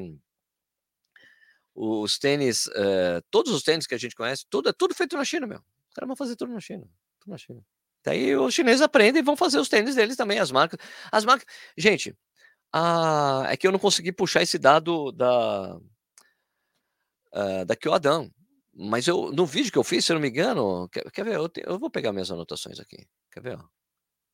os 1.75 2.19
tênis, 2.19 2.69
é, 2.75 3.23
todos 3.31 3.53
os 3.53 3.63
tênis 3.63 3.87
que 3.87 3.95
a 3.95 3.99
gente 3.99 4.17
conhece, 4.17 4.45
tudo 4.51 4.69
é 4.69 4.73
tudo 4.73 4.95
feito 4.95 5.17
na 5.17 5.25
China, 5.25 5.47
meu. 5.47 5.59
Os 5.59 5.95
caras 5.95 6.09
vão 6.09 6.17
fazer 6.17 6.35
tudo 6.35 6.53
na 6.53 6.59
China. 6.59 6.85
Tudo 7.21 7.31
na 7.31 7.39
China. 7.39 7.65
Daí 8.05 8.37
os 8.37 8.53
chineses 8.53 8.83
aprendem 8.83 9.21
e 9.21 9.25
vão 9.25 9.37
fazer 9.37 9.59
os 9.59 9.69
tênis 9.69 9.95
deles 9.95 10.17
também, 10.17 10.41
as 10.41 10.51
marcas. 10.51 10.81
As 11.13 11.25
marcas. 11.25 11.47
Gente, 11.77 12.17
a, 12.73 13.45
é 13.49 13.57
que 13.57 13.67
eu 13.67 13.73
não 13.73 13.79
consegui 13.79 14.11
puxar 14.13 14.43
esse 14.43 14.59
dado 14.59 15.13
da. 15.13 15.77
Uh, 17.33 17.65
da. 17.65 17.77
Mas 18.81 19.09
eu, 19.09 19.33
no 19.33 19.45
vídeo 19.45 19.73
que 19.73 19.79
eu 19.79 19.83
fiz, 19.83 20.05
se 20.05 20.13
eu 20.13 20.15
não 20.15 20.21
me 20.21 20.29
engano, 20.29 20.89
quer, 20.89 21.11
quer 21.11 21.25
ver? 21.25 21.35
Eu, 21.35 21.49
te, 21.49 21.61
eu, 21.67 21.79
vou 21.81 21.91
pegar 21.91 22.13
minhas 22.13 22.31
anotações 22.31 22.79
aqui. 22.79 23.09
Quer 23.33 23.41
ver? 23.41 23.57
Vou 23.57 23.69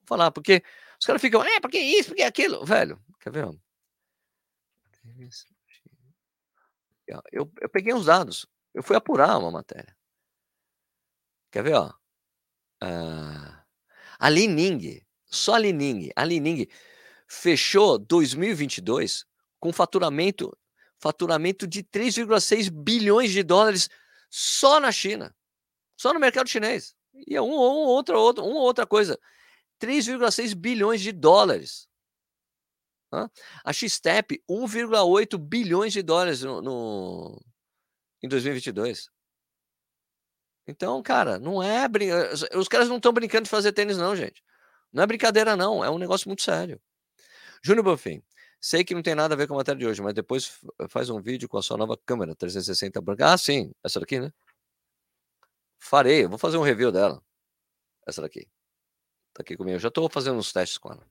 falar, 0.07 0.30
porque 0.30 0.62
os 1.00 1.07
caras 1.07 1.22
ficam, 1.22 1.42
é, 1.42 1.61
porque 1.61 1.78
isso, 1.78 2.11
porque 2.11 2.22
aquilo, 2.22 2.62
velho. 2.62 3.02
Quer 3.20 3.30
ver? 3.33 3.48
Eu, 7.33 7.50
eu 7.59 7.68
peguei 7.70 7.94
uns 7.94 8.04
dados. 8.04 8.46
Eu 8.74 8.83
fui 8.83 8.94
apurar 8.94 9.38
uma 9.38 9.50
matéria. 9.50 9.96
Quer 11.50 11.62
ver? 11.62 11.74
Ó? 11.76 11.90
Ah, 12.83 13.64
a 14.18 14.28
Lining, 14.28 15.00
só 15.24 15.54
a 15.54 15.59
Lining, 15.59 16.11
a 16.14 16.24
Lining 16.24 16.66
fechou 17.26 17.98
2022 17.98 19.24
com 19.59 19.72
faturamento 19.72 20.54
faturamento 20.98 21.66
de 21.66 21.83
3,6 21.83 22.70
bilhões 22.70 23.30
de 23.30 23.42
dólares 23.42 23.88
só 24.37 24.81
na 24.81 24.90
China, 24.90 25.33
só 25.97 26.12
no 26.12 26.18
mercado 26.18 26.49
chinês. 26.49 26.97
E 27.29 27.37
é 27.37 27.40
um, 27.40 27.53
um 27.53 27.87
outra, 27.87 28.19
outra, 28.19 28.42
uma 28.42 28.58
outra 28.58 28.85
coisa. 28.85 29.17
3,6 29.81 30.56
bilhões 30.56 31.00
de 31.00 31.13
dólares. 31.13 31.88
A 33.65 33.73
Xtep, 33.73 34.42
1,8 34.50 35.38
bilhões 35.38 35.92
de 35.92 36.02
dólares 36.02 36.42
no, 36.42 36.61
no, 36.61 37.40
em 38.21 38.29
2022. 38.29 39.08
Então, 40.67 41.00
cara, 41.00 41.38
não 41.38 41.63
é. 41.63 41.87
Brin... 41.87 42.11
Os 42.56 42.67
caras 42.67 42.88
não 42.88 42.96
estão 42.96 43.13
brincando 43.13 43.44
de 43.44 43.50
fazer 43.50 43.71
tênis, 43.71 43.96
não, 43.96 44.17
gente. 44.17 44.42
Não 44.92 45.04
é 45.04 45.06
brincadeira, 45.06 45.54
não. 45.54 45.85
É 45.85 45.88
um 45.88 45.98
negócio 45.98 46.29
muito 46.29 46.42
sério. 46.42 46.83
Júnior 47.63 47.85
Bonfim, 47.85 48.21
Sei 48.65 48.83
que 48.83 48.94
não 48.94 49.02
tem 49.02 49.15
nada 49.15 49.35
a 49.35 49.37
ver 49.37 49.46
com 49.46 49.52
a 49.52 49.58
matéria 49.58 49.79
de 49.79 49.87
hoje, 49.87 50.00
mas 50.00 50.15
depois 50.15 50.58
faz 50.88 51.10
um 51.10 51.21
vídeo 51.21 51.46
com 51.46 51.58
a 51.58 51.62
sua 51.62 51.77
nova 51.77 51.98
câmera 51.98 52.35
360 52.35 52.98
branca. 53.02 53.31
Ah, 53.31 53.37
sim, 53.37 53.71
essa 53.85 54.00
daqui, 54.00 54.19
né? 54.19 54.33
Farei, 55.79 56.27
vou 56.27 56.38
fazer 56.38 56.56
um 56.56 56.62
review 56.62 56.90
dela. 56.90 57.23
Essa 58.06 58.23
daqui. 58.23 58.48
Tá 59.35 59.42
aqui 59.42 59.54
comigo. 59.54 59.77
Eu 59.77 59.81
já 59.81 59.88
estou 59.88 60.08
fazendo 60.08 60.38
uns 60.38 60.50
testes 60.50 60.79
com 60.79 60.90
ela. 60.90 61.06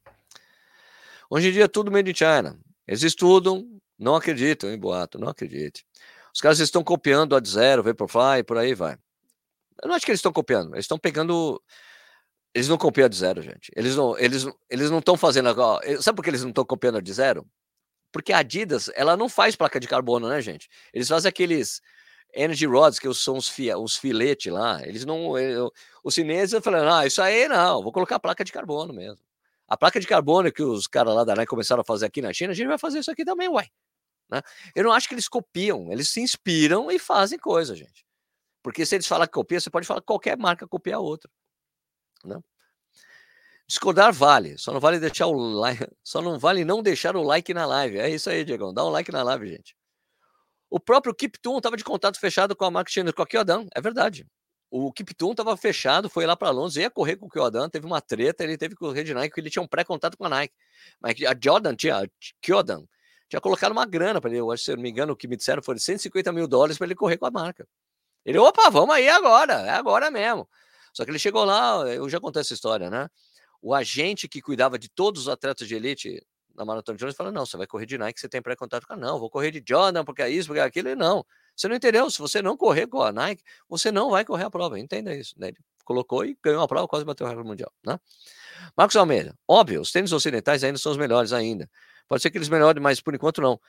Hoje 1.30 1.50
em 1.50 1.52
dia, 1.52 1.70
tudo 1.70 1.92
made 1.92 2.10
in 2.10 2.16
China. 2.16 2.60
Eles 2.88 3.04
estudam, 3.04 3.80
não 4.00 4.16
acreditam 4.16 4.72
em 4.72 4.80
boato, 4.80 5.20
não 5.20 5.28
acredite. 5.28 5.86
Os 6.34 6.42
caras 6.42 6.58
estão 6.58 6.84
copiando 6.84 7.36
a 7.36 7.42
zero, 7.46 7.84
Vaporfly, 7.84 8.44
por 8.48 8.58
aí 8.58 8.74
vai. 8.74 8.98
Eu 9.80 9.90
não 9.90 9.94
acho 9.94 10.08
que 10.08 10.12
eles 10.12 10.22
estão 10.22 10.34
copiando, 10.34 10.74
eles 10.74 10.86
estão 10.86 10.98
pegando. 10.98 11.62
Eles 12.54 12.68
não 12.68 12.78
copiam 12.78 13.10
de 13.10 13.16
zero, 13.16 13.42
gente. 13.42 13.72
Eles 13.76 13.96
não 13.96 14.18
eles, 14.18 14.46
eles 14.70 14.90
não 14.92 15.00
estão 15.00 15.18
fazendo. 15.18 15.50
Sabe 16.02 16.16
por 16.16 16.24
que 16.24 16.30
eles 16.30 16.44
não 16.44 16.50
estão 16.50 16.66
copiando 16.66 17.02
de 17.02 17.12
zero? 17.14 17.46
Porque 18.12 18.32
a 18.32 18.40
Adidas, 18.40 18.92
ela 18.96 19.18
não 19.18 19.28
faz 19.28 19.56
placa 19.56 19.80
de 19.80 19.88
carbono, 19.88 20.30
né, 20.30 20.40
gente? 20.40 20.70
Eles 20.94 21.08
fazem 21.08 21.28
aqueles 21.30 21.82
energy 22.34 22.66
rods, 22.68 23.00
que 23.00 23.12
são 23.14 23.38
os, 23.38 23.52
os 23.80 23.96
filetes 23.98 24.52
lá. 24.52 24.82
Eles 24.86 25.04
não. 25.04 25.38
Eu, 25.38 25.72
os 26.04 26.14
chineses 26.14 26.60
falando, 26.64 26.90
ah, 26.90 27.08
isso 27.08 27.22
aí 27.22 27.48
não, 27.48 27.82
vou 27.82 27.92
colocar 27.92 28.20
placa 28.20 28.44
de 28.44 28.52
carbono 28.52 28.94
mesmo. 28.94 29.24
A 29.68 29.78
placa 29.78 30.00
de 30.00 30.06
carbono 30.06 30.52
que 30.52 30.62
os 30.62 30.86
caras 30.86 31.16
lá 31.16 31.24
da 31.24 31.36
Nike 31.36 31.50
começaram 31.50 31.82
a 31.82 31.86
fazer 31.86 32.06
aqui 32.06 32.22
na 32.22 32.34
China, 32.34 32.52
a 32.52 32.56
gente 32.56 32.68
vai 32.68 32.78
fazer 32.78 33.00
isso 33.00 33.10
aqui 33.10 33.26
também, 33.26 33.48
uai. 33.50 33.68
Né? 34.30 34.42
Eu 34.76 34.84
não 34.84 34.92
acho 34.92 35.08
que 35.08 35.16
eles 35.16 35.28
copiam, 35.28 35.92
eles 35.92 36.10
se 36.10 36.22
inspiram 36.22 36.92
e 36.92 37.00
fazem 37.00 37.40
coisa, 37.40 37.76
gente. 37.76 38.06
Porque 38.62 38.86
se 38.86 38.96
eles 38.96 39.08
falam 39.08 39.26
que 39.26 39.34
copia, 39.34 39.60
você 39.60 39.70
pode 39.70 39.88
falar 39.88 40.02
que 40.02 40.08
qualquer 40.08 40.38
marca 40.38 40.68
copia 40.68 40.96
a 40.96 41.00
outra. 41.00 41.30
Né? 42.24 42.40
Discordar 43.68 44.14
vale, 44.14 44.58
só 44.58 44.74
não 44.74 44.80
vale 44.80 45.00
deixar 45.00 45.28
o 45.28 45.34
like, 45.34 45.88
só 46.04 46.22
não 46.22 46.38
vale 46.38 46.66
não 46.66 46.82
deixar 46.82 47.16
o 47.16 47.24
like 47.24 47.54
na 47.54 47.66
live. 47.66 47.98
É 47.98 48.10
isso 48.10 48.30
aí, 48.30 48.44
Diegão. 48.44 48.74
Dá 48.74 48.86
um 48.86 48.90
like 48.90 49.12
na 49.12 49.24
live, 49.24 49.48
gente. 49.48 49.76
O 50.70 50.80
próprio 50.80 51.14
Kiptoon 51.14 51.58
estava 51.58 51.78
de 51.78 51.84
contato 51.84 52.20
fechado 52.20 52.56
com 52.56 52.66
a 52.66 52.72
marca 52.72 52.92
chinesa, 52.92 53.14
com 53.14 53.22
a 53.22 53.28
Kyodan, 53.28 53.68
é 53.76 53.80
verdade. 53.80 54.26
O 54.72 54.92
Kiptoon 54.92 55.32
estava 55.32 55.56
fechado, 55.56 56.10
foi 56.10 56.26
lá 56.26 56.36
para 56.36 56.50
Londres, 56.50 56.78
ia 56.78 56.90
correr 56.90 57.16
com 57.16 57.28
o 57.28 57.30
Kyodan, 57.30 57.70
teve 57.70 57.86
uma 57.86 58.02
treta, 58.02 58.44
ele 58.44 58.58
teve 58.58 58.74
que 58.74 58.80
correr 58.80 59.04
de 59.04 59.14
Nike, 59.14 59.40
ele 59.40 59.52
tinha 59.52 59.62
um 59.62 59.68
pré-contato 59.68 60.18
com 60.18 60.26
a 60.26 60.30
Nike. 60.30 60.56
Mas 61.00 61.14
a 61.28 61.36
Jordan 61.40 61.76
tinha, 61.76 61.98
a 62.04 62.08
Kyodan, 62.42 62.84
tinha 63.30 63.40
colocado 63.40 63.72
uma 63.72 63.86
grana 63.86 64.20
para 64.20 64.32
ele, 64.32 64.40
eu 64.40 64.52
acho, 64.52 64.64
se 64.64 64.72
eu 64.72 64.76
não 64.76 64.82
me 64.82 64.90
engano, 64.90 65.14
o 65.14 65.16
que 65.16 65.28
me 65.28 65.38
disseram 65.38 65.62
foi 65.62 65.78
150 65.78 66.32
mil 66.34 66.48
dólares 66.48 66.76
para 66.76 66.88
ele 66.88 66.96
correr 66.96 67.18
com 67.18 67.28
a 67.28 67.32
marca. 67.32 67.68
Ele, 68.26 68.40
opa, 68.40 68.70
vamos 68.72 68.96
aí 68.96 69.08
agora, 69.10 69.54
é 69.54 69.70
agora 69.70 70.10
mesmo. 70.10 70.50
Só 70.94 71.04
que 71.04 71.12
ele 71.12 71.20
chegou 71.20 71.44
lá, 71.44 71.86
eu 71.88 72.08
já 72.08 72.20
contei 72.20 72.42
essa 72.42 72.54
história, 72.54 72.90
né? 72.90 73.10
O 73.62 73.74
agente 73.74 74.28
que 74.28 74.42
cuidava 74.42 74.78
de 74.78 74.90
todos 74.90 75.24
os 75.24 75.30
atletas 75.30 75.68
de 75.68 75.76
elite 75.76 76.22
na 76.56 76.64
Maratona 76.64 76.98
de 76.98 77.04
Jones 77.04 77.16
falou: 77.16 77.32
não, 77.32 77.46
você 77.46 77.58
vai 77.58 77.68
correr 77.68 77.86
de 77.86 77.98
Nike, 77.98 78.20
você 78.20 78.30
tem 78.30 78.42
pré-contato 78.42 78.88
com 78.88 78.96
não, 78.96 79.20
vou 79.20 79.30
correr 79.30 79.52
de 79.52 79.64
Jordan, 79.68 80.06
porque 80.06 80.22
é 80.22 80.30
isso, 80.30 80.48
porque 80.48 80.60
é 80.60 80.64
aquilo, 80.64 80.90
e 80.90 80.96
não. 80.96 81.26
Você 81.56 81.68
não 81.68 81.76
entendeu? 81.76 82.10
Se 82.10 82.20
você 82.20 82.42
não 82.42 82.58
correr 82.58 82.88
com 82.88 83.02
a 83.02 83.12
Nike, 83.12 83.44
você 83.68 83.92
não 83.92 84.10
vai 84.10 84.26
correr 84.26 84.46
a 84.46 84.50
prova. 84.50 84.80
Entenda 84.80 85.14
isso. 85.14 85.36
Né? 85.38 85.50
Ele 85.50 85.58
colocou 85.86 86.26
e 86.26 86.38
ganhou 86.44 86.62
a 86.64 86.68
prova, 86.68 86.88
quase 86.88 87.06
bateu 87.06 87.26
o 87.26 87.30
recorde 87.30 87.48
mundial. 87.48 87.72
Né? 87.86 88.00
Marcos 88.76 88.96
Almeida, 88.96 89.38
óbvio, 89.48 89.82
os 89.82 89.92
tênis 89.92 90.12
ocidentais 90.12 90.64
ainda 90.64 90.78
são 90.78 90.92
os 90.92 90.98
melhores 90.98 91.32
ainda. 91.32 91.70
Pode 92.08 92.22
ser 92.22 92.32
que 92.32 92.38
eles 92.38 92.50
melhorem, 92.50 92.82
mas 92.82 93.00
por 93.00 93.14
enquanto 93.14 93.42
não. 93.42 93.60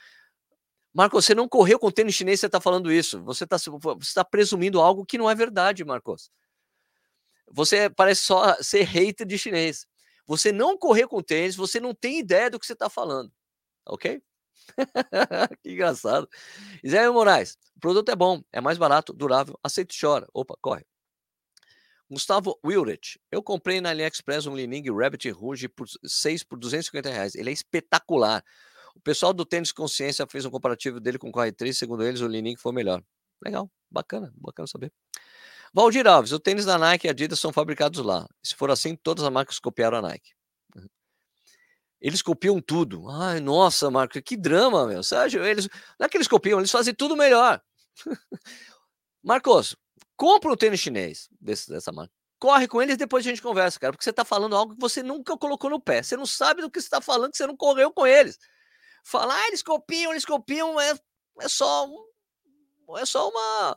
Marcos, 0.94 1.24
você 1.24 1.34
não 1.34 1.48
correu 1.48 1.78
com 1.78 1.90
tênis 1.90 2.14
chinês, 2.14 2.40
você 2.40 2.46
está 2.46 2.60
falando 2.60 2.90
isso. 2.90 3.22
Você 3.24 3.44
está 3.44 3.56
tá 4.14 4.24
presumindo 4.24 4.80
algo 4.80 5.04
que 5.04 5.18
não 5.18 5.28
é 5.28 5.34
verdade, 5.34 5.84
Marcos. 5.84 6.30
Você 7.54 7.88
parece 7.88 8.22
só 8.22 8.56
ser 8.60 8.82
hater 8.82 9.24
de 9.24 9.38
chinês. 9.38 9.86
Você 10.26 10.50
não 10.50 10.76
correr 10.76 11.06
com 11.06 11.22
tênis, 11.22 11.54
você 11.54 11.78
não 11.78 11.94
tem 11.94 12.18
ideia 12.18 12.50
do 12.50 12.58
que 12.58 12.66
você 12.66 12.72
está 12.72 12.90
falando. 12.90 13.32
Ok? 13.86 14.20
que 15.62 15.70
engraçado. 15.70 16.28
Zé 16.86 17.08
Moraes, 17.08 17.56
o 17.76 17.80
produto 17.80 18.08
é 18.10 18.16
bom, 18.16 18.42
é 18.52 18.60
mais 18.60 18.76
barato, 18.76 19.12
durável, 19.12 19.56
aceito 19.62 19.94
e 19.94 20.00
chora. 20.00 20.26
Opa, 20.34 20.56
corre. 20.60 20.84
Gustavo 22.10 22.58
Wilrich, 22.64 23.20
eu 23.30 23.40
comprei 23.40 23.80
na 23.80 23.90
AliExpress 23.90 24.46
um 24.46 24.56
Lining 24.56 24.90
Rabbit 24.90 25.30
Rouge 25.30 25.68
por 25.68 25.86
6 26.04 26.42
por 26.42 26.58
250 26.58 27.08
reais. 27.08 27.34
Ele 27.36 27.50
é 27.50 27.52
espetacular. 27.52 28.44
O 28.96 29.00
pessoal 29.00 29.32
do 29.32 29.44
Tênis 29.44 29.70
Consciência 29.70 30.26
fez 30.26 30.44
um 30.44 30.50
comparativo 30.50 30.98
dele 30.98 31.18
com 31.18 31.28
o 31.28 31.32
Corre 31.32 31.52
3, 31.52 31.76
segundo 31.76 32.02
eles, 32.02 32.20
o 32.20 32.26
Lining 32.26 32.56
foi 32.56 32.72
melhor. 32.72 33.02
Legal, 33.44 33.70
bacana, 33.90 34.32
bacana 34.36 34.66
saber. 34.66 34.92
Valdir 35.74 36.06
Alves, 36.06 36.30
o 36.30 36.38
tênis 36.38 36.64
da 36.64 36.78
Nike 36.78 37.08
e 37.08 37.10
Adidas 37.10 37.40
são 37.40 37.52
fabricados 37.52 38.00
lá. 38.00 38.28
Se 38.40 38.54
for 38.54 38.70
assim, 38.70 38.94
todas 38.94 39.24
as 39.24 39.30
marcas 39.30 39.58
copiaram 39.58 39.98
a 39.98 40.02
Nike. 40.02 40.30
Uhum. 40.76 40.86
Eles 42.00 42.22
copiam 42.22 42.60
tudo. 42.60 43.10
Ai, 43.10 43.40
nossa, 43.40 43.90
Marco, 43.90 44.22
que 44.22 44.36
drama, 44.36 44.86
meu. 44.86 45.02
Sérgio, 45.02 45.44
eles, 45.44 45.68
não 45.98 46.06
é 46.06 46.08
que 46.08 46.16
eles 46.16 46.28
copiam, 46.28 46.60
eles 46.60 46.70
fazem 46.70 46.94
tudo 46.94 47.16
melhor. 47.16 47.60
Marcos, 49.20 49.74
compra 50.16 50.52
um 50.52 50.56
tênis 50.56 50.78
chinês 50.78 51.28
desse, 51.40 51.68
dessa 51.68 51.90
marca. 51.90 52.14
Corre 52.38 52.68
com 52.68 52.80
eles 52.80 52.96
depois 52.96 53.26
a 53.26 53.30
gente 53.30 53.42
conversa, 53.42 53.80
cara, 53.80 53.92
porque 53.92 54.04
você 54.04 54.10
está 54.10 54.24
falando 54.24 54.54
algo 54.54 54.74
que 54.74 54.80
você 54.80 55.02
nunca 55.02 55.36
colocou 55.36 55.68
no 55.70 55.80
pé. 55.80 56.04
Você 56.04 56.16
não 56.16 56.26
sabe 56.26 56.62
do 56.62 56.70
que 56.70 56.80
você 56.80 56.86
está 56.86 57.00
falando, 57.00 57.32
que 57.32 57.36
você 57.36 57.48
não 57.48 57.56
correu 57.56 57.92
com 57.92 58.06
eles. 58.06 58.38
Falar, 59.04 59.34
ah, 59.34 59.48
eles 59.48 59.62
copiam, 59.62 60.12
eles 60.12 60.24
copiam, 60.24 60.80
é, 60.80 60.94
é 61.40 61.48
só 61.48 61.88
é 62.96 63.06
só 63.06 63.28
uma 63.28 63.76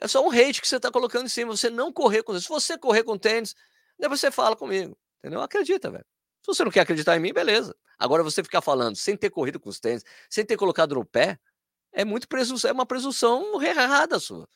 é 0.00 0.08
só 0.08 0.26
um 0.26 0.30
hate 0.30 0.60
que 0.60 0.68
você 0.68 0.76
está 0.76 0.90
colocando 0.90 1.26
em 1.26 1.28
cima. 1.28 1.56
Você 1.56 1.70
não 1.70 1.92
correr 1.92 2.22
com 2.22 2.38
Se 2.38 2.48
você 2.48 2.78
correr 2.78 3.04
com 3.04 3.18
tênis, 3.18 3.54
depois 3.98 4.20
você 4.20 4.30
fala 4.30 4.56
comigo. 4.56 4.98
Entendeu? 5.18 5.40
Acredita, 5.42 5.90
velho. 5.90 6.06
Se 6.42 6.46
você 6.46 6.64
não 6.64 6.70
quer 6.70 6.80
acreditar 6.80 7.16
em 7.16 7.20
mim, 7.20 7.32
beleza. 7.32 7.76
Agora 7.98 8.22
você 8.22 8.42
ficar 8.42 8.62
falando 8.62 8.96
sem 8.96 9.16
ter 9.16 9.30
corrido 9.30 9.60
com 9.60 9.68
os 9.68 9.78
tênis, 9.78 10.02
sem 10.28 10.44
ter 10.44 10.56
colocado 10.56 10.94
no 10.94 11.04
pé, 11.04 11.38
é 11.92 12.04
muito 12.04 12.26
presunção, 12.26 12.70
é 12.70 12.72
uma 12.72 12.86
presunção 12.86 13.62
errada 13.62 14.18
sua. 14.18 14.48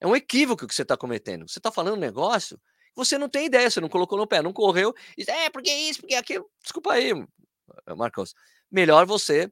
É 0.00 0.06
um 0.06 0.14
equívoco 0.14 0.66
que 0.66 0.74
você 0.74 0.82
está 0.82 0.96
cometendo. 0.96 1.48
Você 1.48 1.58
está 1.58 1.72
falando 1.72 1.94
um 1.94 2.00
negócio 2.00 2.58
você 2.98 3.16
não 3.16 3.28
tem 3.28 3.46
ideia, 3.46 3.70
você 3.70 3.80
não 3.80 3.88
colocou 3.88 4.18
no 4.18 4.26
pé, 4.26 4.42
não 4.42 4.52
correu, 4.52 4.92
e 5.16 5.22
é, 5.30 5.48
porque 5.50 5.70
isso, 5.70 6.00
porque 6.00 6.16
aquilo. 6.16 6.50
Desculpa 6.60 6.94
aí, 6.94 7.12
Marcos. 7.96 8.34
Melhor 8.68 9.06
você 9.06 9.50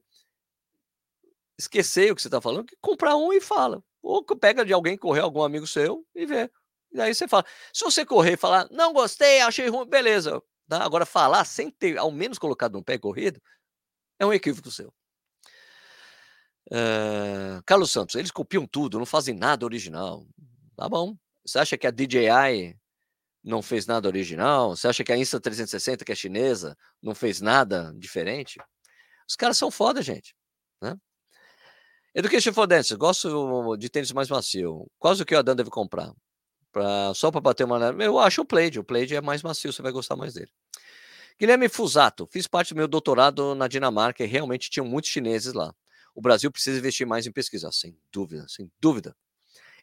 esquecer 1.57 2.11
o 2.11 2.15
que 2.15 2.21
você 2.21 2.27
está 2.27 2.41
falando 2.41 2.65
que 2.65 2.75
comprar 2.81 3.15
um 3.15 3.31
e 3.31 3.39
fala. 3.39 3.81
Ou 4.07 4.23
pega 4.23 4.63
de 4.63 4.71
alguém 4.71 4.97
correr, 4.97 5.19
algum 5.19 5.43
amigo 5.43 5.67
seu, 5.67 6.07
e 6.15 6.25
vê. 6.25 6.49
E 6.93 7.01
aí 7.01 7.13
você 7.13 7.27
fala. 7.27 7.43
Se 7.73 7.83
você 7.83 8.05
correr 8.05 8.33
e 8.33 8.37
falar, 8.37 8.65
não 8.71 8.93
gostei, 8.93 9.41
achei 9.41 9.67
ruim, 9.67 9.85
beleza. 9.85 10.41
Tá? 10.69 10.81
Agora, 10.81 11.05
falar 11.05 11.43
sem 11.43 11.69
ter 11.69 11.97
ao 11.97 12.09
menos 12.09 12.39
colocado 12.39 12.77
um 12.77 12.83
pé 12.83 12.97
corrido 12.97 13.41
é 14.17 14.25
um 14.25 14.31
equívoco 14.31 14.71
seu. 14.71 14.93
Uh, 16.71 17.61
Carlos 17.65 17.91
Santos, 17.91 18.15
eles 18.15 18.31
copiam 18.31 18.65
tudo, 18.65 18.97
não 18.97 19.05
fazem 19.05 19.35
nada 19.35 19.65
original. 19.65 20.25
Tá 20.77 20.87
bom. 20.87 21.17
Você 21.45 21.59
acha 21.59 21.77
que 21.77 21.85
a 21.85 21.91
DJI 21.91 22.79
não 23.43 23.61
fez 23.61 23.85
nada 23.85 24.07
original? 24.07 24.69
Você 24.73 24.87
acha 24.87 25.03
que 25.03 25.11
a 25.11 25.17
Insta360, 25.17 26.05
que 26.05 26.13
é 26.13 26.15
chinesa, 26.15 26.77
não 27.01 27.13
fez 27.13 27.41
nada 27.41 27.93
diferente? 27.97 28.57
Os 29.27 29.35
caras 29.35 29.57
são 29.57 29.69
foda, 29.69 30.01
gente. 30.01 30.33
Né? 30.81 30.97
Education 32.17 32.51
for 32.51 32.65
Dance, 32.65 32.95
gosto 32.95 33.77
de 33.77 33.89
tênis 33.89 34.11
mais 34.11 34.27
macio. 34.27 34.89
Quase 34.97 35.21
o 35.21 35.25
que 35.25 35.35
o 35.35 35.37
Adam 35.37 35.55
deve 35.55 35.69
comprar? 35.69 36.11
Pra, 36.71 37.13
só 37.13 37.29
para 37.29 37.39
bater 37.39 37.63
uma. 37.63 37.77
Eu 38.03 38.17
acho 38.17 38.41
o 38.41 38.45
Plaid. 38.45 38.79
O 38.79 38.83
Plaid 38.83 39.13
é 39.13 39.21
mais 39.21 39.43
macio, 39.43 39.71
você 39.71 39.83
vai 39.83 39.91
gostar 39.91 40.15
mais 40.15 40.33
dele. 40.33 40.51
Guilherme 41.39 41.69
Fusato, 41.69 42.27
fiz 42.31 42.47
parte 42.47 42.73
do 42.73 42.77
meu 42.77 42.87
doutorado 42.87 43.53
na 43.53 43.67
Dinamarca 43.67 44.23
e 44.23 44.27
realmente 44.27 44.67
tinham 44.67 44.87
muitos 44.87 45.11
chineses 45.11 45.53
lá. 45.53 45.71
O 46.15 46.19
Brasil 46.19 46.51
precisa 46.51 46.79
investir 46.79 47.05
mais 47.05 47.27
em 47.27 47.31
pesquisa, 47.31 47.71
sem 47.71 47.95
dúvida, 48.11 48.47
sem 48.49 48.71
dúvida. 48.79 49.15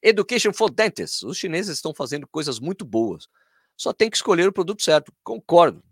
Education 0.02 0.52
for 0.52 0.72
Dentists, 0.72 1.22
os 1.22 1.38
chineses 1.38 1.76
estão 1.76 1.94
fazendo 1.94 2.26
coisas 2.26 2.58
muito 2.58 2.84
boas. 2.84 3.28
Só 3.76 3.92
tem 3.92 4.10
que 4.10 4.16
escolher 4.16 4.48
o 4.48 4.52
produto 4.52 4.82
certo. 4.82 5.12
Concordo. 5.22 5.84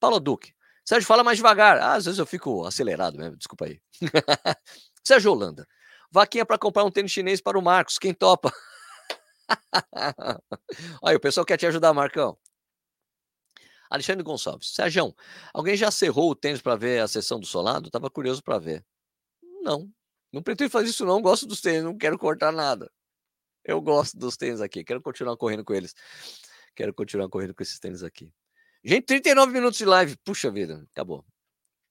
Paulo 0.00 0.18
Duque. 0.18 0.54
Sérgio, 0.84 1.06
fala 1.06 1.22
mais 1.22 1.38
devagar. 1.38 1.78
Ah, 1.78 1.94
às 1.94 2.04
vezes 2.04 2.18
eu 2.18 2.26
fico 2.26 2.66
acelerado 2.66 3.16
mesmo, 3.16 3.36
desculpa 3.36 3.66
aí. 3.66 3.80
Sérgio 5.04 5.30
Holanda. 5.30 5.64
Vaquinha 6.14 6.46
para 6.46 6.56
comprar 6.56 6.84
um 6.84 6.92
tênis 6.92 7.10
chinês 7.10 7.40
para 7.40 7.58
o 7.58 7.62
Marcos. 7.62 7.98
Quem 7.98 8.14
topa? 8.14 8.52
Olha, 11.02 11.16
o 11.16 11.20
pessoal 11.20 11.44
quer 11.44 11.56
te 11.56 11.66
ajudar, 11.66 11.92
Marcão. 11.92 12.38
Alexandre 13.90 14.22
Gonçalves. 14.22 14.72
Sérgio, 14.72 15.12
alguém 15.52 15.76
já 15.76 15.90
cerrou 15.90 16.30
o 16.30 16.36
tênis 16.36 16.62
para 16.62 16.76
ver 16.76 17.00
a 17.00 17.08
sessão 17.08 17.40
do 17.40 17.46
solado? 17.46 17.90
Tava 17.90 18.08
curioso 18.08 18.44
para 18.44 18.60
ver. 18.60 18.86
Não, 19.60 19.90
não 20.32 20.40
pretendo 20.40 20.70
fazer 20.70 20.90
isso 20.90 21.04
não. 21.04 21.20
Gosto 21.20 21.48
dos 21.48 21.60
tênis, 21.60 21.82
não 21.82 21.98
quero 21.98 22.16
cortar 22.16 22.52
nada. 22.52 22.88
Eu 23.64 23.80
gosto 23.80 24.16
dos 24.16 24.36
tênis 24.36 24.60
aqui, 24.60 24.84
quero 24.84 25.02
continuar 25.02 25.36
correndo 25.36 25.64
com 25.64 25.74
eles. 25.74 25.96
Quero 26.76 26.94
continuar 26.94 27.28
correndo 27.28 27.56
com 27.56 27.62
esses 27.64 27.80
tênis 27.80 28.04
aqui. 28.04 28.32
Gente, 28.84 29.06
39 29.06 29.52
minutos 29.52 29.78
de 29.78 29.84
live. 29.84 30.16
Puxa 30.18 30.48
vida, 30.48 30.86
acabou. 30.92 31.24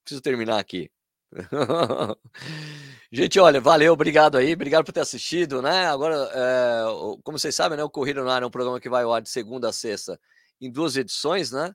Preciso 0.02 0.22
terminar 0.22 0.58
aqui. 0.58 0.90
Gente, 3.16 3.38
olha, 3.38 3.60
valeu, 3.60 3.92
obrigado 3.92 4.36
aí, 4.36 4.54
obrigado 4.54 4.84
por 4.84 4.90
ter 4.90 4.98
assistido, 4.98 5.62
né? 5.62 5.86
Agora, 5.86 6.16
é, 6.34 6.82
como 7.22 7.38
vocês 7.38 7.54
sabem, 7.54 7.78
né, 7.78 7.84
o 7.84 7.88
Corrida 7.88 8.20
no 8.20 8.28
Ar 8.28 8.42
é 8.42 8.46
um 8.46 8.50
programa 8.50 8.80
que 8.80 8.88
vai 8.88 9.04
ao 9.04 9.14
ar 9.14 9.22
de 9.22 9.28
segunda 9.28 9.68
a 9.68 9.72
sexta 9.72 10.18
em 10.60 10.68
duas 10.68 10.96
edições, 10.96 11.52
né? 11.52 11.72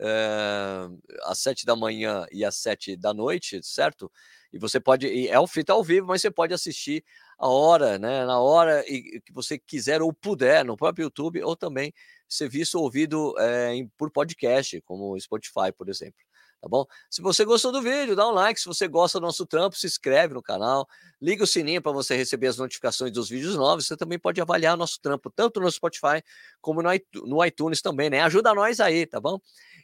É, 0.00 0.88
às 1.26 1.38
sete 1.38 1.64
da 1.64 1.76
manhã 1.76 2.26
e 2.32 2.44
às 2.44 2.56
sete 2.56 2.96
da 2.96 3.14
noite, 3.14 3.60
certo? 3.62 4.10
E 4.52 4.58
você 4.58 4.80
pode, 4.80 5.28
é 5.28 5.38
o 5.38 5.46
feito 5.46 5.70
ao 5.70 5.84
vivo, 5.84 6.08
mas 6.08 6.22
você 6.22 6.30
pode 6.30 6.52
assistir 6.52 7.04
a 7.38 7.46
hora, 7.46 7.96
né? 7.96 8.26
Na 8.26 8.40
hora 8.40 8.84
e, 8.88 9.20
que 9.20 9.32
você 9.32 9.60
quiser 9.60 10.02
ou 10.02 10.12
puder, 10.12 10.64
no 10.64 10.76
próprio 10.76 11.04
YouTube, 11.04 11.40
ou 11.44 11.54
também 11.54 11.94
ser 12.28 12.48
visto 12.48 12.74
ou 12.74 12.82
ouvido 12.82 13.32
é, 13.38 13.74
em, 13.76 13.86
por 13.96 14.10
podcast, 14.10 14.80
como 14.80 15.16
Spotify, 15.20 15.70
por 15.72 15.88
exemplo 15.88 16.20
tá 16.60 16.68
bom? 16.68 16.84
Se 17.08 17.22
você 17.22 17.44
gostou 17.44 17.72
do 17.72 17.80
vídeo, 17.80 18.14
dá 18.14 18.28
um 18.28 18.32
like. 18.32 18.60
Se 18.60 18.66
você 18.66 18.86
gosta 18.86 19.18
do 19.18 19.26
nosso 19.26 19.46
trampo, 19.46 19.76
se 19.76 19.86
inscreve 19.86 20.34
no 20.34 20.42
canal, 20.42 20.86
liga 21.20 21.44
o 21.44 21.46
sininho 21.46 21.80
para 21.80 21.92
você 21.92 22.16
receber 22.16 22.48
as 22.48 22.58
notificações 22.58 23.12
dos 23.12 23.28
vídeos 23.28 23.56
novos. 23.56 23.86
Você 23.86 23.96
também 23.96 24.18
pode 24.18 24.40
avaliar 24.40 24.76
nosso 24.76 25.00
trampo 25.00 25.30
tanto 25.30 25.60
no 25.60 25.70
Spotify 25.70 26.22
como 26.60 26.82
no 26.82 27.44
iTunes 27.44 27.80
também, 27.80 28.10
né? 28.10 28.20
Ajuda 28.20 28.54
nós 28.54 28.80
aí, 28.80 29.06
tá 29.06 29.20
bom? 29.20 29.38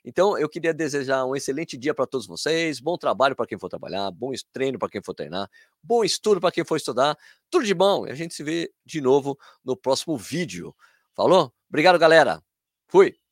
Então, 0.04 0.38
eu 0.38 0.48
queria 0.48 0.72
desejar 0.72 1.24
um 1.24 1.34
excelente 1.34 1.76
dia 1.76 1.92
para 1.92 2.06
todos 2.06 2.28
vocês, 2.28 2.78
bom 2.78 2.96
trabalho 2.96 3.34
para 3.34 3.44
quem 3.44 3.58
for 3.58 3.68
trabalhar, 3.68 4.08
bom 4.12 4.30
treino 4.52 4.78
para 4.78 4.88
quem 4.88 5.02
for 5.02 5.14
treinar, 5.14 5.50
bom 5.82 6.04
estudo 6.04 6.40
para 6.40 6.52
quem 6.52 6.64
for 6.64 6.76
estudar, 6.76 7.18
tudo 7.50 7.64
de 7.64 7.74
bom. 7.74 8.06
E 8.06 8.10
a 8.12 8.14
gente 8.14 8.32
se 8.32 8.44
vê 8.44 8.72
de 8.84 9.00
novo 9.00 9.36
no 9.64 9.76
próximo 9.76 10.16
vídeo. 10.16 10.72
Falou? 11.12 11.52
Obrigado, 11.68 11.98
galera. 11.98 12.40
Fui. 12.86 13.25